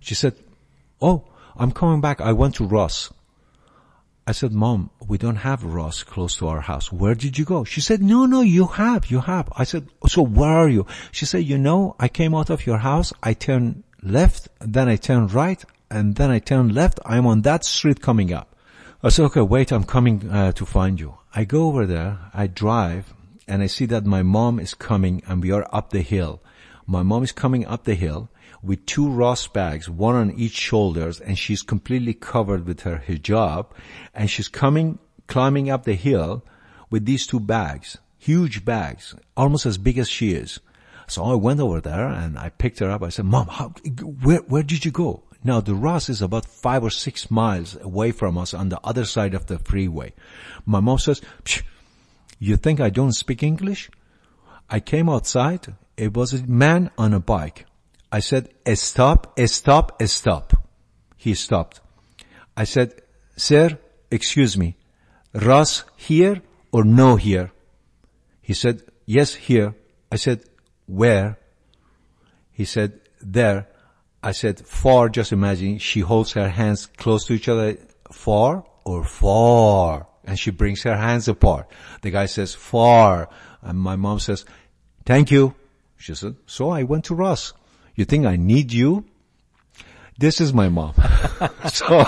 She 0.00 0.14
said, 0.14 0.34
oh, 1.00 1.24
I'm 1.56 1.72
coming 1.72 2.00
back. 2.00 2.20
I 2.20 2.32
went 2.32 2.56
to 2.56 2.64
Ross. 2.64 3.12
I 4.26 4.32
said, 4.32 4.52
mom, 4.52 4.90
we 5.06 5.18
don't 5.18 5.36
have 5.36 5.62
Ross 5.62 6.02
close 6.02 6.36
to 6.38 6.48
our 6.48 6.60
house. 6.60 6.90
Where 6.90 7.14
did 7.14 7.38
you 7.38 7.44
go? 7.44 7.62
She 7.62 7.80
said, 7.80 8.02
no, 8.02 8.26
no, 8.26 8.40
you 8.40 8.66
have, 8.66 9.08
you 9.08 9.20
have. 9.20 9.48
I 9.56 9.62
said, 9.62 9.86
so 10.08 10.22
where 10.22 10.50
are 10.50 10.68
you? 10.68 10.84
She 11.12 11.26
said, 11.26 11.44
you 11.44 11.58
know, 11.58 11.94
I 12.00 12.08
came 12.08 12.34
out 12.34 12.50
of 12.50 12.66
your 12.66 12.78
house. 12.78 13.12
I 13.22 13.34
turned 13.34 13.84
left, 14.02 14.48
then 14.60 14.88
I 14.88 14.96
turned 14.96 15.32
right, 15.32 15.64
and 15.88 16.16
then 16.16 16.32
I 16.32 16.40
turned 16.40 16.74
left. 16.74 16.98
I'm 17.06 17.26
on 17.26 17.42
that 17.42 17.64
street 17.64 18.02
coming 18.02 18.32
up. 18.32 18.56
I 19.00 19.10
said, 19.10 19.26
okay, 19.26 19.42
wait, 19.42 19.70
I'm 19.70 19.84
coming 19.84 20.28
uh, 20.28 20.50
to 20.52 20.66
find 20.66 20.98
you. 20.98 21.18
I 21.32 21.44
go 21.44 21.68
over 21.68 21.86
there, 21.86 22.18
I 22.34 22.48
drive, 22.48 23.14
and 23.46 23.62
I 23.62 23.66
see 23.66 23.86
that 23.86 24.04
my 24.04 24.24
mom 24.24 24.58
is 24.58 24.74
coming 24.74 25.22
and 25.28 25.40
we 25.40 25.52
are 25.52 25.68
up 25.70 25.90
the 25.90 26.00
hill. 26.02 26.42
My 26.84 27.04
mom 27.04 27.22
is 27.22 27.32
coming 27.32 27.64
up 27.64 27.84
the 27.84 27.94
hill 27.94 28.28
with 28.66 28.84
two 28.84 29.08
Ross 29.08 29.46
bags, 29.46 29.88
one 29.88 30.16
on 30.16 30.32
each 30.32 30.56
shoulders, 30.56 31.20
and 31.20 31.38
she's 31.38 31.62
completely 31.62 32.14
covered 32.14 32.66
with 32.66 32.80
her 32.80 33.02
hijab, 33.06 33.66
and 34.12 34.28
she's 34.28 34.48
coming, 34.48 34.98
climbing 35.28 35.70
up 35.70 35.84
the 35.84 35.94
hill 35.94 36.44
with 36.90 37.04
these 37.04 37.26
two 37.26 37.40
bags, 37.40 37.98
huge 38.18 38.64
bags, 38.64 39.14
almost 39.36 39.66
as 39.66 39.78
big 39.78 39.98
as 39.98 40.08
she 40.08 40.32
is. 40.32 40.58
So 41.06 41.22
I 41.24 41.34
went 41.34 41.60
over 41.60 41.80
there 41.80 42.08
and 42.08 42.36
I 42.36 42.48
picked 42.48 42.80
her 42.80 42.90
up. 42.90 43.04
I 43.04 43.10
said, 43.10 43.26
Mom, 43.26 43.46
how, 43.46 43.68
where, 44.22 44.40
where 44.40 44.64
did 44.64 44.84
you 44.84 44.90
go? 44.90 45.22
Now 45.44 45.60
the 45.60 45.76
Ross 45.76 46.08
is 46.08 46.20
about 46.20 46.44
five 46.44 46.82
or 46.82 46.90
six 46.90 47.30
miles 47.30 47.76
away 47.80 48.10
from 48.10 48.36
us 48.36 48.52
on 48.52 48.70
the 48.70 48.80
other 48.82 49.04
side 49.04 49.34
of 49.34 49.46
the 49.46 49.60
freeway. 49.60 50.12
My 50.64 50.80
mom 50.80 50.98
says, 50.98 51.20
you 52.40 52.56
think 52.56 52.80
I 52.80 52.90
don't 52.90 53.12
speak 53.12 53.44
English? 53.44 53.88
I 54.68 54.80
came 54.80 55.08
outside. 55.08 55.74
It 55.96 56.14
was 56.14 56.32
a 56.32 56.44
man 56.46 56.90
on 56.98 57.14
a 57.14 57.20
bike. 57.20 57.65
I 58.10 58.20
said, 58.20 58.50
stop, 58.74 59.38
stop, 59.46 60.02
stop. 60.02 60.52
He 61.16 61.34
stopped. 61.34 61.80
I 62.56 62.64
said, 62.64 63.02
sir, 63.36 63.78
excuse 64.10 64.56
me, 64.56 64.76
Ross 65.34 65.84
here 65.96 66.40
or 66.72 66.84
no 66.84 67.16
here? 67.16 67.50
He 68.40 68.54
said, 68.54 68.82
yes, 69.04 69.34
here. 69.34 69.74
I 70.10 70.16
said, 70.16 70.44
where? 70.86 71.38
He 72.52 72.64
said, 72.64 73.00
there. 73.20 73.66
I 74.22 74.32
said, 74.32 74.66
far, 74.66 75.08
just 75.08 75.32
imagine 75.32 75.78
she 75.78 76.00
holds 76.00 76.32
her 76.32 76.48
hands 76.48 76.86
close 76.86 77.26
to 77.26 77.32
each 77.32 77.48
other, 77.48 77.76
far 78.12 78.64
or 78.84 79.04
far. 79.04 80.06
And 80.24 80.38
she 80.38 80.50
brings 80.50 80.82
her 80.84 80.96
hands 80.96 81.28
apart. 81.28 81.70
The 82.02 82.10
guy 82.10 82.26
says, 82.26 82.54
far. 82.54 83.28
And 83.62 83.78
my 83.78 83.96
mom 83.96 84.20
says, 84.20 84.44
thank 85.04 85.30
you. 85.30 85.54
She 85.96 86.14
said, 86.14 86.36
so 86.46 86.70
I 86.70 86.84
went 86.84 87.04
to 87.06 87.14
Ross. 87.14 87.52
You 87.96 88.04
think 88.04 88.26
I 88.26 88.36
need 88.36 88.72
you? 88.72 89.04
This 90.18 90.40
is 90.40 90.52
my 90.54 90.68
mom. 90.68 90.94
so 91.72 92.04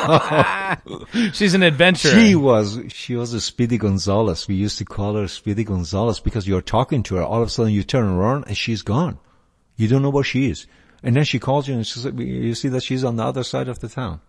she's 1.32 1.54
an 1.54 1.62
adventurer. 1.62 2.12
She 2.12 2.34
was, 2.34 2.80
she 2.88 3.16
was 3.16 3.34
a 3.34 3.40
Speedy 3.40 3.76
Gonzales. 3.76 4.48
We 4.48 4.54
used 4.54 4.78
to 4.78 4.84
call 4.84 5.14
her 5.16 5.28
Speedy 5.28 5.64
Gonzales 5.64 6.20
because 6.20 6.48
you're 6.48 6.62
talking 6.62 7.02
to 7.04 7.16
her. 7.16 7.22
All 7.22 7.42
of 7.42 7.48
a 7.48 7.50
sudden 7.50 7.72
you 7.72 7.82
turn 7.82 8.06
around 8.06 8.44
and 8.46 8.56
she's 8.56 8.82
gone. 8.82 9.18
You 9.76 9.88
don't 9.88 10.02
know 10.02 10.10
where 10.10 10.24
she 10.24 10.48
is. 10.48 10.66
And 11.02 11.14
then 11.14 11.24
she 11.24 11.38
calls 11.38 11.68
you 11.68 11.74
and 11.74 11.86
she 11.86 12.00
says, 12.00 12.12
you 12.14 12.54
see 12.54 12.68
that 12.68 12.82
she's 12.82 13.04
on 13.04 13.16
the 13.16 13.24
other 13.24 13.44
side 13.44 13.68
of 13.68 13.80
the 13.80 13.88
town. 13.88 14.20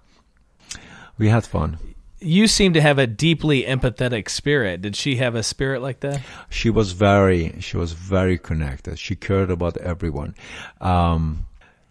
We 1.18 1.30
had 1.30 1.46
fun. 1.46 1.78
You 2.20 2.48
seem 2.48 2.74
to 2.74 2.82
have 2.82 3.00
a 3.00 3.08
deeply 3.08 3.64
empathetic 3.64 4.30
spirit. 4.30 4.82
Did 4.82 4.98
she 4.98 5.16
have 5.18 5.36
a 5.36 5.44
spirit 5.44 5.82
like 5.82 6.02
that? 6.02 6.22
She 6.50 6.70
was 6.70 6.92
very, 6.92 7.56
she 7.62 7.78
was 7.78 7.94
very 7.94 8.38
connected. 8.38 9.00
She 9.00 9.16
cared 9.16 9.50
about 9.50 9.78
everyone. 9.78 10.36
Um, 10.82 11.46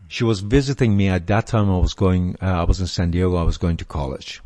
she 0.08 0.24
was 0.24 0.40
visiting 0.40 0.96
me 0.96 1.08
at 1.08 1.26
that 1.26 1.46
time. 1.46 1.70
I 1.70 1.78
was 1.78 1.94
going, 1.94 2.36
uh, 2.42 2.46
I 2.46 2.64
was 2.64 2.80
in 2.80 2.86
San 2.86 3.10
Diego. 3.10 3.36
I 3.36 3.42
was 3.42 3.58
going 3.58 3.76
to 3.76 3.84
college. 3.84 4.40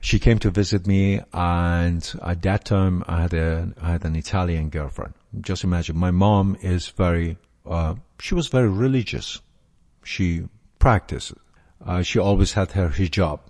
She 0.00 0.18
came 0.18 0.38
to 0.40 0.50
visit 0.50 0.86
me 0.86 1.20
and 1.32 2.12
at 2.22 2.42
that 2.42 2.64
time 2.64 3.04
I 3.06 3.22
had 3.22 3.34
a, 3.34 3.72
I 3.80 3.92
had 3.92 4.04
an 4.04 4.16
Italian 4.16 4.70
girlfriend. 4.70 5.14
Just 5.40 5.62
imagine 5.62 5.96
my 5.96 6.10
mom 6.10 6.56
is 6.62 6.88
very, 6.88 7.36
uh, 7.66 7.94
she 8.18 8.34
was 8.34 8.48
very 8.48 8.68
religious. 8.68 9.40
She 10.02 10.44
practiced. 10.78 11.34
Uh, 11.84 12.02
she 12.02 12.18
always 12.18 12.54
had 12.54 12.72
her 12.72 12.88
hijab. 12.88 13.40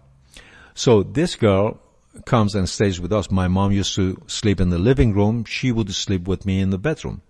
So 0.75 1.03
this 1.03 1.37
girl 1.37 1.81
comes 2.27 2.55
and 2.55 2.69
stays 2.69 3.01
with 3.01 3.13
us. 3.13 3.31
My 3.31 3.49
mom 3.49 3.73
used 3.73 3.95
to 3.95 4.21
sleep 4.27 4.61
in 4.61 4.71
the 4.71 4.79
living 4.79 5.15
room. 5.15 5.45
She 5.45 5.73
would 5.73 5.95
sleep 5.95 6.27
with 6.27 6.45
me 6.45 6.61
in 6.61 6.71
the 6.71 6.79
bedroom. 6.79 7.23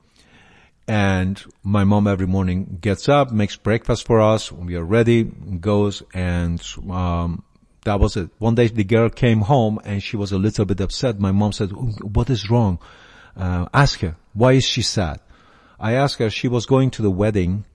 And 0.90 1.40
my 1.62 1.84
mom 1.84 2.08
every 2.08 2.26
morning 2.26 2.78
gets 2.80 3.08
up, 3.08 3.30
makes 3.30 3.54
breakfast 3.54 4.04
for 4.04 4.20
us. 4.20 4.50
We 4.50 4.74
are 4.74 4.82
ready, 4.82 5.22
goes, 5.22 6.02
and 6.12 6.60
um, 6.90 7.44
that 7.84 8.00
was 8.00 8.16
it. 8.16 8.30
One 8.38 8.56
day 8.56 8.66
the 8.66 8.82
girl 8.82 9.08
came 9.08 9.42
home 9.42 9.78
and 9.84 10.02
she 10.02 10.16
was 10.16 10.32
a 10.32 10.36
little 10.36 10.64
bit 10.64 10.80
upset. 10.80 11.20
My 11.20 11.30
mom 11.30 11.52
said, 11.52 11.70
"What 11.70 12.28
is 12.28 12.50
wrong?" 12.50 12.80
Uh, 13.36 13.66
ask 13.72 14.00
her. 14.00 14.16
Why 14.32 14.54
is 14.54 14.64
she 14.64 14.82
sad? 14.82 15.20
I 15.78 15.92
asked 15.92 16.18
her. 16.18 16.28
She 16.28 16.48
was 16.48 16.66
going 16.66 16.90
to 16.90 17.02
the 17.02 17.16
wedding, 17.22 17.66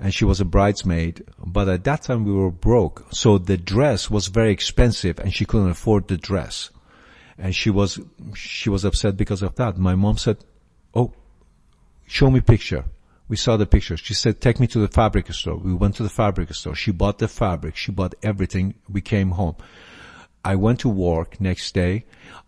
and 0.00 0.12
she 0.12 0.24
was 0.24 0.40
a 0.40 0.44
bridesmaid. 0.44 1.22
But 1.38 1.68
at 1.68 1.84
that 1.84 2.02
time 2.02 2.24
we 2.24 2.32
were 2.32 2.50
broke, 2.50 3.06
so 3.12 3.38
the 3.38 3.56
dress 3.56 4.10
was 4.10 4.26
very 4.26 4.50
expensive, 4.50 5.20
and 5.20 5.32
she 5.32 5.44
couldn't 5.44 5.70
afford 5.70 6.08
the 6.08 6.16
dress. 6.16 6.70
And 7.38 7.54
she 7.54 7.70
was 7.70 8.00
she 8.34 8.68
was 8.68 8.84
upset 8.84 9.16
because 9.16 9.42
of 9.42 9.54
that. 9.54 9.78
My 9.78 9.94
mom 9.94 10.16
said, 10.18 10.38
"Oh, 10.92 11.12
show 12.08 12.30
me 12.30 12.40
picture. 12.40 12.84
We 13.28 13.36
saw 13.36 13.56
the 13.56 13.66
picture. 13.66 13.96
She 13.96 14.14
said, 14.14 14.40
take 14.40 14.58
me 14.58 14.66
to 14.68 14.78
the 14.78 14.88
fabric 14.88 15.32
store. 15.32 15.56
We 15.56 15.74
went 15.74 15.96
to 15.96 16.02
the 16.02 16.08
fabric 16.08 16.52
store. 16.54 16.74
She 16.74 16.90
bought 16.90 17.18
the 17.18 17.28
fabric. 17.28 17.76
She 17.76 17.92
bought 17.92 18.14
everything. 18.22 18.74
We 18.88 19.02
came 19.02 19.32
home. 19.32 19.56
I 20.44 20.56
went 20.56 20.80
to 20.80 20.88
work 20.88 21.40
next 21.40 21.74
day. 21.74 22.06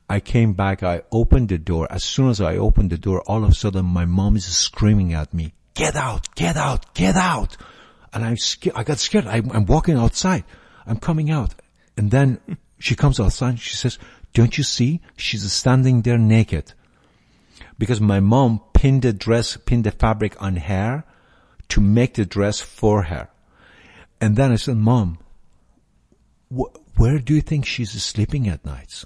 I 0.09 0.21
came 0.21 0.55
back. 0.55 0.83
I 0.83 1.03
opened 1.13 1.51
the 1.51 1.59
door. 1.59 1.87
As 1.91 2.03
soon 2.03 2.31
as 2.31 2.41
I 2.41 2.57
opened 2.57 2.91
the 2.91 2.99
door, 2.99 3.21
all 3.27 3.45
of 3.45 3.51
a 3.51 3.55
sudden 3.55 3.85
my 3.85 4.07
mom 4.07 4.37
is 4.37 4.47
screaming 4.47 5.13
at 5.13 5.35
me, 5.35 5.53
get 5.75 5.97
out, 5.97 6.35
get 6.35 6.57
out, 6.57 6.95
get 6.95 7.15
out. 7.15 7.57
And 8.13 8.25
I'm 8.25 8.39
scared. 8.39 8.75
I 8.75 8.83
got 8.83 8.99
scared. 8.99 9.27
I'm, 9.27 9.51
I'm 9.53 9.67
walking 9.67 9.97
outside. 9.97 10.45
I'm 10.87 10.99
coming 10.99 11.31
out. 11.31 11.55
And 11.97 12.11
then 12.11 12.41
she 12.79 12.97
comes 12.97 13.21
outside. 13.21 13.61
She 13.61 13.77
says, 13.77 13.99
don't 14.33 14.57
you 14.57 14.65
see? 14.65 15.01
She's 15.17 15.53
standing 15.53 16.03
there 16.03 16.19
naked 16.19 16.73
because 17.79 18.01
my 18.01 18.21
mom 18.21 18.61
pinned 18.81 19.03
the 19.03 19.13
dress, 19.13 19.59
pin 19.59 19.83
the 19.83 19.91
fabric 19.91 20.41
on 20.41 20.57
her 20.57 21.05
to 21.69 21.83
make 21.83 22.15
the 22.15 22.25
dress 22.25 22.63
for 22.63 23.03
her. 23.03 23.29
And 24.23 24.37
then 24.37 24.53
I 24.53 24.57
said, 24.57 24.79
mom, 24.79 25.19
wh- 26.49 26.73
where 26.99 27.19
do 27.19 27.35
you 27.35 27.43
think 27.43 27.67
she's 27.67 27.91
sleeping 28.03 28.49
at 28.49 28.65
nights? 28.65 29.05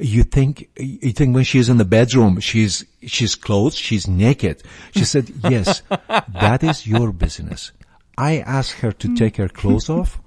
You 0.00 0.24
think, 0.24 0.70
you 0.76 1.12
think 1.12 1.36
when 1.36 1.44
she's 1.44 1.68
in 1.68 1.76
the 1.76 1.84
bedroom, 1.84 2.40
she's, 2.40 2.84
she's 3.06 3.36
clothed, 3.36 3.76
she's 3.76 4.08
naked. 4.08 4.64
She 4.90 5.04
said, 5.04 5.30
yes, 5.48 5.82
that 5.88 6.64
is 6.64 6.84
your 6.84 7.12
business. 7.12 7.70
I 8.18 8.38
asked 8.38 8.80
her 8.80 8.90
to 8.90 9.14
take 9.14 9.36
her 9.36 9.48
clothes 9.48 9.88
off. 9.98 10.20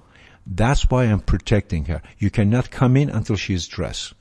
That's 0.46 0.88
why 0.88 1.04
I'm 1.04 1.20
protecting 1.20 1.84
her. 1.84 2.00
You 2.16 2.30
cannot 2.30 2.70
come 2.70 2.96
in 2.96 3.10
until 3.10 3.36
she's 3.36 3.68
dressed. 3.68 4.14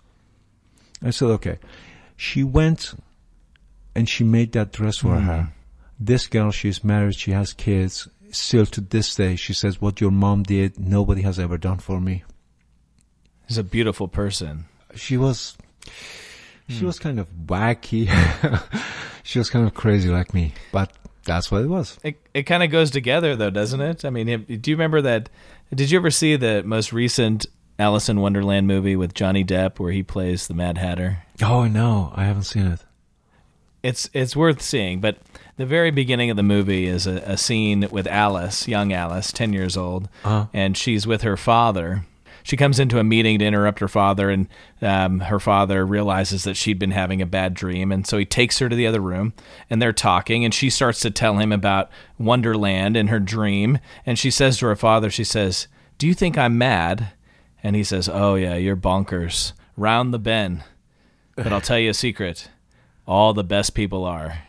I 1.02 1.12
said, 1.12 1.30
okay. 1.30 1.60
She 2.18 2.44
went 2.44 2.94
and 3.96 4.10
she 4.10 4.24
made 4.24 4.52
that 4.52 4.74
dress 4.74 4.98
for 4.98 5.16
mm. 5.16 5.24
her. 5.24 5.54
This 6.00 6.28
girl, 6.28 6.52
she's 6.52 6.84
married, 6.84 7.16
she 7.16 7.32
has 7.32 7.54
kids. 7.54 8.08
Still 8.32 8.66
to 8.66 8.82
this 8.82 9.16
day, 9.16 9.38
she 9.38 9.54
says, 9.54 9.80
what 9.80 10.02
your 10.02 10.12
mom 10.12 10.44
did, 10.44 10.78
nobody 10.78 11.22
has 11.22 11.40
ever 11.40 11.58
done 11.58 11.78
for 11.78 12.02
me. 12.02 12.24
She's 13.48 13.58
a 13.58 13.64
beautiful 13.64 14.10
person. 14.10 14.66
She 14.96 15.16
was, 15.16 15.58
she 16.68 16.82
mm. 16.82 16.88
was 16.88 17.00
kind 17.00 17.20
of 17.20 17.30
wacky. 17.46 18.10
she 19.24 19.40
was 19.40 19.50
kind 19.50 19.66
of 19.66 19.74
crazy 19.74 20.10
like 20.10 20.34
me, 20.34 20.54
but 20.74 20.92
that's 21.24 21.50
what 21.50 21.62
it 21.62 21.68
was. 21.68 21.98
It, 22.04 22.20
it 22.34 22.44
kind 22.44 22.64
of 22.64 22.72
goes 22.72 22.92
together 22.92 23.36
though, 23.36 23.50
doesn't 23.50 23.80
it? 23.80 24.04
I 24.04 24.10
mean, 24.10 24.44
do 24.44 24.72
you 24.72 24.76
remember 24.76 25.02
that? 25.04 25.30
Did 25.74 25.92
you 25.92 25.98
ever 25.98 26.12
see 26.12 26.36
the 26.36 26.62
most 26.64 26.92
recent 26.92 27.46
Alice 27.80 28.10
in 28.10 28.20
Wonderland 28.20 28.68
movie 28.68 28.96
with 28.96 29.14
Johnny 29.14 29.46
Depp 29.46 29.80
where 29.80 29.92
he 29.92 30.04
plays 30.04 30.48
the 30.48 30.54
Mad 30.54 30.78
Hatter? 30.78 31.24
Oh 31.42 31.68
no, 31.68 32.12
I 32.16 32.26
haven't 32.26 32.44
seen 32.44 32.68
it 32.68 32.82
it's 33.86 34.10
it's 34.14 34.36
worth 34.36 34.62
seeing. 34.62 35.00
But 35.00 35.18
the 35.58 35.66
very 35.66 35.92
beginning 35.92 36.32
of 36.32 36.38
the 36.38 36.44
movie 36.44 36.88
is 36.88 37.06
a, 37.06 37.18
a 37.18 37.38
scene 37.38 37.88
with 37.92 38.08
Alice, 38.08 38.68
young 38.68 38.92
Alice, 38.92 39.32
ten 39.32 39.54
years 39.54 39.78
old, 39.78 40.10
uh-huh. 40.24 40.48
and 40.54 40.76
she's 40.76 41.06
with 41.06 41.22
her 41.22 41.38
father. 41.38 42.06
She 42.42 42.58
comes 42.58 42.80
into 42.80 43.00
a 43.00 43.04
meeting 43.04 43.40
to 43.40 43.46
interrupt 43.46 43.80
her 43.80 43.88
father, 43.88 44.30
and 44.30 44.48
um, 44.82 45.22
her 45.22 45.40
father 45.40 45.84
realizes 45.84 46.44
that 46.44 46.56
she'd 46.56 46.78
been 46.78 46.92
having 46.92 47.20
a 47.20 47.26
bad 47.26 47.56
dream, 47.56 47.92
and 47.92 48.06
so 48.06 48.18
he 48.18 48.26
takes 48.26 48.60
her 48.60 48.70
to 48.70 48.76
the 48.76 48.86
other 48.86 49.00
room, 49.00 49.34
and 49.68 49.82
they're 49.82 49.94
talking, 49.94 50.46
and 50.46 50.54
she 50.54 50.70
starts 50.70 51.00
to 51.02 51.10
tell 51.10 51.38
him 51.38 51.52
about 51.52 51.90
Wonderland 52.20 52.98
and 52.98 53.10
her 53.10 53.20
dream, 53.20 53.80
and 54.06 54.20
she 54.20 54.30
says 54.30 54.60
to 54.60 54.68
her 54.68 54.76
father, 54.76 55.10
she 55.10 55.24
says, 55.24 55.68
"Do 55.98 56.08
you 56.08 56.14
think 56.14 56.38
I'm 56.38 56.58
mad?" 56.58 57.14
And 57.64 57.76
he 57.76 57.84
says, 57.84 58.10
"Oh 58.10 58.36
yeah, 58.36 58.56
you're 58.56 58.76
bonkers, 58.76 59.54
round 59.78 60.14
the 60.14 60.20
bend." 60.20 60.64
But 61.36 61.52
I'll 61.52 61.62
tell 61.62 61.80
you 61.80 61.90
a 61.90 61.96
secret 61.96 62.50
all 63.08 63.34
the 63.34 63.44
best 63.44 63.74
people 63.74 64.04
are. 64.06 64.40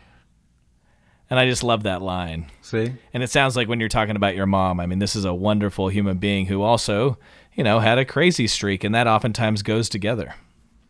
And 1.29 1.39
I 1.39 1.45
just 1.45 1.63
love 1.63 1.83
that 1.83 2.01
line. 2.01 2.49
See? 2.61 2.93
And 3.13 3.21
it 3.21 3.29
sounds 3.29 3.55
like 3.55 3.67
when 3.67 3.79
you're 3.79 3.89
talking 3.89 4.15
about 4.15 4.35
your 4.35 4.45
mom, 4.45 4.79
I 4.79 4.85
mean, 4.85 4.99
this 4.99 5.15
is 5.15 5.25
a 5.25 5.33
wonderful 5.33 5.89
human 5.89 6.17
being 6.17 6.45
who 6.45 6.61
also, 6.61 7.17
you 7.53 7.63
know, 7.63 7.79
had 7.79 7.97
a 7.97 8.05
crazy 8.05 8.47
streak, 8.47 8.83
and 8.83 8.95
that 8.95 9.07
oftentimes 9.07 9.61
goes 9.61 9.89
together. 9.89 10.33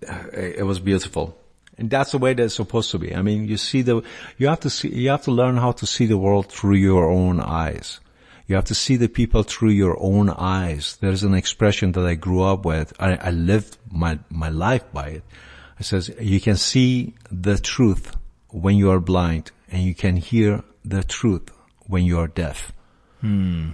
Uh, 0.08 0.26
it 0.32 0.66
was 0.66 0.80
beautiful. 0.80 1.36
And 1.80 1.90
that's 1.90 2.12
the 2.12 2.18
way 2.18 2.34
that 2.34 2.44
it's 2.44 2.56
supposed 2.56 2.92
to 2.92 3.00
be. 3.00 3.16
I 3.16 3.22
mean, 3.22 3.48
you 3.48 3.58
see 3.58 3.82
the, 3.82 4.04
you 4.38 4.48
have 4.48 4.60
to 4.62 4.70
see, 4.70 4.90
you 4.90 5.10
have 5.10 5.24
to 5.24 5.32
learn 5.32 5.58
how 5.58 5.72
to 5.74 5.86
see 5.86 6.06
the 6.06 6.18
world 6.18 6.52
through 6.52 6.76
your 6.76 7.10
own 7.10 7.40
eyes. 7.40 8.00
You 8.48 8.56
have 8.56 8.66
to 8.66 8.76
see 8.76 8.96
the 8.96 9.10
people 9.10 9.44
through 9.44 9.72
your 9.72 9.98
own 10.00 10.30
eyes. 10.30 10.98
There's 11.02 11.24
an 11.24 11.34
expression 11.34 11.92
that 11.92 12.06
I 12.06 12.16
grew 12.16 12.42
up 12.42 12.66
with. 12.66 12.94
I, 13.00 13.16
I 13.16 13.32
lived 13.32 13.78
my, 13.92 14.20
my 14.30 14.50
life 14.50 14.92
by 14.94 15.08
it. 15.08 15.24
It 15.80 15.86
says, 15.86 16.10
you 16.20 16.42
can 16.42 16.56
see 16.56 17.14
the 17.32 17.58
truth 17.58 18.16
when 18.50 18.76
you 18.76 18.90
are 18.92 19.00
blind 19.00 19.52
and 19.72 19.84
you 19.84 19.94
can 19.94 20.18
hear 20.18 20.64
the 20.84 21.04
truth 21.04 21.52
when 21.86 22.04
you 22.04 22.18
are 22.20 22.28
deaf. 22.28 22.72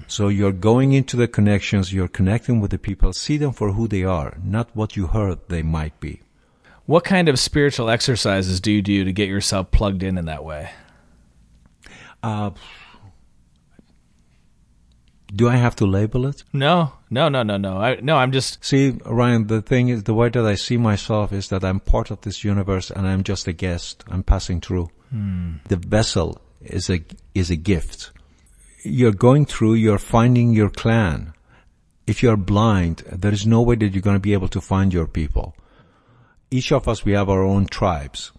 So 0.07 0.29
you're 0.29 0.51
going 0.51 0.93
into 0.93 1.17
the 1.17 1.27
connections, 1.27 1.93
you're 1.93 2.07
connecting 2.07 2.59
with 2.59 2.71
the 2.71 2.77
people, 2.77 3.13
see 3.13 3.37
them 3.37 3.51
for 3.51 3.73
who 3.73 3.87
they 3.87 4.03
are, 4.03 4.37
not 4.43 4.69
what 4.73 4.95
you 4.95 5.07
heard 5.07 5.39
they 5.47 5.61
might 5.61 5.99
be. 5.99 6.21
What 6.85 7.03
kind 7.03 7.29
of 7.29 7.39
spiritual 7.39 7.89
exercises 7.89 8.59
do 8.59 8.71
you 8.71 8.81
do 8.81 9.03
to 9.03 9.13
get 9.13 9.29
yourself 9.29 9.71
plugged 9.71 10.03
in 10.03 10.17
in 10.17 10.25
that 10.25 10.43
way? 10.43 10.71
Uh, 12.21 12.51
do 15.35 15.49
I 15.49 15.55
have 15.55 15.75
to 15.77 15.85
label 15.85 16.25
it? 16.27 16.43
No, 16.53 16.93
no, 17.09 17.27
no, 17.29 17.43
no, 17.43 17.57
no. 17.57 17.77
I, 17.77 17.99
no, 18.01 18.17
I'm 18.17 18.31
just 18.31 18.63
See, 18.63 18.97
Ryan, 19.05 19.47
the 19.47 19.61
thing 19.61 19.89
is, 19.89 20.03
the 20.03 20.13
way 20.13 20.29
that 20.29 20.45
I 20.45 20.55
see 20.55 20.77
myself 20.77 21.33
is 21.33 21.49
that 21.49 21.63
I'm 21.63 21.79
part 21.79 22.11
of 22.11 22.21
this 22.21 22.43
universe 22.43 22.91
and 22.91 23.07
I'm 23.07 23.23
just 23.23 23.47
a 23.47 23.53
guest. 23.53 24.03
I'm 24.07 24.23
passing 24.23 24.61
through. 24.61 24.89
Hmm. 25.09 25.53
The 25.67 25.77
vessel 25.77 26.39
is 26.61 26.89
a, 26.89 27.03
is 27.33 27.49
a 27.49 27.55
gift. 27.55 28.11
You're 28.83 29.13
going 29.13 29.45
through, 29.45 29.75
you're 29.75 29.97
finding 29.97 30.53
your 30.53 30.69
clan. 30.69 31.33
If 32.05 32.21
you're 32.21 32.37
blind, 32.37 32.97
there 33.11 33.33
is 33.33 33.47
no 33.47 33.61
way 33.61 33.75
that 33.75 33.93
you're 33.93 34.01
going 34.01 34.17
to 34.17 34.19
be 34.19 34.33
able 34.33 34.49
to 34.49 34.61
find 34.61 34.93
your 34.93 35.07
people. 35.07 35.55
Each 36.51 36.71
of 36.71 36.87
us, 36.87 37.05
we 37.05 37.13
have 37.13 37.29
our 37.29 37.43
own 37.43 37.65
tribes. 37.65 38.31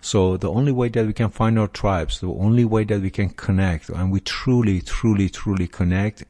So 0.00 0.36
the 0.36 0.52
only 0.52 0.70
way 0.70 0.90
that 0.90 1.06
we 1.06 1.12
can 1.12 1.30
find 1.30 1.58
our 1.58 1.66
tribes, 1.66 2.20
the 2.20 2.28
only 2.28 2.64
way 2.64 2.84
that 2.84 3.00
we 3.00 3.10
can 3.10 3.30
connect, 3.30 3.88
and 3.88 4.12
we 4.12 4.20
truly, 4.20 4.80
truly, 4.80 5.28
truly 5.28 5.66
connect 5.66 6.24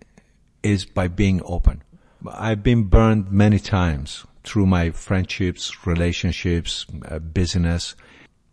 is 0.71 0.85
by 0.85 1.09
being 1.09 1.41
open. 1.45 1.83
I've 2.29 2.63
been 2.63 2.85
burned 2.85 3.31
many 3.31 3.59
times 3.59 4.25
through 4.45 4.67
my 4.67 4.91
friendships, 4.91 5.87
relationships, 5.87 6.87
uh, 7.09 7.19
business. 7.19 7.95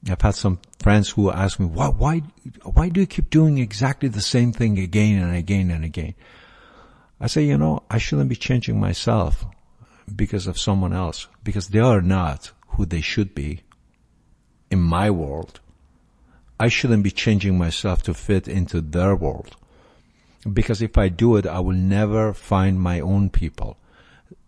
I've 0.09 0.21
had 0.21 0.35
some 0.35 0.59
friends 0.79 1.11
who 1.11 1.31
ask 1.31 1.59
me, 1.59 1.65
why, 1.65 1.87
why, 1.87 2.21
why 2.63 2.89
do 2.89 3.01
you 3.01 3.07
keep 3.07 3.29
doing 3.29 3.57
exactly 3.57 4.09
the 4.09 4.21
same 4.21 4.51
thing 4.51 4.77
again 4.79 5.21
and 5.21 5.35
again 5.35 5.71
and 5.71 5.85
again? 5.85 6.13
I 7.19 7.27
say, 7.27 7.43
you 7.43 7.57
know, 7.57 7.83
I 7.89 7.99
shouldn't 7.99 8.29
be 8.29 8.35
changing 8.35 8.79
myself 8.79 9.45
because 10.13 10.45
of 10.47 10.59
someone 10.59 10.93
else, 10.93 11.27
because 11.43 11.69
they 11.69 11.79
are 11.79 12.01
not 12.01 12.51
who 12.69 12.85
they 12.85 13.01
should 13.01 13.33
be 13.33 13.61
in 14.69 14.81
my 14.81 15.09
world. 15.09 15.61
I 16.59 16.67
shouldn't 16.67 17.03
be 17.03 17.11
changing 17.11 17.57
myself 17.57 18.03
to 18.03 18.13
fit 18.13 18.47
into 18.47 18.81
their 18.81 19.15
world. 19.15 19.55
Because 20.51 20.81
if 20.81 20.97
I 20.97 21.07
do 21.09 21.37
it, 21.37 21.45
I 21.45 21.59
will 21.59 21.75
never 21.75 22.33
find 22.33 22.79
my 22.79 22.99
own 22.99 23.29
people. 23.29 23.77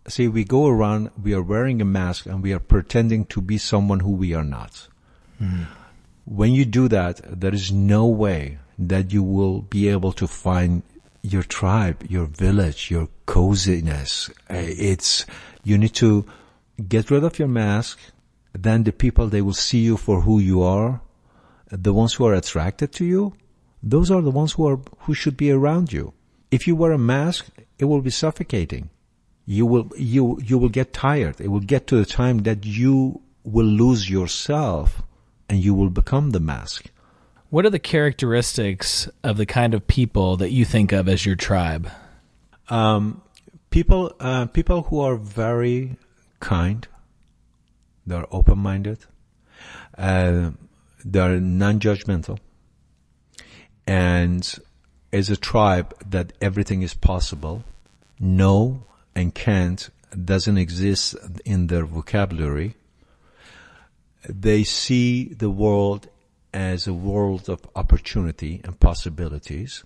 See, 0.08 0.28
we 0.28 0.44
go 0.44 0.66
around, 0.66 1.10
we 1.20 1.34
are 1.34 1.42
wearing 1.42 1.80
a 1.80 1.84
mask 1.84 2.26
and 2.26 2.42
we 2.42 2.52
are 2.52 2.60
pretending 2.60 3.24
to 3.26 3.40
be 3.40 3.58
someone 3.58 4.00
who 4.00 4.12
we 4.12 4.34
are 4.34 4.44
not. 4.44 4.88
When 6.24 6.52
you 6.52 6.64
do 6.64 6.88
that, 6.88 7.20
there 7.40 7.54
is 7.54 7.72
no 7.72 8.06
way 8.06 8.58
that 8.78 9.12
you 9.12 9.22
will 9.22 9.62
be 9.62 9.88
able 9.88 10.12
to 10.12 10.26
find 10.26 10.82
your 11.22 11.42
tribe, 11.42 12.04
your 12.08 12.26
village, 12.26 12.90
your 12.90 13.08
coziness. 13.26 14.28
Uh, 14.50 14.54
It's, 14.58 15.26
you 15.64 15.78
need 15.78 15.94
to 15.94 16.24
get 16.88 17.10
rid 17.10 17.24
of 17.24 17.38
your 17.38 17.48
mask. 17.48 17.98
Then 18.52 18.84
the 18.84 18.92
people, 18.92 19.28
they 19.28 19.42
will 19.42 19.54
see 19.54 19.80
you 19.80 19.96
for 19.96 20.20
who 20.22 20.38
you 20.40 20.62
are. 20.62 21.00
The 21.70 21.92
ones 21.92 22.14
who 22.14 22.26
are 22.26 22.34
attracted 22.34 22.92
to 22.92 23.04
you, 23.04 23.34
those 23.82 24.10
are 24.10 24.22
the 24.22 24.30
ones 24.30 24.52
who 24.52 24.66
are, 24.66 24.80
who 25.00 25.14
should 25.14 25.36
be 25.36 25.50
around 25.50 25.92
you. 25.92 26.12
If 26.50 26.66
you 26.66 26.76
wear 26.76 26.92
a 26.92 26.98
mask, 26.98 27.48
it 27.78 27.84
will 27.84 28.00
be 28.00 28.10
suffocating. 28.10 28.90
You 29.44 29.66
will, 29.66 29.90
you, 29.96 30.40
you 30.42 30.58
will 30.58 30.68
get 30.68 30.92
tired. 30.92 31.40
It 31.40 31.48
will 31.48 31.60
get 31.60 31.86
to 31.88 31.96
the 31.96 32.06
time 32.06 32.38
that 32.44 32.64
you 32.64 33.20
will 33.44 33.66
lose 33.66 34.10
yourself 34.10 35.02
and 35.48 35.62
you 35.62 35.74
will 35.74 35.90
become 35.90 36.30
the 36.30 36.40
mask. 36.40 36.90
what 37.50 37.64
are 37.64 37.70
the 37.70 37.78
characteristics 37.78 39.08
of 39.22 39.36
the 39.36 39.46
kind 39.46 39.72
of 39.74 39.86
people 39.86 40.36
that 40.36 40.50
you 40.50 40.64
think 40.64 40.92
of 40.92 41.08
as 41.08 41.24
your 41.24 41.36
tribe? 41.36 41.88
Um, 42.68 43.22
people, 43.70 44.14
uh, 44.18 44.46
people 44.46 44.82
who 44.82 45.00
are 45.00 45.16
very 45.16 45.96
kind, 46.40 46.86
they're 48.06 48.26
open-minded, 48.30 48.98
uh, 49.96 50.50
they're 51.04 51.40
non-judgmental, 51.40 52.38
and 53.86 54.54
as 55.12 55.30
a 55.30 55.36
tribe 55.36 55.94
that 56.10 56.32
everything 56.40 56.82
is 56.82 56.94
possible, 56.94 57.64
no 58.18 58.84
and 59.14 59.34
can't 59.34 59.90
doesn't 60.24 60.58
exist 60.58 61.14
in 61.44 61.66
their 61.66 61.84
vocabulary. 61.84 62.74
They 64.28 64.64
see 64.64 65.34
the 65.34 65.50
world 65.50 66.08
as 66.52 66.86
a 66.86 66.94
world 66.94 67.48
of 67.48 67.60
opportunity 67.74 68.60
and 68.64 68.80
possibilities 68.80 69.84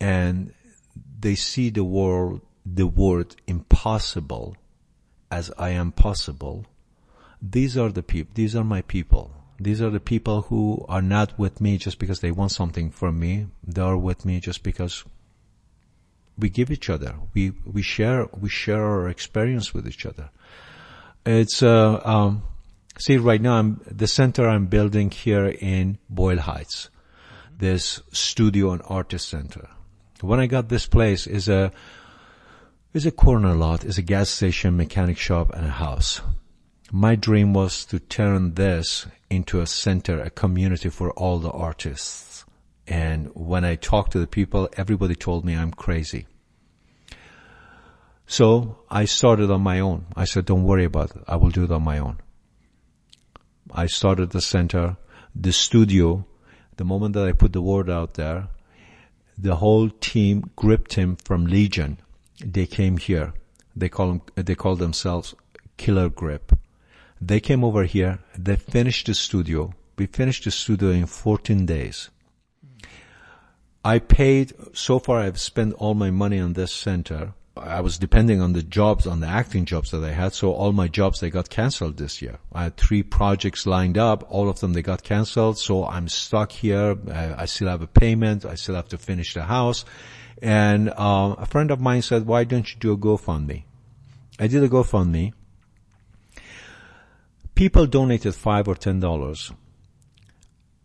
and 0.00 0.52
they 1.20 1.36
see 1.36 1.70
the 1.70 1.84
world, 1.84 2.40
the 2.66 2.86
word 2.86 3.36
impossible 3.46 4.56
as 5.30 5.52
I 5.56 5.70
am 5.70 5.92
possible. 5.92 6.66
These 7.40 7.78
are 7.78 7.90
the 7.90 8.02
people, 8.02 8.32
these 8.34 8.56
are 8.56 8.64
my 8.64 8.82
people. 8.82 9.32
These 9.62 9.80
are 9.80 9.90
the 9.90 10.00
people 10.00 10.42
who 10.42 10.84
are 10.88 11.02
not 11.02 11.38
with 11.38 11.60
me 11.60 11.78
just 11.78 12.00
because 12.00 12.18
they 12.20 12.32
want 12.32 12.50
something 12.50 12.90
from 12.90 13.20
me. 13.20 13.46
They 13.64 13.80
are 13.80 13.96
with 13.96 14.24
me 14.24 14.40
just 14.40 14.64
because 14.64 15.04
we 16.36 16.48
give 16.48 16.70
each 16.70 16.90
other. 16.90 17.14
We, 17.32 17.52
we 17.64 17.82
share, 17.82 18.26
we 18.38 18.48
share 18.48 18.84
our 18.84 19.08
experience 19.08 19.72
with 19.72 19.86
each 19.86 20.04
other. 20.04 20.30
It's, 21.24 21.62
uh, 21.62 22.00
um, 22.04 22.42
see 22.98 23.16
right 23.18 23.40
now 23.40 23.54
I'm, 23.54 23.80
the 23.86 24.08
center 24.08 24.48
I'm 24.48 24.66
building 24.66 25.12
here 25.12 25.46
in 25.46 25.98
Boyle 26.10 26.40
Heights, 26.40 26.90
this 27.56 28.02
studio 28.10 28.72
and 28.72 28.82
artist 28.88 29.28
center. 29.28 29.68
When 30.20 30.40
I 30.40 30.46
got 30.46 30.70
this 30.70 30.86
place 30.86 31.28
is 31.28 31.48
a, 31.48 31.70
is 32.92 33.06
a 33.06 33.12
corner 33.12 33.54
lot, 33.54 33.84
is 33.84 33.98
a 33.98 34.02
gas 34.02 34.28
station, 34.28 34.76
mechanic 34.76 35.18
shop 35.18 35.52
and 35.54 35.66
a 35.66 35.70
house. 35.70 36.20
My 36.90 37.14
dream 37.14 37.54
was 37.54 37.84
to 37.86 38.00
turn 38.00 38.54
this 38.54 39.06
into 39.32 39.60
a 39.60 39.66
center, 39.66 40.20
a 40.20 40.30
community 40.30 40.90
for 40.90 41.10
all 41.12 41.38
the 41.38 41.50
artists. 41.50 42.44
And 42.86 43.30
when 43.34 43.64
I 43.64 43.76
talked 43.76 44.12
to 44.12 44.18
the 44.18 44.26
people, 44.26 44.68
everybody 44.76 45.14
told 45.14 45.44
me 45.44 45.54
I'm 45.56 45.72
crazy. 45.72 46.26
So 48.26 48.78
I 48.90 49.04
started 49.06 49.50
on 49.50 49.62
my 49.62 49.80
own. 49.80 50.06
I 50.16 50.24
said, 50.24 50.44
don't 50.44 50.64
worry 50.64 50.84
about 50.84 51.16
it. 51.16 51.22
I 51.26 51.36
will 51.36 51.50
do 51.50 51.64
it 51.64 51.70
on 51.70 51.82
my 51.82 51.98
own. 51.98 52.18
I 53.70 53.86
started 53.86 54.30
the 54.30 54.40
center, 54.40 54.96
the 55.34 55.52
studio. 55.52 56.26
The 56.76 56.84
moment 56.84 57.14
that 57.14 57.26
I 57.26 57.32
put 57.32 57.52
the 57.52 57.62
word 57.62 57.88
out 57.88 58.14
there, 58.14 58.48
the 59.38 59.56
whole 59.56 59.88
team 59.88 60.50
gripped 60.56 60.94
him 60.94 61.16
from 61.16 61.46
Legion. 61.46 61.98
They 62.44 62.66
came 62.66 62.96
here. 62.96 63.32
They 63.74 63.88
call 63.88 64.08
them, 64.08 64.22
they 64.34 64.54
call 64.54 64.76
themselves 64.76 65.34
Killer 65.76 66.08
Grip. 66.08 66.52
They 67.24 67.38
came 67.38 67.62
over 67.62 67.84
here. 67.84 68.18
They 68.36 68.56
finished 68.56 69.06
the 69.06 69.14
studio. 69.14 69.74
We 69.96 70.06
finished 70.06 70.42
the 70.42 70.50
studio 70.50 70.90
in 70.90 71.06
14 71.06 71.64
days. 71.66 72.10
I 73.84 74.00
paid, 74.00 74.52
so 74.72 74.98
far 74.98 75.20
I've 75.20 75.38
spent 75.38 75.74
all 75.74 75.94
my 75.94 76.10
money 76.10 76.40
on 76.40 76.54
this 76.54 76.72
center. 76.72 77.34
I 77.56 77.80
was 77.80 77.96
depending 77.96 78.40
on 78.40 78.54
the 78.54 78.62
jobs, 78.62 79.06
on 79.06 79.20
the 79.20 79.28
acting 79.28 79.66
jobs 79.66 79.92
that 79.92 80.02
I 80.02 80.10
had. 80.10 80.34
So 80.34 80.52
all 80.52 80.72
my 80.72 80.88
jobs, 80.88 81.20
they 81.20 81.30
got 81.30 81.48
canceled 81.48 81.96
this 81.96 82.20
year. 82.22 82.38
I 82.52 82.64
had 82.64 82.76
three 82.76 83.04
projects 83.04 83.66
lined 83.66 83.98
up. 83.98 84.26
All 84.28 84.48
of 84.48 84.58
them, 84.58 84.72
they 84.72 84.82
got 84.82 85.04
canceled. 85.04 85.58
So 85.58 85.86
I'm 85.86 86.08
stuck 86.08 86.50
here. 86.50 86.96
I, 87.08 87.42
I 87.42 87.44
still 87.44 87.68
have 87.68 87.82
a 87.82 87.86
payment. 87.86 88.44
I 88.44 88.56
still 88.56 88.74
have 88.74 88.88
to 88.88 88.98
finish 88.98 89.34
the 89.34 89.44
house. 89.44 89.84
And, 90.40 90.88
uh, 90.90 91.36
a 91.38 91.46
friend 91.46 91.70
of 91.70 91.80
mine 91.80 92.02
said, 92.02 92.26
why 92.26 92.42
don't 92.42 92.68
you 92.68 92.80
do 92.80 92.92
a 92.92 92.98
GoFundMe? 92.98 93.62
I 94.40 94.48
did 94.48 94.64
a 94.64 94.68
GoFundMe. 94.68 95.34
People 97.62 97.86
donated 97.86 98.34
five 98.34 98.66
or 98.66 98.74
ten 98.74 98.98
dollars. 98.98 99.52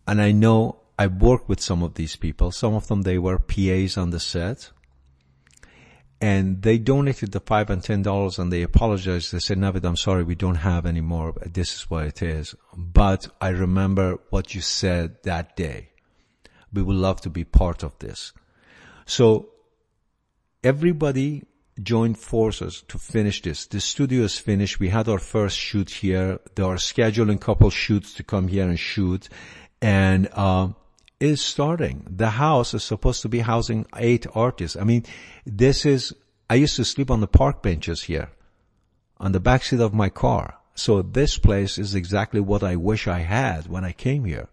And 0.06 0.22
I 0.22 0.30
know 0.30 0.82
I 0.96 1.08
worked 1.08 1.48
with 1.48 1.60
some 1.60 1.82
of 1.82 1.94
these 1.94 2.14
people. 2.14 2.52
Some 2.52 2.72
of 2.72 2.86
them, 2.86 3.02
they 3.02 3.18
were 3.18 3.40
PAs 3.40 3.96
on 3.96 4.10
the 4.10 4.20
set 4.20 4.70
and 6.20 6.62
they 6.62 6.78
donated 6.78 7.32
the 7.32 7.40
five 7.40 7.68
and 7.68 7.82
ten 7.82 8.02
dollars 8.02 8.38
and 8.38 8.52
they 8.52 8.62
apologized. 8.62 9.32
They 9.32 9.40
said, 9.40 9.58
Navid, 9.58 9.84
I'm 9.84 9.96
sorry, 9.96 10.22
we 10.22 10.36
don't 10.36 10.62
have 10.70 10.86
any 10.86 11.00
more. 11.00 11.34
This 11.44 11.74
is 11.74 11.90
what 11.90 12.04
it 12.04 12.22
is. 12.22 12.54
But 12.76 13.26
I 13.40 13.48
remember 13.48 14.18
what 14.30 14.54
you 14.54 14.60
said 14.60 15.16
that 15.24 15.56
day. 15.56 15.88
We 16.72 16.82
would 16.82 16.94
love 16.94 17.20
to 17.22 17.28
be 17.30 17.42
part 17.42 17.82
of 17.82 17.98
this. 17.98 18.32
So 19.04 19.48
everybody 20.62 21.42
joined 21.82 22.18
forces 22.18 22.82
to 22.88 22.98
finish 22.98 23.42
this. 23.42 23.66
The 23.66 23.80
studio 23.80 24.22
is 24.22 24.38
finished. 24.38 24.80
We 24.80 24.88
had 24.88 25.08
our 25.08 25.18
first 25.18 25.56
shoot 25.56 25.90
here. 25.90 26.40
They 26.54 26.62
are 26.62 26.76
scheduling 26.76 27.40
couple 27.40 27.70
shoots 27.70 28.14
to 28.14 28.22
come 28.22 28.48
here 28.48 28.68
and 28.68 28.78
shoot. 28.78 29.28
And, 29.80 30.28
uh, 30.32 30.68
is 31.20 31.40
starting. 31.40 32.06
The 32.08 32.30
house 32.30 32.74
is 32.74 32.84
supposed 32.84 33.22
to 33.22 33.28
be 33.28 33.40
housing 33.40 33.86
eight 33.96 34.26
artists. 34.34 34.76
I 34.76 34.84
mean, 34.84 35.04
this 35.44 35.84
is, 35.84 36.14
I 36.48 36.54
used 36.54 36.76
to 36.76 36.84
sleep 36.84 37.10
on 37.10 37.20
the 37.20 37.26
park 37.26 37.62
benches 37.62 38.02
here, 38.02 38.30
on 39.18 39.32
the 39.32 39.40
backseat 39.40 39.80
of 39.80 39.92
my 39.92 40.08
car. 40.08 40.54
So 40.74 41.02
this 41.02 41.38
place 41.38 41.76
is 41.76 41.94
exactly 41.94 42.40
what 42.40 42.62
I 42.62 42.76
wish 42.76 43.08
I 43.08 43.18
had 43.20 43.66
when 43.66 43.84
I 43.84 43.92
came 43.92 44.24
here. 44.24 44.48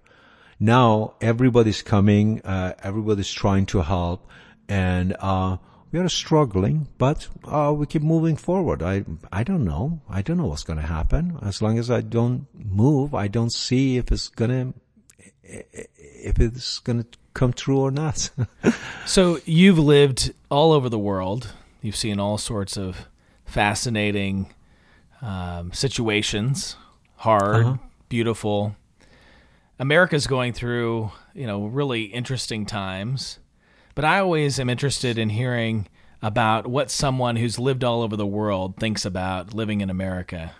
Now 0.60 1.16
everybody's 1.22 1.84
coming, 1.84 2.42
uh, 2.42 2.74
everybody's 2.82 3.32
trying 3.32 3.68
to 3.68 3.82
help, 3.82 4.28
and 4.68 5.16
uh, 5.20 5.58
we 5.92 6.00
are 6.00 6.10
struggling, 6.10 6.88
but 6.98 7.28
uh, 7.46 7.74
we 7.76 7.86
keep 7.86 8.02
moving 8.02 8.36
forward. 8.36 8.84
I 8.84 9.06
I 9.32 9.44
don't 9.44 9.64
know. 9.64 10.02
I 10.10 10.22
don't 10.22 10.38
know 10.38 10.48
what's 10.48 10.64
going 10.64 10.80
to 10.80 10.86
happen. 10.86 11.38
As 11.42 11.62
long 11.62 11.78
as 11.78 11.90
I 11.90 12.02
don't 12.02 12.48
move, 12.54 13.14
I 13.14 13.28
don't 13.28 13.52
see 13.52 13.98
if 13.98 14.12
it's 14.12 14.30
gonna 14.30 14.74
if 15.44 16.40
it's 16.40 16.80
gonna 16.80 17.06
come 17.34 17.54
true 17.54 17.80
or 17.80 17.92
not. 17.92 18.30
so 19.06 19.40
you've 19.46 19.80
lived 19.80 20.34
all 20.50 20.72
over 20.72 20.90
the 20.90 21.00
world. 21.00 21.54
You've 21.82 21.96
seen 21.96 22.20
all 22.20 22.38
sorts 22.38 22.78
of 22.78 23.08
fascinating 23.46 24.54
um, 25.22 25.72
situations, 25.72 26.76
hard, 27.18 27.66
uh-huh. 27.66 27.78
beautiful. 28.10 28.76
America's 29.78 30.26
going 30.28 30.54
through, 30.54 31.12
you 31.34 31.46
know, 31.46 31.66
really 31.66 32.04
interesting 32.04 32.66
times. 32.66 33.40
But 33.96 34.04
I 34.06 34.20
always 34.20 34.60
am 34.60 34.70
interested 34.70 35.18
in 35.18 35.30
hearing 35.30 35.88
about 36.22 36.68
what 36.68 36.92
someone 36.92 37.38
who's 37.38 37.58
lived 37.58 37.84
all 37.84 38.02
over 38.02 38.18
the 38.18 38.26
world 38.26 38.76
thinks 38.78 39.06
about 39.06 39.54
living 39.54 39.80
in 39.82 39.90
America. 39.90 40.52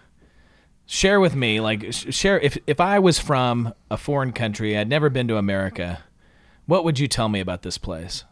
Share 0.86 1.20
with 1.20 1.36
me, 1.36 1.60
like, 1.60 1.92
share 1.92 2.40
if 2.40 2.58
if 2.66 2.80
I 2.80 3.00
was 3.00 3.20
from 3.20 3.74
a 3.92 3.98
foreign 3.98 4.32
country, 4.32 4.78
I'd 4.78 4.88
never 4.88 5.10
been 5.10 5.28
to 5.28 5.38
America. 5.38 6.04
What 6.66 6.84
would 6.84 6.98
you 7.00 7.08
tell 7.08 7.28
me 7.28 7.40
about 7.40 7.64
this 7.64 7.78
place? 7.78 8.24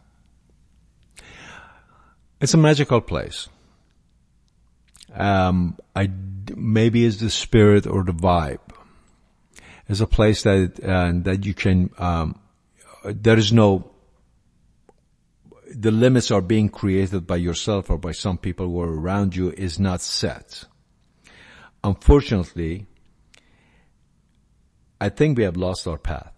It's 2.40 2.54
a 2.54 2.58
magical 2.58 3.00
place. 3.00 3.48
Um, 5.12 5.76
I 5.94 6.10
maybe 6.54 7.04
it's 7.04 7.18
the 7.18 7.30
spirit 7.30 7.86
or 7.86 8.04
the 8.04 8.12
vibe. 8.12 8.60
It's 9.88 10.00
a 10.00 10.06
place 10.06 10.42
that 10.44 10.82
uh, 10.82 11.12
that 11.24 11.44
you 11.44 11.54
can. 11.54 11.90
Um, 11.98 12.38
there 13.04 13.38
is 13.38 13.52
no 13.52 13.93
the 15.74 15.90
limits 15.90 16.30
are 16.30 16.40
being 16.40 16.68
created 16.68 17.26
by 17.26 17.36
yourself 17.36 17.90
or 17.90 17.98
by 17.98 18.12
some 18.12 18.38
people 18.38 18.66
who 18.66 18.80
are 18.80 18.94
around 18.94 19.34
you 19.34 19.50
is 19.50 19.78
not 19.78 20.00
set. 20.00 20.64
Unfortunately, 21.82 22.86
I 25.00 25.08
think 25.08 25.36
we 25.36 25.44
have 25.44 25.56
lost 25.56 25.86
our 25.86 25.98
path. 25.98 26.32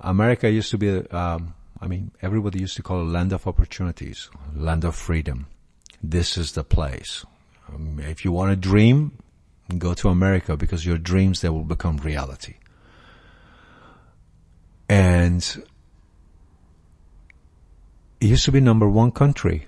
America 0.00 0.50
used 0.50 0.70
to 0.70 0.78
be, 0.78 1.08
um, 1.10 1.54
I 1.80 1.86
mean, 1.86 2.12
everybody 2.22 2.60
used 2.60 2.76
to 2.76 2.82
call 2.82 3.02
it 3.02 3.10
land 3.10 3.32
of 3.32 3.46
opportunities, 3.46 4.30
land 4.54 4.84
of 4.84 4.94
freedom. 4.94 5.46
This 6.02 6.36
is 6.36 6.52
the 6.52 6.64
place. 6.64 7.24
Um, 7.68 8.00
if 8.00 8.24
you 8.24 8.32
want 8.32 8.50
to 8.50 8.56
dream, 8.56 9.18
go 9.78 9.94
to 9.94 10.08
America 10.08 10.56
because 10.56 10.86
your 10.86 10.98
dreams, 10.98 11.40
they 11.40 11.48
will 11.48 11.64
become 11.64 11.98
reality. 11.98 12.54
And 14.88 15.64
it 18.20 18.26
used 18.26 18.44
to 18.46 18.52
be 18.52 18.60
number 18.60 18.88
one 18.88 19.10
country. 19.10 19.66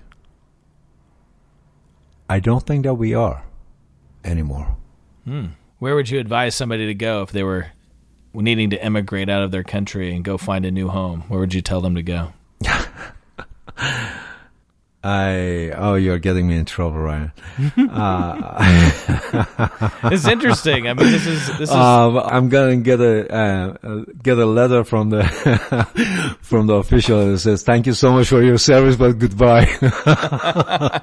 I 2.29 2.39
don't 2.39 2.65
think 2.65 2.83
that 2.83 2.93
we 2.95 3.13
are 3.13 3.43
anymore. 4.23 4.77
Hmm. 5.25 5.47
Where 5.79 5.95
would 5.95 6.09
you 6.09 6.19
advise 6.19 6.55
somebody 6.55 6.87
to 6.87 6.93
go 6.93 7.21
if 7.21 7.31
they 7.31 7.43
were 7.43 7.67
needing 8.33 8.69
to 8.71 8.83
emigrate 8.83 9.29
out 9.29 9.43
of 9.43 9.51
their 9.51 9.63
country 9.63 10.13
and 10.13 10.23
go 10.23 10.37
find 10.37 10.65
a 10.65 10.71
new 10.71 10.89
home? 10.89 11.21
Where 11.27 11.39
would 11.39 11.53
you 11.53 11.61
tell 11.61 11.81
them 11.81 11.95
to 11.95 12.03
go? 12.03 12.33
I 15.01 15.71
oh, 15.77 15.95
you're 15.95 16.19
getting 16.19 16.45
me 16.45 16.57
in 16.57 16.65
trouble, 16.65 16.99
Ryan. 16.99 17.31
uh, 17.89 18.65
it's 20.11 20.27
interesting. 20.27 20.89
I 20.89 20.93
mean, 20.93 21.09
this 21.09 21.25
is 21.25 21.47
this 21.57 21.69
is. 21.69 21.75
Um, 21.75 22.17
I'm 22.17 22.49
gonna 22.49 22.75
get 22.77 22.99
a 22.99 23.33
uh, 23.33 24.03
get 24.21 24.37
a 24.37 24.45
letter 24.45 24.83
from 24.83 25.09
the 25.09 25.23
from 26.41 26.67
the 26.67 26.73
official 26.75 27.31
that 27.31 27.39
says, 27.39 27.63
"Thank 27.63 27.87
you 27.87 27.93
so 27.93 28.11
much 28.11 28.27
for 28.27 28.43
your 28.43 28.57
service, 28.57 28.97
but 28.97 29.13
goodbye." 29.19 29.67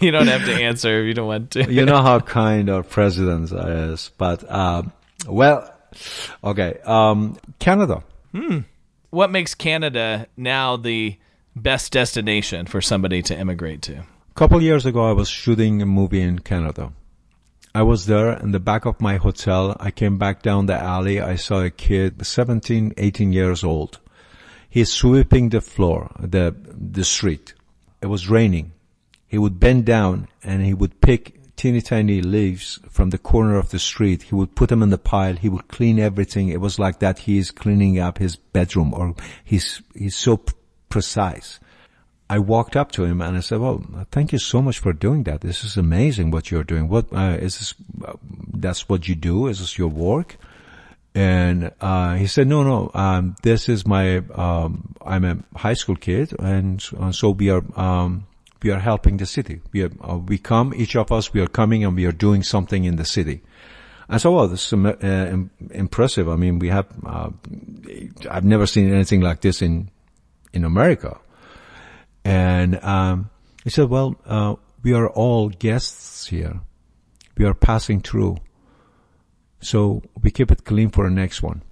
You 0.00 0.10
don't 0.10 0.26
have 0.26 0.44
to 0.44 0.52
answer 0.52 1.00
if 1.00 1.06
you 1.06 1.14
don't 1.14 1.26
want 1.26 1.50
to. 1.52 1.72
you 1.72 1.86
know 1.86 2.02
how 2.02 2.20
kind 2.20 2.68
our 2.68 2.82
president 2.82 3.50
is, 3.52 4.10
but 4.18 4.48
um, 4.50 4.92
well, 5.26 5.72
okay. 6.44 6.78
Um, 6.84 7.38
Canada. 7.58 8.02
Hmm. 8.32 8.60
What 9.10 9.30
makes 9.30 9.54
Canada 9.54 10.26
now 10.36 10.76
the 10.76 11.16
best 11.56 11.92
destination 11.92 12.66
for 12.66 12.80
somebody 12.80 13.22
to 13.22 13.36
immigrate 13.36 13.82
to? 13.82 13.94
A 13.98 14.34
couple 14.34 14.62
years 14.62 14.86
ago, 14.86 15.08
I 15.08 15.12
was 15.12 15.28
shooting 15.28 15.80
a 15.80 15.86
movie 15.86 16.20
in 16.20 16.38
Canada. 16.40 16.92
I 17.74 17.82
was 17.82 18.06
there 18.06 18.32
in 18.32 18.52
the 18.52 18.60
back 18.60 18.86
of 18.86 19.00
my 19.00 19.16
hotel. 19.16 19.76
I 19.80 19.90
came 19.90 20.18
back 20.18 20.42
down 20.42 20.66
the 20.66 20.74
alley. 20.74 21.20
I 21.20 21.36
saw 21.36 21.60
a 21.60 21.70
kid, 21.70 22.24
17, 22.24 22.94
18 22.96 23.32
years 23.32 23.64
old. 23.64 23.98
He's 24.68 24.92
sweeping 24.92 25.48
the 25.48 25.60
floor, 25.60 26.10
the, 26.18 26.54
the 26.58 27.04
street. 27.04 27.54
It 28.00 28.06
was 28.06 28.30
raining. 28.30 28.72
He 29.26 29.38
would 29.38 29.58
bend 29.58 29.84
down 29.84 30.28
and 30.42 30.64
he 30.64 30.74
would 30.74 31.00
pick 31.00 31.36
teeny 31.56 31.80
tiny 31.80 32.20
leaves 32.20 32.78
from 32.88 33.10
the 33.10 33.18
corner 33.18 33.56
of 33.58 33.70
the 33.70 33.78
street. 33.78 34.22
He 34.22 34.34
would 34.34 34.54
put 34.54 34.68
them 34.68 34.82
in 34.82 34.90
the 34.90 34.98
pile. 34.98 35.36
He 35.36 35.48
would 35.48 35.68
clean 35.68 35.98
everything. 35.98 36.48
It 36.48 36.60
was 36.60 36.78
like 36.78 37.00
that 37.00 37.20
he 37.20 37.38
is 37.38 37.50
cleaning 37.50 37.98
up 37.98 38.18
his 38.18 38.36
bedroom 38.36 38.92
or 38.94 39.14
he's, 39.44 39.82
he's 39.94 40.16
so 40.16 40.36
precise. 40.88 41.60
I 42.28 42.38
walked 42.40 42.74
up 42.74 42.90
to 42.92 43.04
him 43.04 43.20
and 43.20 43.36
I 43.36 43.40
said, 43.40 43.60
"Well, 43.60 43.84
thank 44.10 44.32
you 44.32 44.38
so 44.38 44.60
much 44.60 44.80
for 44.80 44.92
doing 44.92 45.22
that. 45.24 45.42
This 45.42 45.62
is 45.62 45.76
amazing 45.76 46.32
what 46.32 46.50
you're 46.50 46.64
doing. 46.64 46.88
What 46.88 47.12
uh, 47.12 47.38
is 47.40 47.58
this? 47.58 47.74
Uh, 48.04 48.14
that's 48.52 48.88
what 48.88 49.06
you 49.06 49.14
do? 49.14 49.46
Is 49.46 49.60
this 49.60 49.78
your 49.78 49.88
work?" 49.88 50.36
And 51.14 51.70
uh, 51.80 52.16
he 52.16 52.26
said, 52.26 52.48
"No, 52.48 52.64
no. 52.64 52.90
Um, 52.94 53.36
this 53.42 53.68
is 53.68 53.86
my. 53.86 54.18
Um, 54.34 54.94
I'm 55.04 55.24
a 55.24 55.38
high 55.56 55.74
school 55.74 55.94
kid, 55.94 56.34
and 56.40 56.84
uh, 56.98 57.12
so 57.12 57.30
we 57.30 57.48
are. 57.50 57.62
Um, 57.78 58.26
we 58.62 58.72
are 58.72 58.80
helping 58.80 59.18
the 59.18 59.26
city. 59.26 59.60
We 59.72 59.84
are, 59.84 59.90
uh, 60.02 60.16
we 60.16 60.38
come. 60.38 60.72
Each 60.74 60.96
of 60.96 61.12
us. 61.12 61.32
We 61.32 61.40
are 61.40 61.46
coming 61.46 61.84
and 61.84 61.94
we 61.94 62.06
are 62.06 62.12
doing 62.12 62.42
something 62.42 62.84
in 62.84 62.96
the 62.96 63.04
city." 63.04 63.42
I 64.08 64.18
said, 64.18 64.30
"Well, 64.30 64.48
this 64.48 64.72
is 64.72 64.72
uh, 64.72 65.36
impressive. 65.70 66.28
I 66.28 66.34
mean, 66.34 66.58
we 66.58 66.68
have. 66.70 66.86
I've 68.28 68.44
never 68.44 68.66
seen 68.66 68.92
anything 68.92 69.20
like 69.20 69.42
this 69.42 69.62
in 69.62 69.90
in 70.56 70.64
America." 70.64 71.12
And 72.26 72.82
um, 72.82 73.30
he 73.62 73.70
said, 73.70 73.88
well, 73.88 74.16
uh, 74.26 74.56
we 74.82 74.92
are 74.92 75.08
all 75.08 75.48
guests 75.48 76.26
here. 76.26 76.60
We 77.36 77.44
are 77.44 77.54
passing 77.54 78.00
through. 78.00 78.38
So 79.60 80.02
we 80.22 80.32
keep 80.32 80.50
it 80.50 80.64
clean 80.64 80.90
for 80.90 81.04
the 81.08 81.14
next 81.14 81.40
one 81.40 81.62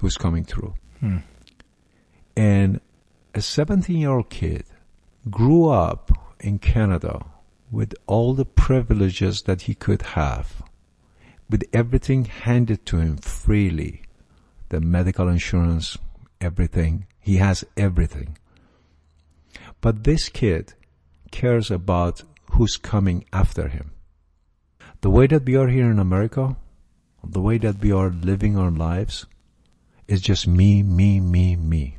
who's 0.00 0.18
coming 0.18 0.44
through. 0.44 0.74
Hmm. 1.00 1.18
And 2.36 2.80
a 3.34 3.40
17 3.40 3.96
year 3.96 4.10
old 4.10 4.28
kid 4.28 4.64
grew 5.30 5.68
up 5.68 6.10
in 6.40 6.58
Canada 6.58 7.24
with 7.70 7.94
all 8.06 8.34
the 8.34 8.44
privileges 8.44 9.42
that 9.42 9.62
he 9.62 9.74
could 9.74 10.02
have, 10.16 10.62
with 11.48 11.64
everything 11.72 12.26
handed 12.26 12.84
to 12.86 12.98
him 12.98 13.16
freely 13.16 14.02
the 14.68 14.80
medical 14.80 15.28
insurance, 15.28 15.96
everything. 16.40 17.06
He 17.22 17.36
has 17.36 17.64
everything. 17.76 18.36
But 19.80 20.04
this 20.04 20.28
kid 20.28 20.74
cares 21.30 21.70
about 21.70 22.22
who's 22.50 22.76
coming 22.76 23.24
after 23.32 23.68
him. 23.68 23.92
The 25.00 25.10
way 25.10 25.26
that 25.28 25.44
we 25.44 25.56
are 25.56 25.68
here 25.68 25.90
in 25.90 25.98
America, 25.98 26.56
the 27.24 27.40
way 27.40 27.58
that 27.58 27.80
we 27.80 27.92
are 27.92 28.10
living 28.10 28.58
our 28.58 28.70
lives, 28.70 29.26
is 30.08 30.20
just 30.20 30.46
me, 30.46 30.82
me, 30.82 31.20
me, 31.20 31.56
me. 31.56 31.98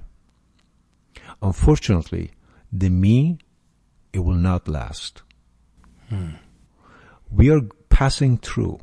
Unfortunately, 1.41 2.31
the 2.71 2.89
me, 2.89 3.39
it 4.11 4.19
will 4.19 4.35
not 4.35 4.67
last. 4.67 5.21
Hmm. 6.09 6.35
We 7.31 7.49
are 7.49 7.61
passing 7.89 8.37
through. 8.37 8.79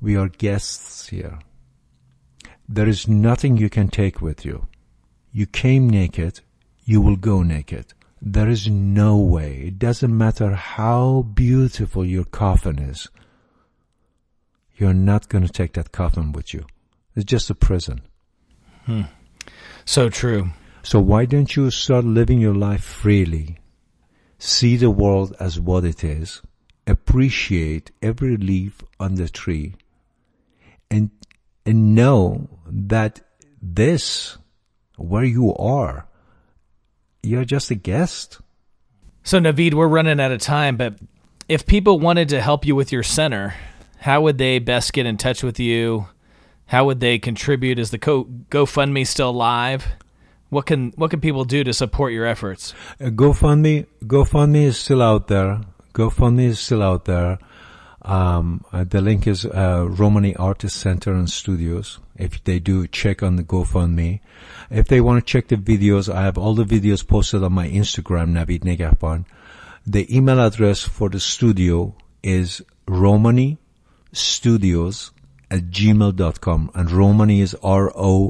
We 0.00 0.16
are 0.16 0.28
guests 0.28 1.08
here. 1.08 1.38
There 2.68 2.88
is 2.88 3.08
nothing 3.08 3.56
you 3.56 3.70
can 3.70 3.88
take 3.88 4.20
with 4.20 4.44
you. 4.44 4.68
You 5.32 5.46
came 5.46 5.88
naked 5.88 6.40
you 6.88 7.02
will 7.02 7.16
go 7.16 7.42
naked. 7.42 7.92
There 8.22 8.48
is 8.48 8.66
no 8.66 9.18
way. 9.18 9.64
It 9.66 9.78
doesn't 9.78 10.16
matter 10.16 10.54
how 10.54 11.20
beautiful 11.34 12.02
your 12.02 12.24
coffin 12.24 12.78
is. 12.78 13.08
You're 14.78 14.94
not 14.94 15.28
going 15.28 15.46
to 15.46 15.52
take 15.52 15.74
that 15.74 15.92
coffin 15.92 16.32
with 16.32 16.54
you. 16.54 16.64
It's 17.14 17.26
just 17.26 17.50
a 17.50 17.54
prison. 17.54 18.00
Hmm. 18.86 19.02
So 19.84 20.08
true. 20.08 20.48
So 20.82 20.98
why 20.98 21.26
don't 21.26 21.54
you 21.54 21.70
start 21.70 22.06
living 22.06 22.38
your 22.38 22.54
life 22.54 22.82
freely? 22.82 23.58
See 24.38 24.78
the 24.78 24.90
world 24.90 25.36
as 25.38 25.60
what 25.60 25.84
it 25.84 26.02
is. 26.02 26.40
Appreciate 26.86 27.90
every 28.00 28.38
leaf 28.38 28.82
on 28.98 29.16
the 29.16 29.28
tree. 29.28 29.74
And, 30.90 31.10
and 31.66 31.94
know 31.94 32.48
that 32.66 33.20
this, 33.60 34.38
where 34.98 35.24
you 35.24 35.54
are, 35.54 36.06
you're 37.22 37.44
just 37.44 37.70
a 37.70 37.74
guest. 37.74 38.40
So, 39.22 39.40
Navid, 39.40 39.74
we're 39.74 39.88
running 39.88 40.20
out 40.20 40.32
of 40.32 40.40
time, 40.40 40.76
but 40.76 40.94
if 41.48 41.66
people 41.66 41.98
wanted 41.98 42.28
to 42.30 42.40
help 42.40 42.66
you 42.66 42.74
with 42.74 42.92
your 42.92 43.02
center, 43.02 43.54
how 43.98 44.20
would 44.22 44.38
they 44.38 44.58
best 44.58 44.92
get 44.92 45.06
in 45.06 45.16
touch 45.16 45.42
with 45.42 45.58
you? 45.58 46.06
how 46.68 46.84
would 46.84 47.00
they 47.00 47.18
contribute? 47.18 47.78
Is 47.78 47.90
the 47.90 47.98
Go- 47.98 48.24
GoFundMe 48.50 49.06
still 49.06 49.32
live? 49.32 49.86
What 50.50 50.66
can 50.66 50.92
what 50.96 51.10
can 51.10 51.20
people 51.20 51.44
do 51.44 51.64
to 51.64 51.72
support 51.74 52.12
your 52.12 52.24
efforts? 52.24 52.74
Uh, 53.00 53.06
GoFundMe, 53.06 53.86
GoFundMe 54.04 54.64
is 54.64 54.78
still 54.78 55.02
out 55.02 55.28
there. 55.28 55.60
GoFundMe 55.94 56.44
is 56.44 56.60
still 56.60 56.82
out 56.82 57.06
there. 57.06 57.38
Um, 58.02 58.64
uh, 58.72 58.84
the 58.84 59.00
link 59.00 59.26
is 59.26 59.44
uh, 59.44 59.86
Romany 59.88 60.36
Artist 60.36 60.76
Center 60.76 61.12
and 61.12 61.28
Studios. 61.28 61.98
If 62.16 62.42
they 62.44 62.58
do, 62.58 62.86
check 62.86 63.22
on 63.22 63.36
the 63.36 63.42
GoFundMe. 63.42 64.20
If 64.70 64.88
they 64.88 65.00
want 65.00 65.24
to 65.24 65.30
check 65.30 65.48
the 65.48 65.56
videos, 65.56 66.12
I 66.12 66.22
have 66.22 66.38
all 66.38 66.54
the 66.54 66.64
videos 66.64 67.06
posted 67.06 67.42
on 67.42 67.52
my 67.52 67.68
Instagram, 67.68 68.32
Navid 68.32 68.60
Negahban. 68.60 69.24
The 69.86 70.14
email 70.14 70.40
address 70.40 70.82
for 70.82 71.08
the 71.08 71.20
studio 71.20 71.94
is 72.22 72.62
Romany 72.86 73.58
Studios 74.12 75.10
at 75.50 75.70
gmail.com 75.70 76.70
and 76.74 76.90
Romany 76.90 77.40
is 77.40 77.56
R-O-M-A-N-Y. 77.62 78.28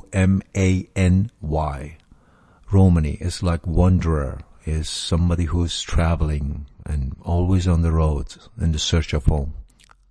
Romany 2.70 3.18
is 3.20 3.42
like 3.42 3.66
wanderer, 3.66 4.40
is 4.64 4.88
somebody 4.88 5.44
who's 5.44 5.82
traveling 5.82 6.66
and 6.88 7.14
always 7.22 7.68
on 7.68 7.82
the 7.82 7.92
road 7.92 8.34
in 8.60 8.72
the 8.72 8.78
search 8.78 9.12
of 9.12 9.26
home. 9.26 9.54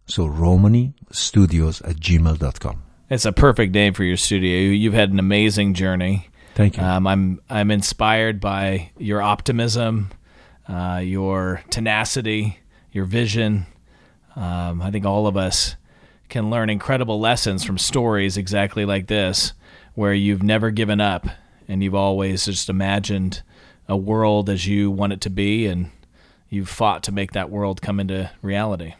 So 0.05 0.25
Romany 0.25 0.93
Studios 1.11 1.81
at 1.81 1.97
gmail.com. 1.97 2.83
It's 3.09 3.25
a 3.25 3.31
perfect 3.31 3.73
name 3.73 3.93
for 3.93 4.03
your 4.03 4.17
studio. 4.17 4.71
You've 4.71 4.93
had 4.93 5.11
an 5.11 5.19
amazing 5.19 5.73
journey. 5.73 6.29
Thank 6.55 6.77
you. 6.77 6.83
Um, 6.83 7.05
I'm 7.07 7.41
I'm 7.49 7.71
inspired 7.71 8.39
by 8.39 8.91
your 8.97 9.21
optimism, 9.21 10.11
uh, 10.67 11.01
your 11.03 11.61
tenacity, 11.69 12.59
your 12.91 13.05
vision. 13.05 13.65
Um, 14.35 14.81
I 14.81 14.91
think 14.91 15.05
all 15.05 15.27
of 15.27 15.37
us 15.37 15.75
can 16.29 16.49
learn 16.49 16.69
incredible 16.69 17.19
lessons 17.19 17.63
from 17.63 17.77
stories 17.77 18.37
exactly 18.37 18.85
like 18.85 19.07
this, 19.07 19.53
where 19.93 20.13
you've 20.13 20.43
never 20.43 20.71
given 20.71 20.99
up 20.99 21.27
and 21.67 21.83
you've 21.83 21.95
always 21.95 22.45
just 22.45 22.69
imagined 22.69 23.41
a 23.87 23.95
world 23.95 24.49
as 24.49 24.67
you 24.67 24.91
want 24.91 25.13
it 25.13 25.21
to 25.21 25.29
be, 25.29 25.65
and 25.65 25.91
you've 26.49 26.69
fought 26.69 27.03
to 27.03 27.11
make 27.11 27.33
that 27.33 27.49
world 27.49 27.81
come 27.81 27.99
into 27.99 28.29
reality. 28.41 28.93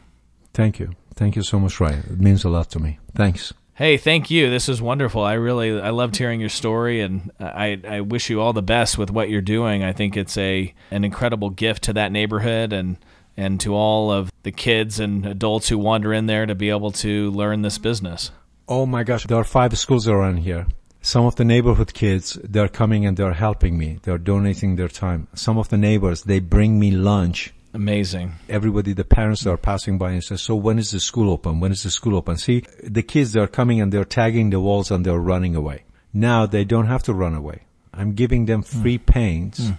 Thank 0.53 0.79
you. 0.79 0.91
Thank 1.15 1.35
you 1.35 1.41
so 1.41 1.59
much, 1.59 1.79
Ryan. 1.79 1.99
It 2.11 2.19
means 2.19 2.43
a 2.43 2.49
lot 2.49 2.69
to 2.71 2.79
me. 2.79 2.99
Thanks. 3.15 3.53
Hey, 3.73 3.97
thank 3.97 4.31
you. 4.31 4.49
This 4.49 4.69
is 4.69 4.81
wonderful. 4.81 5.21
I 5.21 5.33
really 5.33 5.79
I 5.79 5.91
loved 5.91 6.17
hearing 6.17 6.39
your 6.39 6.49
story, 6.49 7.01
and 7.01 7.31
I 7.39 7.79
I 7.87 8.01
wish 8.01 8.29
you 8.29 8.41
all 8.41 8.53
the 8.53 8.63
best 8.63 8.97
with 8.97 9.11
what 9.11 9.29
you're 9.29 9.41
doing. 9.41 9.83
I 9.83 9.93
think 9.93 10.17
it's 10.17 10.35
a 10.37 10.73
an 10.89 11.03
incredible 11.03 11.51
gift 11.51 11.83
to 11.83 11.93
that 11.93 12.11
neighborhood 12.11 12.73
and 12.73 12.97
and 13.37 13.59
to 13.61 13.75
all 13.75 14.11
of 14.11 14.31
the 14.41 14.51
kids 14.51 14.99
and 14.99 15.27
adults 15.27 15.69
who 15.69 15.77
wander 15.77 16.11
in 16.11 16.25
there 16.25 16.47
to 16.47 16.55
be 16.55 16.71
able 16.71 16.91
to 16.91 17.29
learn 17.29 17.61
this 17.61 17.77
business. 17.77 18.31
Oh 18.67 18.87
my 18.87 19.03
gosh, 19.03 19.27
there 19.27 19.37
are 19.37 19.43
five 19.43 19.77
schools 19.77 20.07
around 20.07 20.37
here. 20.37 20.65
Some 21.08 21.26
of 21.26 21.38
the 21.38 21.45
neighborhood 21.45 21.93
kids, 21.93 22.38
they're 22.43 22.68
coming 22.68 23.05
and 23.05 23.16
they're 23.16 23.32
helping 23.32 23.78
me. 23.78 23.97
They're 24.03 24.18
donating 24.18 24.76
their 24.76 24.89
time. 24.89 25.30
Some 25.34 25.58
of 25.58 25.70
the 25.70 25.78
neighbors, 25.78 26.24
they 26.24 26.41
bring 26.41 26.78
me 26.78 26.91
lunch. 26.91 27.53
Amazing. 27.74 28.34
Everybody, 28.49 28.91
the 28.91 29.05
parents 29.05 29.47
are 29.47 29.55
passing 29.55 29.97
by 29.97 30.12
and 30.12 30.22
say, 30.22 30.36
so 30.36 30.53
when 30.55 30.78
is 30.78 30.91
the 30.91 30.99
school 30.99 31.32
open? 31.32 31.62
When 31.62 31.72
is 31.72 31.84
the 31.84 31.91
school 31.91 32.18
open? 32.18 32.36
See, 32.36 32.66
the 32.84 33.03
kids, 33.03 33.32
they're 33.32 33.47
coming 33.47 33.80
and 33.80 33.89
they're 33.89 34.03
tagging 34.03 34.49
the 34.49 34.60
walls 34.60 34.91
and 34.91 35.05
they're 35.05 35.18
running 35.18 35.55
away. 35.55 35.86
Now 36.12 36.45
they 36.45 36.66
don't 36.66 36.88
have 36.88 37.03
to 37.03 37.14
run 37.14 37.36
away. 37.36 37.62
I'm 37.93 38.12
giving 38.12 38.45
them 38.45 38.62
hmm. 38.62 38.82
free 38.82 38.97
paints 38.97 39.66
hmm. 39.66 39.76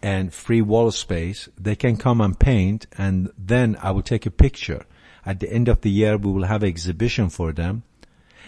and 0.00 0.32
free 0.32 0.62
wall 0.62 0.90
space. 0.90 1.50
They 1.58 1.76
can 1.76 1.98
come 1.98 2.22
and 2.22 2.38
paint 2.38 2.86
and 2.96 3.30
then 3.36 3.76
I 3.82 3.90
will 3.90 4.00
take 4.00 4.24
a 4.24 4.30
picture. 4.30 4.86
At 5.26 5.38
the 5.38 5.52
end 5.52 5.68
of 5.68 5.82
the 5.82 5.90
year, 5.90 6.16
we 6.16 6.32
will 6.32 6.44
have 6.44 6.62
an 6.62 6.70
exhibition 6.70 7.28
for 7.28 7.52
them 7.52 7.82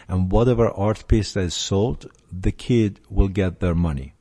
and 0.08 0.30
whatever 0.30 0.68
art 0.70 1.06
piece 1.08 1.32
that 1.34 1.44
is 1.44 1.54
sold, 1.54 2.10
the 2.32 2.52
kid 2.52 3.00
will 3.08 3.28
get 3.28 3.60
their 3.60 3.74
money. 3.74 4.14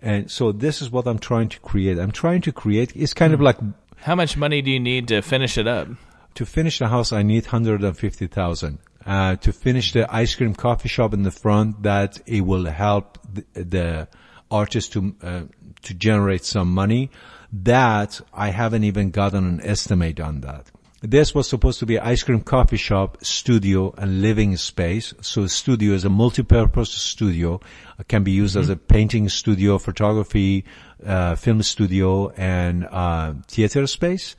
And 0.00 0.30
so 0.30 0.50
this 0.50 0.82
is 0.82 0.90
what 0.90 1.06
I'm 1.06 1.18
trying 1.18 1.48
to 1.50 1.60
create. 1.60 1.98
I'm 1.98 2.10
trying 2.10 2.40
to 2.42 2.52
create, 2.52 2.94
it's 2.96 3.14
kind 3.14 3.32
of 3.32 3.40
like 3.40 3.58
How 3.98 4.16
much 4.16 4.36
money 4.36 4.60
do 4.60 4.70
you 4.70 4.80
need 4.80 5.08
to 5.08 5.22
finish 5.22 5.56
it 5.56 5.68
up? 5.68 5.88
to 6.34 6.46
finish 6.46 6.78
the 6.78 6.88
house, 6.88 7.12
I 7.12 7.22
need 7.22 7.44
150,000. 7.44 8.78
Uh, 9.04 9.36
to 9.36 9.52
finish 9.52 9.92
the 9.92 10.12
ice 10.14 10.34
cream 10.34 10.54
coffee 10.54 10.88
shop 10.88 11.12
in 11.12 11.22
the 11.24 11.30
front, 11.30 11.82
that 11.82 12.20
it 12.26 12.42
will 12.42 12.66
help 12.66 13.18
the, 13.32 13.44
the 13.62 14.08
artist 14.50 14.92
to, 14.92 15.14
uh, 15.22 15.42
to 15.82 15.94
generate 15.94 16.44
some 16.44 16.72
money. 16.72 17.10
That 17.52 18.20
I 18.32 18.48
haven't 18.48 18.84
even 18.84 19.10
gotten 19.10 19.44
an 19.46 19.60
estimate 19.62 20.20
on 20.20 20.40
that. 20.42 20.70
This 21.02 21.34
was 21.34 21.48
supposed 21.48 21.80
to 21.80 21.86
be 21.86 21.96
an 21.96 22.04
ice 22.04 22.22
cream 22.22 22.40
coffee 22.40 22.76
shop, 22.76 23.18
studio, 23.24 23.92
and 23.98 24.22
living 24.22 24.56
space. 24.56 25.12
So 25.20 25.48
studio 25.48 25.94
is 25.94 26.04
a 26.04 26.08
multi-purpose 26.08 26.92
studio. 26.92 27.60
It 27.98 28.06
can 28.06 28.22
be 28.22 28.30
used 28.30 28.56
as 28.56 28.68
a 28.68 28.76
painting 28.76 29.28
studio, 29.28 29.78
photography, 29.78 30.64
uh, 31.04 31.34
film 31.34 31.62
studio, 31.62 32.30
and 32.30 32.86
uh, 32.88 33.34
theater 33.48 33.86
space. 33.88 34.36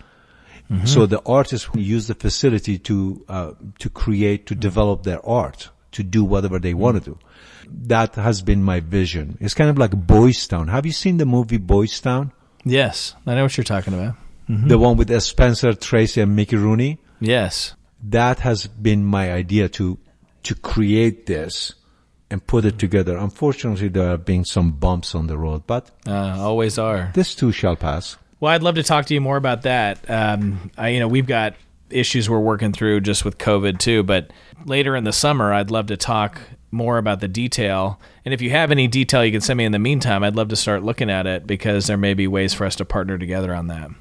So 0.85 1.05
the 1.05 1.21
artists 1.25 1.69
use 1.75 2.07
the 2.07 2.15
facility 2.15 2.79
to 2.79 3.23
uh, 3.29 3.51
to 3.79 3.89
create, 3.89 4.47
to 4.47 4.55
develop 4.55 5.03
their 5.03 5.23
art, 5.23 5.69
to 5.91 6.01
do 6.01 6.23
whatever 6.23 6.57
they 6.57 6.73
want 6.73 7.03
to 7.03 7.11
do. 7.11 7.19
That 7.69 8.15
has 8.15 8.41
been 8.41 8.63
my 8.63 8.79
vision. 8.79 9.37
It's 9.39 9.53
kind 9.53 9.69
of 9.69 9.77
like 9.77 9.91
Boys 9.91 10.47
Town. 10.47 10.69
Have 10.69 10.85
you 10.87 10.91
seen 10.91 11.17
the 11.17 11.25
movie 11.25 11.57
Boys 11.57 11.99
Town? 11.99 12.31
Yes, 12.63 13.13
I 13.27 13.35
know 13.35 13.43
what 13.43 13.55
you're 13.55 13.65
talking 13.65 13.93
about. 13.93 14.15
The 14.47 14.77
one 14.77 14.97
with 14.97 15.21
Spencer 15.21 15.73
Tracy 15.73 16.21
and 16.21 16.35
Mickey 16.35 16.55
Rooney. 16.57 16.99
Yes. 17.19 17.73
That 18.03 18.39
has 18.39 18.67
been 18.67 19.05
my 19.05 19.31
idea 19.31 19.69
to 19.69 19.97
to 20.43 20.55
create 20.55 21.25
this 21.25 21.73
and 22.29 22.45
put 22.45 22.65
it 22.65 22.77
together. 22.77 23.15
Unfortunately, 23.17 23.87
there 23.87 24.09
have 24.09 24.25
been 24.25 24.43
some 24.43 24.71
bumps 24.73 25.15
on 25.15 25.27
the 25.27 25.37
road, 25.37 25.63
but 25.67 25.89
Uh, 26.05 26.35
always 26.39 26.77
are. 26.77 27.11
this 27.13 27.33
too 27.35 27.51
shall 27.53 27.75
pass. 27.77 28.17
Well, 28.41 28.51
I'd 28.51 28.63
love 28.63 28.75
to 28.75 28.83
talk 28.83 29.05
to 29.05 29.13
you 29.13 29.21
more 29.21 29.37
about 29.37 29.61
that. 29.61 29.99
Um, 30.09 30.69
I, 30.77 30.89
you 30.89 30.99
know, 30.99 31.07
we've 31.07 31.27
got 31.27 31.53
issues 31.89 32.29
we're 32.29 32.39
working 32.39 32.73
through 32.73 32.99
just 33.01 33.23
with 33.23 33.37
COVID 33.37 33.77
too, 33.79 34.03
but 34.03 34.31
later 34.65 34.95
in 34.97 35.05
the 35.05 35.13
summer, 35.13 35.53
I'd 35.53 35.71
love 35.71 35.85
to 35.87 35.95
talk 35.97 36.41
more 36.71 36.97
about 36.97 37.21
the 37.21 37.27
detail. 37.29 38.01
And 38.25 38.33
if 38.33 38.41
you 38.41 38.49
have 38.49 38.71
any 38.71 38.87
detail 38.87 39.23
you 39.23 39.31
can 39.31 39.41
send 39.41 39.57
me 39.57 39.63
in 39.63 39.71
the 39.71 39.79
meantime, 39.79 40.23
I'd 40.23 40.35
love 40.35 40.49
to 40.49 40.55
start 40.57 40.83
looking 40.83 41.09
at 41.09 41.25
it 41.27 41.47
because 41.47 41.87
there 41.87 41.97
may 41.97 42.15
be 42.15 42.27
ways 42.27 42.53
for 42.53 42.65
us 42.65 42.75
to 42.77 42.85
partner 42.85 43.17
together 43.17 43.53
on 43.53 43.67
that. 43.67 43.91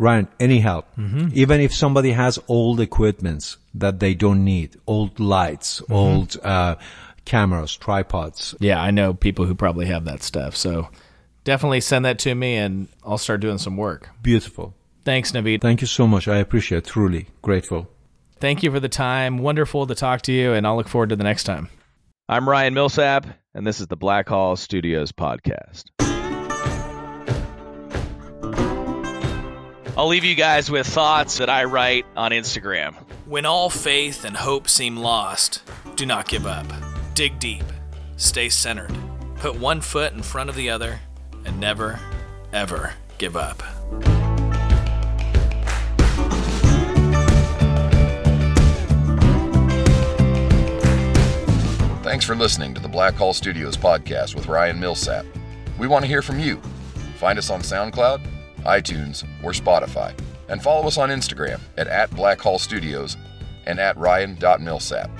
Ryan, 0.00 0.28
any 0.40 0.60
help? 0.60 0.86
Even 1.34 1.60
if 1.60 1.74
somebody 1.74 2.12
has 2.12 2.38
old 2.48 2.80
equipments 2.80 3.58
that 3.74 4.00
they 4.00 4.14
don't 4.14 4.44
need, 4.44 4.76
old 4.86 5.20
lights, 5.20 5.82
old 5.90 6.36
uh, 6.42 6.76
cameras, 7.24 7.76
tripods. 7.76 8.54
Yeah, 8.60 8.80
I 8.80 8.90
know 8.90 9.12
people 9.12 9.44
who 9.44 9.54
probably 9.54 9.86
have 9.86 10.06
that 10.06 10.22
stuff. 10.22 10.56
So 10.56 10.88
definitely 11.44 11.80
send 11.80 12.04
that 12.06 12.18
to 12.20 12.34
me 12.34 12.56
and 12.56 12.88
I'll 13.04 13.18
start 13.18 13.40
doing 13.40 13.58
some 13.58 13.76
work. 13.76 14.08
Beautiful. 14.22 14.74
Thanks, 15.04 15.32
Navid. 15.32 15.60
Thank 15.60 15.80
you 15.80 15.86
so 15.86 16.06
much. 16.06 16.28
I 16.28 16.36
appreciate 16.36 16.78
it. 16.78 16.86
Truly 16.86 17.26
grateful. 17.42 17.88
Thank 18.38 18.62
you 18.62 18.70
for 18.70 18.80
the 18.80 18.88
time. 18.88 19.38
Wonderful 19.38 19.86
to 19.86 19.94
talk 19.94 20.22
to 20.22 20.32
you, 20.32 20.54
and 20.54 20.66
I'll 20.66 20.76
look 20.76 20.88
forward 20.88 21.10
to 21.10 21.16
the 21.16 21.24
next 21.24 21.44
time. 21.44 21.68
I'm 22.26 22.48
Ryan 22.48 22.72
Millsap, 22.72 23.26
and 23.54 23.66
this 23.66 23.80
is 23.80 23.86
the 23.88 23.96
Blackhall 23.96 24.56
Studios 24.56 25.12
podcast. 25.12 25.84
I'll 29.96 30.06
leave 30.06 30.24
you 30.24 30.34
guys 30.34 30.70
with 30.70 30.86
thoughts 30.86 31.38
that 31.38 31.50
I 31.50 31.64
write 31.64 32.06
on 32.16 32.30
Instagram. 32.30 32.94
When 33.26 33.44
all 33.44 33.68
faith 33.68 34.24
and 34.24 34.36
hope 34.36 34.68
seem 34.68 34.96
lost, 34.96 35.62
do 35.96 36.06
not 36.06 36.28
give 36.28 36.46
up. 36.46 36.66
Dig 37.14 37.38
deep. 37.38 37.64
Stay 38.16 38.48
centered. 38.48 38.96
Put 39.36 39.56
one 39.56 39.80
foot 39.80 40.12
in 40.12 40.22
front 40.22 40.48
of 40.48 40.56
the 40.56 40.70
other, 40.70 41.00
and 41.44 41.58
never, 41.58 41.98
ever 42.52 42.94
give 43.18 43.36
up. 43.36 43.62
Thanks 52.02 52.24
for 52.24 52.34
listening 52.34 52.74
to 52.74 52.80
the 52.80 52.88
Blackhall 52.88 53.34
Studios 53.34 53.76
podcast 53.76 54.34
with 54.34 54.46
Ryan 54.46 54.80
Millsap. 54.80 55.24
We 55.78 55.86
want 55.86 56.04
to 56.04 56.08
hear 56.08 56.22
from 56.22 56.38
you. 56.38 56.60
Find 57.16 57.38
us 57.38 57.50
on 57.50 57.60
SoundCloud, 57.60 58.26
iTunes, 58.64 59.24
or 59.42 59.52
Spotify, 59.52 60.18
and 60.48 60.62
follow 60.62 60.86
us 60.86 60.98
on 60.98 61.10
Instagram 61.10 61.60
at, 61.76 61.86
at 61.86 62.10
Blackhall 62.10 62.58
Studios 62.58 63.16
and 63.66 63.78
at 63.78 63.96
Ryan.Millsap. 63.96 65.10